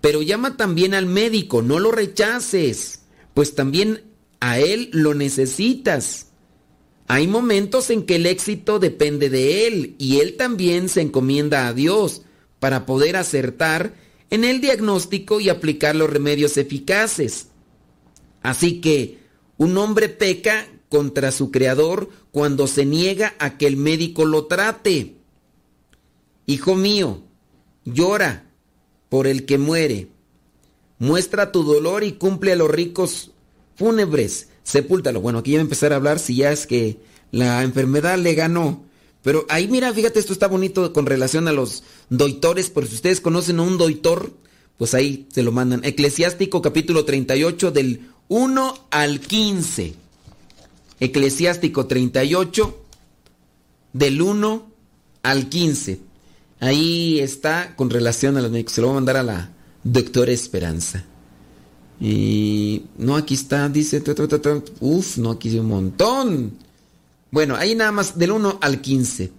Pero 0.00 0.22
llama 0.22 0.56
también 0.56 0.94
al 0.94 1.06
médico, 1.06 1.62
no 1.62 1.78
lo 1.78 1.90
rechaces, 1.90 3.02
pues 3.34 3.54
también 3.54 4.04
a 4.40 4.58
él 4.58 4.90
lo 4.92 5.14
necesitas. 5.14 6.26
Hay 7.08 7.26
momentos 7.26 7.90
en 7.90 8.04
que 8.04 8.16
el 8.16 8.26
éxito 8.26 8.78
depende 8.78 9.30
de 9.30 9.66
él 9.66 9.96
y 9.98 10.20
él 10.20 10.36
también 10.36 10.88
se 10.88 11.00
encomienda 11.00 11.66
a 11.66 11.72
Dios 11.72 12.22
para 12.60 12.86
poder 12.86 13.16
acertar 13.16 13.94
en 14.30 14.44
el 14.44 14.60
diagnóstico 14.60 15.40
y 15.40 15.48
aplicar 15.48 15.96
los 15.96 16.10
remedios 16.10 16.56
eficaces. 16.58 17.48
Así 18.42 18.80
que 18.80 19.18
un 19.56 19.76
hombre 19.78 20.08
peca 20.08 20.68
contra 20.88 21.32
su 21.32 21.50
creador 21.50 22.10
cuando 22.30 22.66
se 22.66 22.84
niega 22.84 23.34
a 23.38 23.56
que 23.58 23.66
el 23.66 23.76
médico 23.76 24.24
lo 24.24 24.46
trate. 24.46 25.16
Hijo 26.46 26.74
mío, 26.74 27.22
llora 27.84 28.47
por 29.08 29.26
el 29.26 29.46
que 29.46 29.58
muere. 29.58 30.08
Muestra 30.98 31.52
tu 31.52 31.62
dolor 31.62 32.04
y 32.04 32.12
cumple 32.12 32.52
a 32.52 32.56
los 32.56 32.70
ricos 32.70 33.30
fúnebres. 33.76 34.48
Sepúltalo. 34.64 35.20
Bueno, 35.20 35.38
aquí 35.38 35.52
ya 35.52 35.58
voy 35.58 35.60
a 35.60 35.62
empezar 35.62 35.92
a 35.92 35.96
hablar 35.96 36.18
si 36.18 36.36
ya 36.36 36.52
es 36.52 36.66
que 36.66 36.98
la 37.30 37.62
enfermedad 37.62 38.18
le 38.18 38.34
ganó. 38.34 38.84
Pero 39.22 39.46
ahí 39.48 39.68
mira, 39.68 39.92
fíjate, 39.92 40.18
esto 40.18 40.32
está 40.32 40.46
bonito 40.46 40.92
con 40.92 41.06
relación 41.06 41.48
a 41.48 41.52
los 41.52 41.82
doitores, 42.08 42.70
por 42.70 42.86
si 42.86 42.94
ustedes 42.94 43.20
conocen 43.20 43.58
a 43.58 43.62
un 43.62 43.76
doitor, 43.76 44.32
pues 44.76 44.94
ahí 44.94 45.26
se 45.32 45.42
lo 45.42 45.52
mandan. 45.52 45.84
Eclesiástico 45.84 46.62
capítulo 46.62 47.04
38 47.04 47.70
del 47.70 48.08
1 48.28 48.88
al 48.90 49.20
15. 49.20 49.94
Eclesiástico 51.00 51.86
38 51.86 52.84
del 53.92 54.22
1 54.22 54.70
al 55.22 55.48
15. 55.48 56.07
Ahí 56.60 57.20
está 57.20 57.76
con 57.76 57.90
relación 57.90 58.36
a 58.36 58.40
los 58.40 58.50
médicos. 58.50 58.74
Se 58.74 58.80
lo 58.80 58.88
voy 58.88 58.94
a 58.94 59.00
mandar 59.00 59.16
a 59.16 59.22
la 59.22 59.50
doctora 59.84 60.32
Esperanza. 60.32 61.04
Y 62.00 62.84
no, 62.96 63.16
aquí 63.16 63.34
está, 63.34 63.68
dice. 63.68 64.02
Uf, 64.80 65.18
no, 65.18 65.30
aquí 65.32 65.48
dice 65.48 65.60
un 65.60 65.68
montón. 65.68 66.52
Bueno, 67.30 67.56
ahí 67.56 67.74
nada 67.74 67.92
más 67.92 68.18
del 68.18 68.32
1 68.32 68.58
al 68.60 68.80
15. 68.80 69.32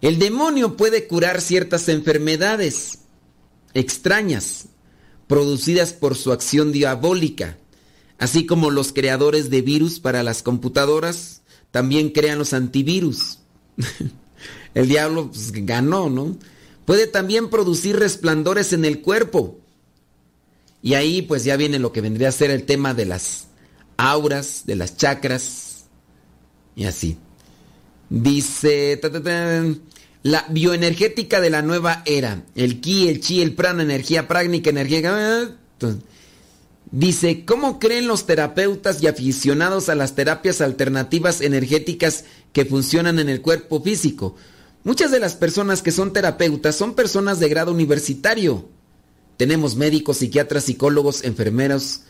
El 0.00 0.18
demonio 0.18 0.76
puede 0.76 1.06
curar 1.06 1.40
ciertas 1.40 1.88
enfermedades 1.88 3.00
extrañas 3.74 4.66
producidas 5.26 5.92
por 5.92 6.16
su 6.16 6.32
acción 6.32 6.72
diabólica, 6.72 7.58
así 8.18 8.46
como 8.46 8.70
los 8.70 8.92
creadores 8.92 9.50
de 9.50 9.62
virus 9.62 10.00
para 10.00 10.22
las 10.22 10.42
computadoras 10.42 11.42
también 11.70 12.10
crean 12.10 12.38
los 12.38 12.52
antivirus. 12.52 13.38
El 14.74 14.88
diablo 14.88 15.30
pues, 15.30 15.52
ganó, 15.52 16.10
¿no? 16.10 16.36
Puede 16.84 17.06
también 17.06 17.50
producir 17.50 17.96
resplandores 17.96 18.72
en 18.72 18.84
el 18.84 19.00
cuerpo. 19.00 19.58
Y 20.82 20.94
ahí 20.94 21.22
pues 21.22 21.44
ya 21.44 21.56
viene 21.56 21.78
lo 21.78 21.92
que 21.92 22.00
vendría 22.00 22.28
a 22.28 22.32
ser 22.32 22.50
el 22.50 22.64
tema 22.64 22.94
de 22.94 23.06
las 23.06 23.46
auras, 23.96 24.62
de 24.66 24.76
las 24.76 24.96
chakras 24.96 25.84
y 26.74 26.84
así. 26.84 27.18
Dice 28.08 29.00
la 30.22 30.46
bioenergética 30.50 31.40
de 31.40 31.50
la 31.50 31.62
nueva 31.62 32.02
era, 32.04 32.44
el 32.54 32.80
ki, 32.80 33.08
el 33.08 33.20
chi, 33.20 33.40
el 33.40 33.54
prana, 33.54 33.82
energía 33.82 34.28
práctica, 34.28 34.70
energía 34.70 35.56
Dice, 36.92 37.44
¿cómo 37.44 37.78
creen 37.78 38.08
los 38.08 38.26
terapeutas 38.26 39.02
y 39.02 39.06
aficionados 39.06 39.88
a 39.88 39.94
las 39.94 40.16
terapias 40.16 40.60
alternativas 40.60 41.40
energéticas 41.40 42.24
que 42.52 42.64
funcionan 42.64 43.20
en 43.20 43.28
el 43.28 43.40
cuerpo 43.40 43.80
físico? 43.80 44.34
Muchas 44.82 45.10
de 45.10 45.20
las 45.20 45.34
personas 45.34 45.82
que 45.82 45.92
son 45.92 46.12
terapeutas 46.12 46.74
son 46.74 46.94
personas 46.94 47.38
de 47.38 47.48
grado 47.48 47.72
universitario. 47.72 48.68
Tenemos 49.36 49.76
médicos, 49.76 50.18
psiquiatras, 50.18 50.64
psicólogos, 50.64 51.24
enfermeros. 51.24 52.02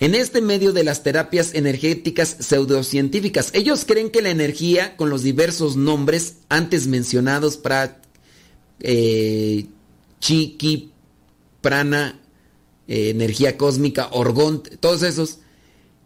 En 0.00 0.14
este 0.14 0.40
medio 0.40 0.72
de 0.72 0.84
las 0.84 1.02
terapias 1.02 1.54
energéticas 1.54 2.36
pseudocientíficas, 2.40 3.50
ellos 3.52 3.84
creen 3.84 4.10
que 4.10 4.22
la 4.22 4.30
energía, 4.30 4.96
con 4.96 5.10
los 5.10 5.22
diversos 5.22 5.76
nombres 5.76 6.36
antes 6.48 6.86
mencionados, 6.86 7.56
para 7.56 8.00
eh, 8.80 9.66
chiqui, 10.20 10.92
prana, 11.60 12.20
eh, 12.86 13.10
energía 13.10 13.58
cósmica, 13.58 14.08
orgón, 14.12 14.62
todos 14.80 15.02
esos, 15.02 15.40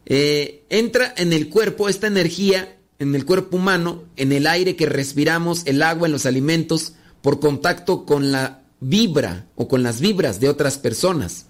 eh, 0.06 0.64
entra 0.68 1.14
en 1.16 1.32
el 1.32 1.48
cuerpo 1.48 1.88
esta 1.88 2.06
energía 2.06 2.76
en 3.02 3.14
el 3.14 3.26
cuerpo 3.26 3.56
humano, 3.56 4.04
en 4.16 4.32
el 4.32 4.46
aire 4.46 4.76
que 4.76 4.86
respiramos, 4.86 5.62
el 5.66 5.82
agua, 5.82 6.06
en 6.06 6.12
los 6.12 6.24
alimentos, 6.24 6.94
por 7.20 7.40
contacto 7.40 8.06
con 8.06 8.32
la 8.32 8.62
vibra 8.80 9.46
o 9.56 9.68
con 9.68 9.82
las 9.82 10.00
vibras 10.00 10.40
de 10.40 10.48
otras 10.48 10.78
personas. 10.78 11.46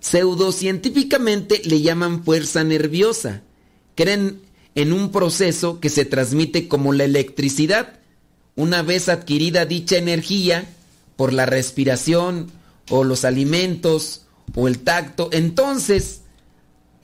Pseudocientíficamente 0.00 1.60
le 1.64 1.80
llaman 1.80 2.24
fuerza 2.24 2.62
nerviosa. 2.64 3.42
Creen 3.94 4.40
en 4.74 4.92
un 4.92 5.10
proceso 5.10 5.80
que 5.80 5.88
se 5.88 6.04
transmite 6.04 6.68
como 6.68 6.92
la 6.92 7.04
electricidad. 7.04 7.98
Una 8.54 8.82
vez 8.82 9.08
adquirida 9.08 9.66
dicha 9.66 9.96
energía 9.96 10.68
por 11.16 11.32
la 11.32 11.46
respiración 11.46 12.50
o 12.90 13.02
los 13.02 13.24
alimentos 13.24 14.22
o 14.54 14.68
el 14.68 14.78
tacto, 14.78 15.28
entonces 15.32 16.17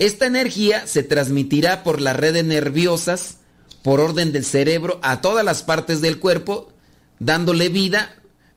esta 0.07 0.26
energía 0.26 0.86
se 0.86 1.02
transmitirá 1.02 1.82
por 1.82 2.00
las 2.00 2.16
redes 2.16 2.44
nerviosas, 2.44 3.38
por 3.82 4.00
orden 4.00 4.32
del 4.32 4.44
cerebro, 4.44 4.98
a 5.02 5.20
todas 5.20 5.44
las 5.44 5.62
partes 5.62 6.00
del 6.00 6.18
cuerpo, 6.18 6.68
dándole 7.18 7.68
vida, 7.68 8.14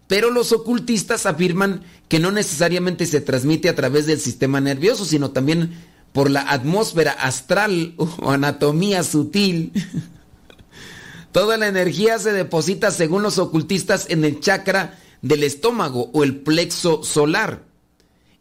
pero 0.07 0.31
los 0.31 0.51
ocultistas 0.51 1.25
afirman 1.25 1.83
que 2.07 2.19
no 2.19 2.31
necesariamente 2.31 3.05
se 3.05 3.21
transmite 3.21 3.69
a 3.69 3.75
través 3.75 4.05
del 4.05 4.19
sistema 4.19 4.61
nervioso, 4.61 5.05
sino 5.05 5.31
también 5.31 5.71
por 6.13 6.31
la 6.31 6.41
atmósfera 6.49 7.11
astral 7.11 7.93
o 7.97 8.31
anatomía 8.31 9.03
sutil. 9.03 9.71
Toda 11.31 11.57
la 11.57 11.67
energía 11.67 12.17
se 12.19 12.31
deposita, 12.31 12.91
según 12.91 13.21
los 13.21 13.37
ocultistas, 13.37 14.07
en 14.09 14.25
el 14.25 14.39
chakra 14.39 14.97
del 15.21 15.43
estómago 15.43 16.09
o 16.13 16.23
el 16.23 16.37
plexo 16.37 17.03
solar. 17.03 17.63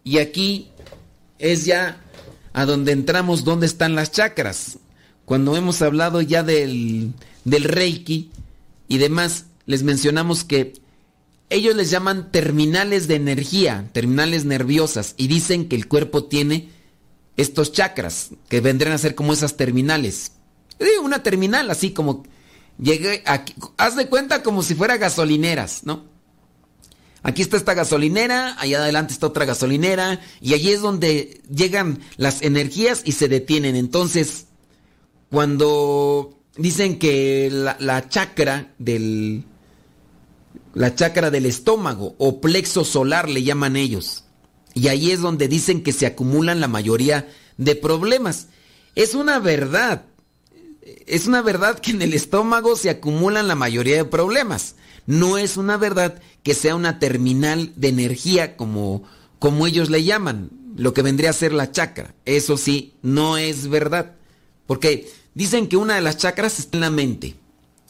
Y 0.02 0.18
aquí 0.18 0.70
es 1.38 1.66
ya 1.66 2.00
a 2.56 2.64
donde 2.64 2.92
entramos, 2.92 3.44
¿dónde 3.44 3.66
están 3.66 3.94
las 3.94 4.12
chakras? 4.12 4.78
Cuando 5.26 5.58
hemos 5.58 5.82
hablado 5.82 6.22
ya 6.22 6.42
del, 6.42 7.12
del 7.44 7.64
Reiki 7.64 8.30
y 8.88 8.96
demás, 8.96 9.44
les 9.66 9.82
mencionamos 9.82 10.42
que 10.42 10.72
ellos 11.50 11.76
les 11.76 11.90
llaman 11.90 12.32
terminales 12.32 13.08
de 13.08 13.16
energía, 13.16 13.90
terminales 13.92 14.46
nerviosas, 14.46 15.12
y 15.18 15.26
dicen 15.26 15.68
que 15.68 15.76
el 15.76 15.86
cuerpo 15.86 16.24
tiene 16.24 16.70
estos 17.36 17.72
chakras, 17.72 18.30
que 18.48 18.62
vendrán 18.62 18.94
a 18.94 18.98
ser 18.98 19.14
como 19.14 19.34
esas 19.34 19.58
terminales. 19.58 20.32
una 21.02 21.22
terminal 21.22 21.70
así 21.70 21.90
como 21.90 22.24
llegué 22.78 23.22
aquí, 23.26 23.54
haz 23.76 23.96
de 23.96 24.08
cuenta 24.08 24.42
como 24.42 24.62
si 24.62 24.74
fuera 24.74 24.96
gasolineras, 24.96 25.82
¿no? 25.84 26.06
Aquí 27.26 27.42
está 27.42 27.56
esta 27.56 27.74
gasolinera, 27.74 28.54
allá 28.56 28.78
adelante 28.78 29.12
está 29.12 29.26
otra 29.26 29.44
gasolinera, 29.44 30.20
y 30.40 30.54
allí 30.54 30.70
es 30.70 30.80
donde 30.80 31.42
llegan 31.52 31.98
las 32.16 32.40
energías 32.40 33.02
y 33.04 33.10
se 33.10 33.26
detienen. 33.26 33.74
Entonces, 33.74 34.46
cuando 35.28 36.38
dicen 36.56 37.00
que 37.00 37.50
la, 37.50 38.08
chakra 38.08 38.72
del. 38.78 39.42
La 40.72 40.94
chakra 40.94 41.32
del 41.32 41.46
estómago 41.46 42.14
o 42.18 42.40
plexo 42.40 42.84
solar 42.84 43.28
le 43.28 43.42
llaman 43.42 43.74
ellos. 43.74 44.22
Y 44.72 44.86
ahí 44.86 45.10
es 45.10 45.20
donde 45.20 45.48
dicen 45.48 45.82
que 45.82 45.92
se 45.92 46.06
acumulan 46.06 46.60
la 46.60 46.68
mayoría 46.68 47.28
de 47.56 47.74
problemas. 47.74 48.46
Es 48.94 49.16
una 49.16 49.40
verdad. 49.40 50.04
es 50.84 51.26
una 51.26 51.42
verdad 51.42 51.80
que 51.80 51.90
en 51.90 52.02
el 52.02 52.14
estómago 52.14 52.76
se 52.76 52.88
acumulan 52.88 53.48
la 53.48 53.56
mayoría 53.56 53.96
de 53.96 54.04
problemas. 54.04 54.76
No 55.06 55.38
es 55.38 55.56
una 55.56 55.76
verdad 55.76 56.20
que 56.42 56.54
sea 56.54 56.74
una 56.74 56.98
terminal 56.98 57.72
de 57.76 57.88
energía 57.88 58.56
como, 58.56 59.04
como 59.38 59.66
ellos 59.66 59.90
le 59.90 60.04
llaman, 60.04 60.50
lo 60.76 60.92
que 60.92 61.02
vendría 61.02 61.30
a 61.30 61.34
ser 61.34 61.52
la 61.52 61.72
chakra. 61.72 62.14
Eso 62.24 62.56
sí, 62.56 62.94
no 63.02 63.36
es 63.36 63.68
verdad. 63.68 64.14
Porque 64.66 65.10
dicen 65.34 65.68
que 65.68 65.76
una 65.76 65.94
de 65.94 66.00
las 66.00 66.18
chakras 66.18 66.58
está 66.58 66.76
en 66.76 66.80
la 66.80 66.90
mente, 66.90 67.36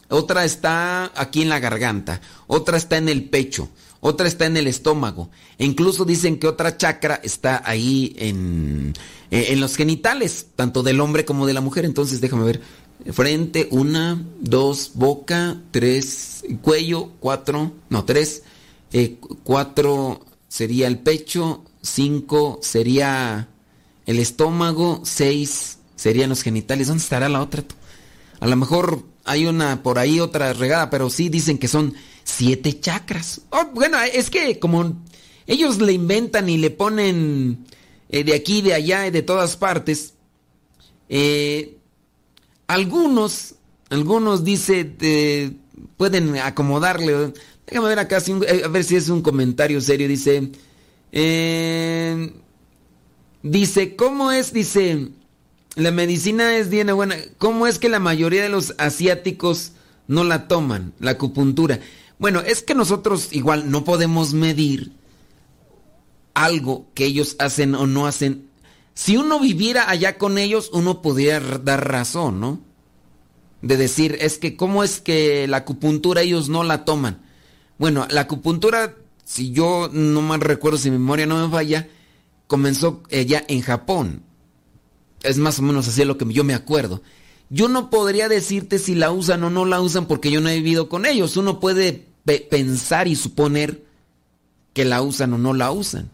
otra 0.09 0.45
está 0.45 1.11
aquí 1.15 1.41
en 1.41 1.49
la 1.49 1.59
garganta, 1.59 2.21
otra 2.45 2.77
está 2.77 2.97
en 2.97 3.09
el 3.09 3.29
pecho, 3.29 3.69
otra 3.99 4.27
está 4.27 4.45
en 4.45 4.57
el 4.57 4.67
estómago. 4.67 5.29
E 5.57 5.65
incluso 5.65 6.05
dicen 6.05 6.39
que 6.39 6.47
otra 6.47 6.77
chakra 6.77 7.19
está 7.23 7.61
ahí 7.65 8.15
en, 8.17 8.93
eh, 9.31 9.47
en 9.49 9.59
los 9.59 9.75
genitales, 9.75 10.47
tanto 10.55 10.83
del 10.83 11.01
hombre 11.01 11.25
como 11.25 11.47
de 11.47 11.53
la 11.53 11.61
mujer. 11.61 11.83
Entonces 11.83 12.21
déjame 12.21 12.45
ver. 12.45 12.61
Frente, 13.11 13.67
una, 13.71 14.25
dos, 14.39 14.91
boca, 14.95 15.61
tres, 15.71 16.43
cuello, 16.61 17.11
cuatro, 17.19 17.71
no, 17.89 18.03
tres, 18.03 18.43
eh, 18.91 19.17
cuatro 19.43 20.25
sería 20.47 20.87
el 20.87 20.99
pecho, 20.99 21.63
cinco 21.81 22.59
sería 22.61 23.47
el 24.05 24.19
estómago, 24.19 25.01
seis 25.03 25.77
serían 25.95 26.29
los 26.29 26.41
genitales. 26.41 26.87
¿Dónde 26.87 27.03
estará 27.03 27.29
la 27.29 27.41
otra? 27.41 27.63
A 28.39 28.47
lo 28.47 28.55
mejor 28.55 29.03
hay 29.23 29.45
una 29.45 29.83
por 29.83 29.99
ahí, 29.99 30.19
otra 30.19 30.53
regada, 30.53 30.89
pero 30.89 31.09
sí 31.09 31.29
dicen 31.29 31.57
que 31.57 31.67
son 31.67 31.93
siete 32.23 32.79
chakras. 32.79 33.41
Oh, 33.51 33.67
bueno, 33.73 33.97
es 34.01 34.29
que 34.29 34.59
como 34.59 35.01
ellos 35.45 35.79
le 35.79 35.93
inventan 35.93 36.49
y 36.49 36.57
le 36.57 36.71
ponen 36.71 37.65
eh, 38.09 38.23
de 38.23 38.35
aquí, 38.35 38.61
de 38.61 38.73
allá 38.73 39.07
y 39.07 39.11
de 39.11 39.21
todas 39.21 39.55
partes, 39.57 40.13
eh, 41.09 41.76
algunos, 42.67 43.55
algunos 43.89 44.43
dice, 44.43 45.55
pueden 45.95 46.37
acomodarle. 46.37 47.33
Déjame 47.65 47.89
ver 47.89 47.99
acá, 47.99 48.17
eh, 48.17 48.61
a 48.63 48.67
ver 48.67 48.83
si 48.83 48.95
es 48.95 49.09
un 49.09 49.21
comentario 49.21 49.81
serio. 49.81 50.07
Dice, 50.07 50.51
eh, 51.11 52.33
dice, 53.43 53.95
¿cómo 53.95 54.31
es? 54.31 54.53
Dice, 54.53 55.09
la 55.75 55.91
medicina 55.91 56.57
es 56.57 56.69
bien 56.69 56.93
buena. 56.95 57.15
¿Cómo 57.37 57.67
es 57.67 57.79
que 57.79 57.89
la 57.89 57.99
mayoría 57.99 58.43
de 58.43 58.49
los 58.49 58.75
asiáticos 58.77 59.73
no 60.07 60.23
la 60.23 60.47
toman, 60.47 60.93
la 60.99 61.11
acupuntura? 61.11 61.79
Bueno, 62.19 62.41
es 62.41 62.63
que 62.63 62.73
nosotros 62.73 63.29
igual 63.31 63.69
no 63.69 63.83
podemos 63.83 64.33
medir 64.33 64.91
algo 66.33 66.87
que 66.93 67.05
ellos 67.05 67.35
hacen 67.39 67.75
o 67.75 67.87
no 67.87 68.07
hacen 68.07 68.46
si 68.97 69.15
uno 69.15 69.39
viviera 69.39 69.91
allá 69.91 70.17
con 70.17 70.39
ellos, 70.39 70.71
uno 70.73 71.03
podría 71.03 71.39
dar 71.39 71.87
razón, 71.87 72.39
¿no? 72.39 72.59
De 73.61 73.77
decir, 73.77 74.17
es 74.21 74.39
que 74.39 74.57
cómo 74.57 74.83
es 74.83 74.99
que 75.01 75.47
la 75.47 75.57
acupuntura 75.57 76.23
ellos 76.23 76.49
no 76.49 76.63
la 76.63 76.83
toman. 76.83 77.21
Bueno, 77.77 78.07
la 78.09 78.21
acupuntura, 78.21 78.95
si 79.23 79.51
yo 79.51 79.87
no 79.93 80.23
mal 80.23 80.41
recuerdo, 80.41 80.79
si 80.79 80.89
mi 80.89 80.97
memoria 80.97 81.27
no 81.27 81.45
me 81.45 81.51
falla, 81.51 81.87
comenzó 82.47 83.03
ya 83.11 83.45
en 83.47 83.61
Japón. 83.61 84.23
Es 85.21 85.37
más 85.37 85.59
o 85.59 85.61
menos 85.61 85.87
así 85.87 86.03
lo 86.03 86.17
que 86.17 86.25
yo 86.33 86.43
me 86.43 86.55
acuerdo. 86.55 87.03
Yo 87.51 87.67
no 87.67 87.91
podría 87.91 88.27
decirte 88.27 88.79
si 88.79 88.95
la 88.95 89.11
usan 89.11 89.43
o 89.43 89.51
no 89.51 89.65
la 89.65 89.79
usan 89.79 90.07
porque 90.07 90.31
yo 90.31 90.41
no 90.41 90.49
he 90.49 90.55
vivido 90.55 90.89
con 90.89 91.05
ellos. 91.05 91.37
Uno 91.37 91.59
puede 91.59 92.07
pensar 92.49 93.07
y 93.07 93.15
suponer 93.15 93.85
que 94.73 94.85
la 94.85 95.03
usan 95.03 95.33
o 95.33 95.37
no 95.37 95.53
la 95.53 95.71
usan. 95.71 96.09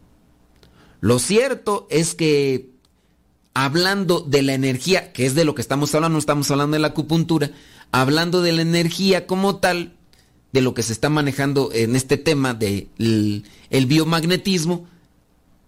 Lo 1.00 1.20
cierto 1.20 1.88
es 1.90 2.14
que 2.14 2.73
hablando 3.54 4.22
de 4.22 4.41
la 4.41 4.54
energía, 4.54 5.14
que 5.14 5.26
es 5.26 5.36
de 5.36 5.45
lo 5.45 5.56
que 5.56 5.62
estamos 5.62 5.93
hablando, 5.93 6.14
no 6.14 6.20
estamos 6.20 6.49
hablando 6.51 6.76
de 6.76 6.80
la 6.80 6.89
acupuntura, 6.89 7.51
hablando 7.91 8.41
de 8.41 8.51
la 8.51 8.62
energía 8.62 9.28
como 9.28 9.58
tal, 9.58 9.93
de 10.51 10.62
lo 10.62 10.74
que 10.74 10.84
se 10.84 10.93
está 10.93 11.10
manejando 11.10 11.72
en 11.74 11.95
este 11.95 12.18
tema 12.18 12.54
del 12.54 12.89
de 12.97 13.43
el 13.70 13.86
biomagnetismo, 13.86 14.88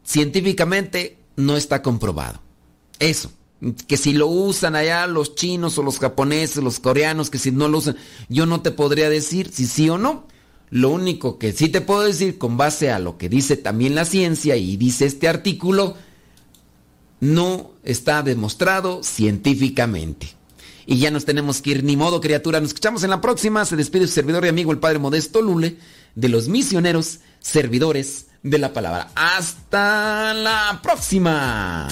científicamente 0.03 1.17
no 1.35 1.57
está 1.57 1.81
comprobado. 1.81 2.41
Eso, 2.99 3.31
que 3.87 3.97
si 3.97 4.13
lo 4.13 4.27
usan 4.27 4.75
allá 4.75 5.07
los 5.07 5.35
chinos 5.35 5.77
o 5.77 5.83
los 5.83 5.99
japoneses, 5.99 6.63
los 6.63 6.79
coreanos, 6.79 7.29
que 7.29 7.39
si 7.39 7.51
no 7.51 7.67
lo 7.67 7.79
usan, 7.79 7.97
yo 8.29 8.45
no 8.45 8.61
te 8.61 8.71
podría 8.71 9.09
decir 9.09 9.49
si 9.51 9.65
sí 9.65 9.89
o 9.89 9.97
no. 9.97 10.27
Lo 10.69 10.89
único 10.89 11.37
que 11.37 11.51
sí 11.51 11.69
te 11.69 11.81
puedo 11.81 12.01
decir 12.01 12.37
con 12.37 12.57
base 12.57 12.91
a 12.91 12.99
lo 12.99 13.17
que 13.17 13.29
dice 13.29 13.55
también 13.55 13.95
la 13.95 14.05
ciencia 14.05 14.55
y 14.55 14.77
dice 14.77 15.05
este 15.05 15.27
artículo, 15.27 15.95
no 17.33 17.71
está 17.83 18.23
demostrado 18.23 19.03
científicamente. 19.03 20.33
Y 20.85 20.99
ya 20.99 21.11
nos 21.11 21.25
tenemos 21.25 21.61
que 21.61 21.71
ir, 21.71 21.83
ni 21.83 21.97
modo 21.97 22.21
criatura, 22.21 22.59
nos 22.59 22.69
escuchamos 22.69 23.03
en 23.03 23.09
la 23.09 23.21
próxima. 23.21 23.65
Se 23.65 23.75
despide 23.75 24.07
su 24.07 24.13
servidor 24.13 24.45
y 24.45 24.49
amigo 24.49 24.71
el 24.71 24.79
Padre 24.79 24.99
Modesto 24.99 25.41
Lule 25.41 25.77
de 26.13 26.29
los 26.29 26.47
misioneros 26.47 27.19
servidores 27.39 28.27
de 28.43 28.59
la 28.59 28.71
palabra. 28.73 29.09
Hasta 29.15 30.33
la 30.33 30.79
próxima. 30.83 31.87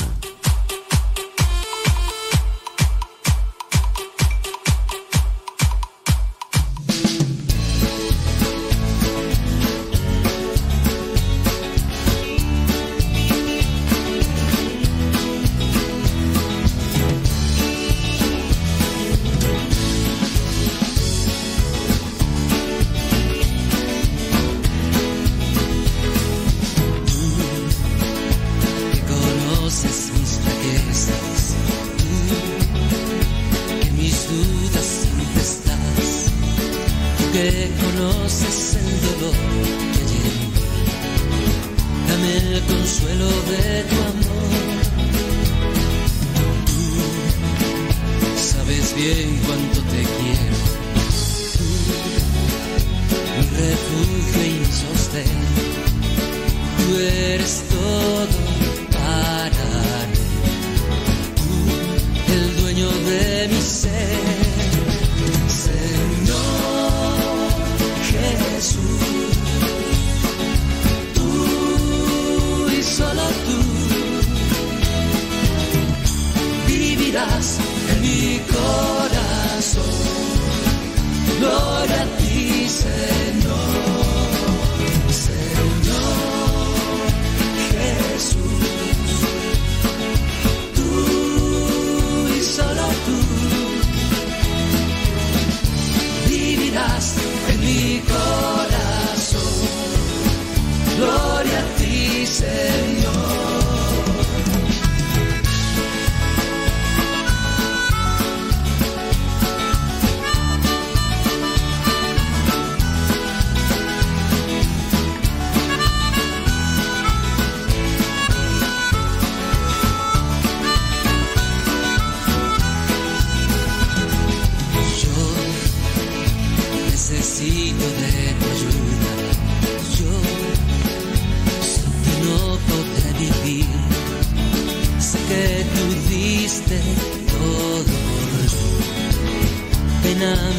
sabes 48.93 49.05
bien 49.05 49.41
te 49.83 50.03
quiero. 50.03 50.57
Tú, 51.57 51.63
mi 53.37 53.45
refugio 53.57 54.45
y 54.45 54.59
mi 54.59 54.65
sostén. 54.65 55.52
mi 78.33 78.39
corazón. 78.39 79.93
Gloria 81.39 82.01
a 82.01 82.17
ti, 82.17 82.67
Señor. 82.83 84.13
Señor 85.25 86.15
Jesús. 87.73 88.67
Tú 90.77 90.89
y 92.37 92.41
solo 92.57 92.85
tú 93.05 93.17
vivirás 96.29 97.05
en 97.51 97.59
mi 97.67 98.01
corazón. 98.15 99.53
Gloria 100.97 101.59
a 101.59 101.61
ti, 101.77 102.25
Señor. 102.25 102.92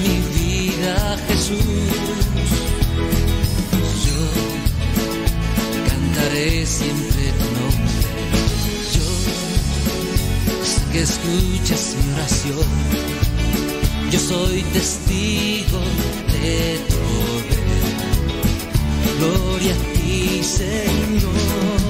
mi 0.02 0.16
vida, 0.36 1.16
Jesús. 1.28 1.64
Yo 4.06 4.22
cantaré 5.88 6.66
siempre 6.66 7.24
tu 7.38 7.46
nombre. 7.58 8.08
Yo 8.94 9.06
sé 10.70 10.80
que 10.92 11.00
escuchas 11.00 11.96
mi 11.96 12.12
oración. 12.12 12.68
Yo 14.10 14.18
soy 14.20 14.62
testigo 14.74 15.80
de 16.32 16.78
tu 16.88 16.96
todo. 17.48 17.94
Gloria 19.18 19.72
a 19.72 19.78
ti, 19.94 20.42
Señor. 20.42 21.83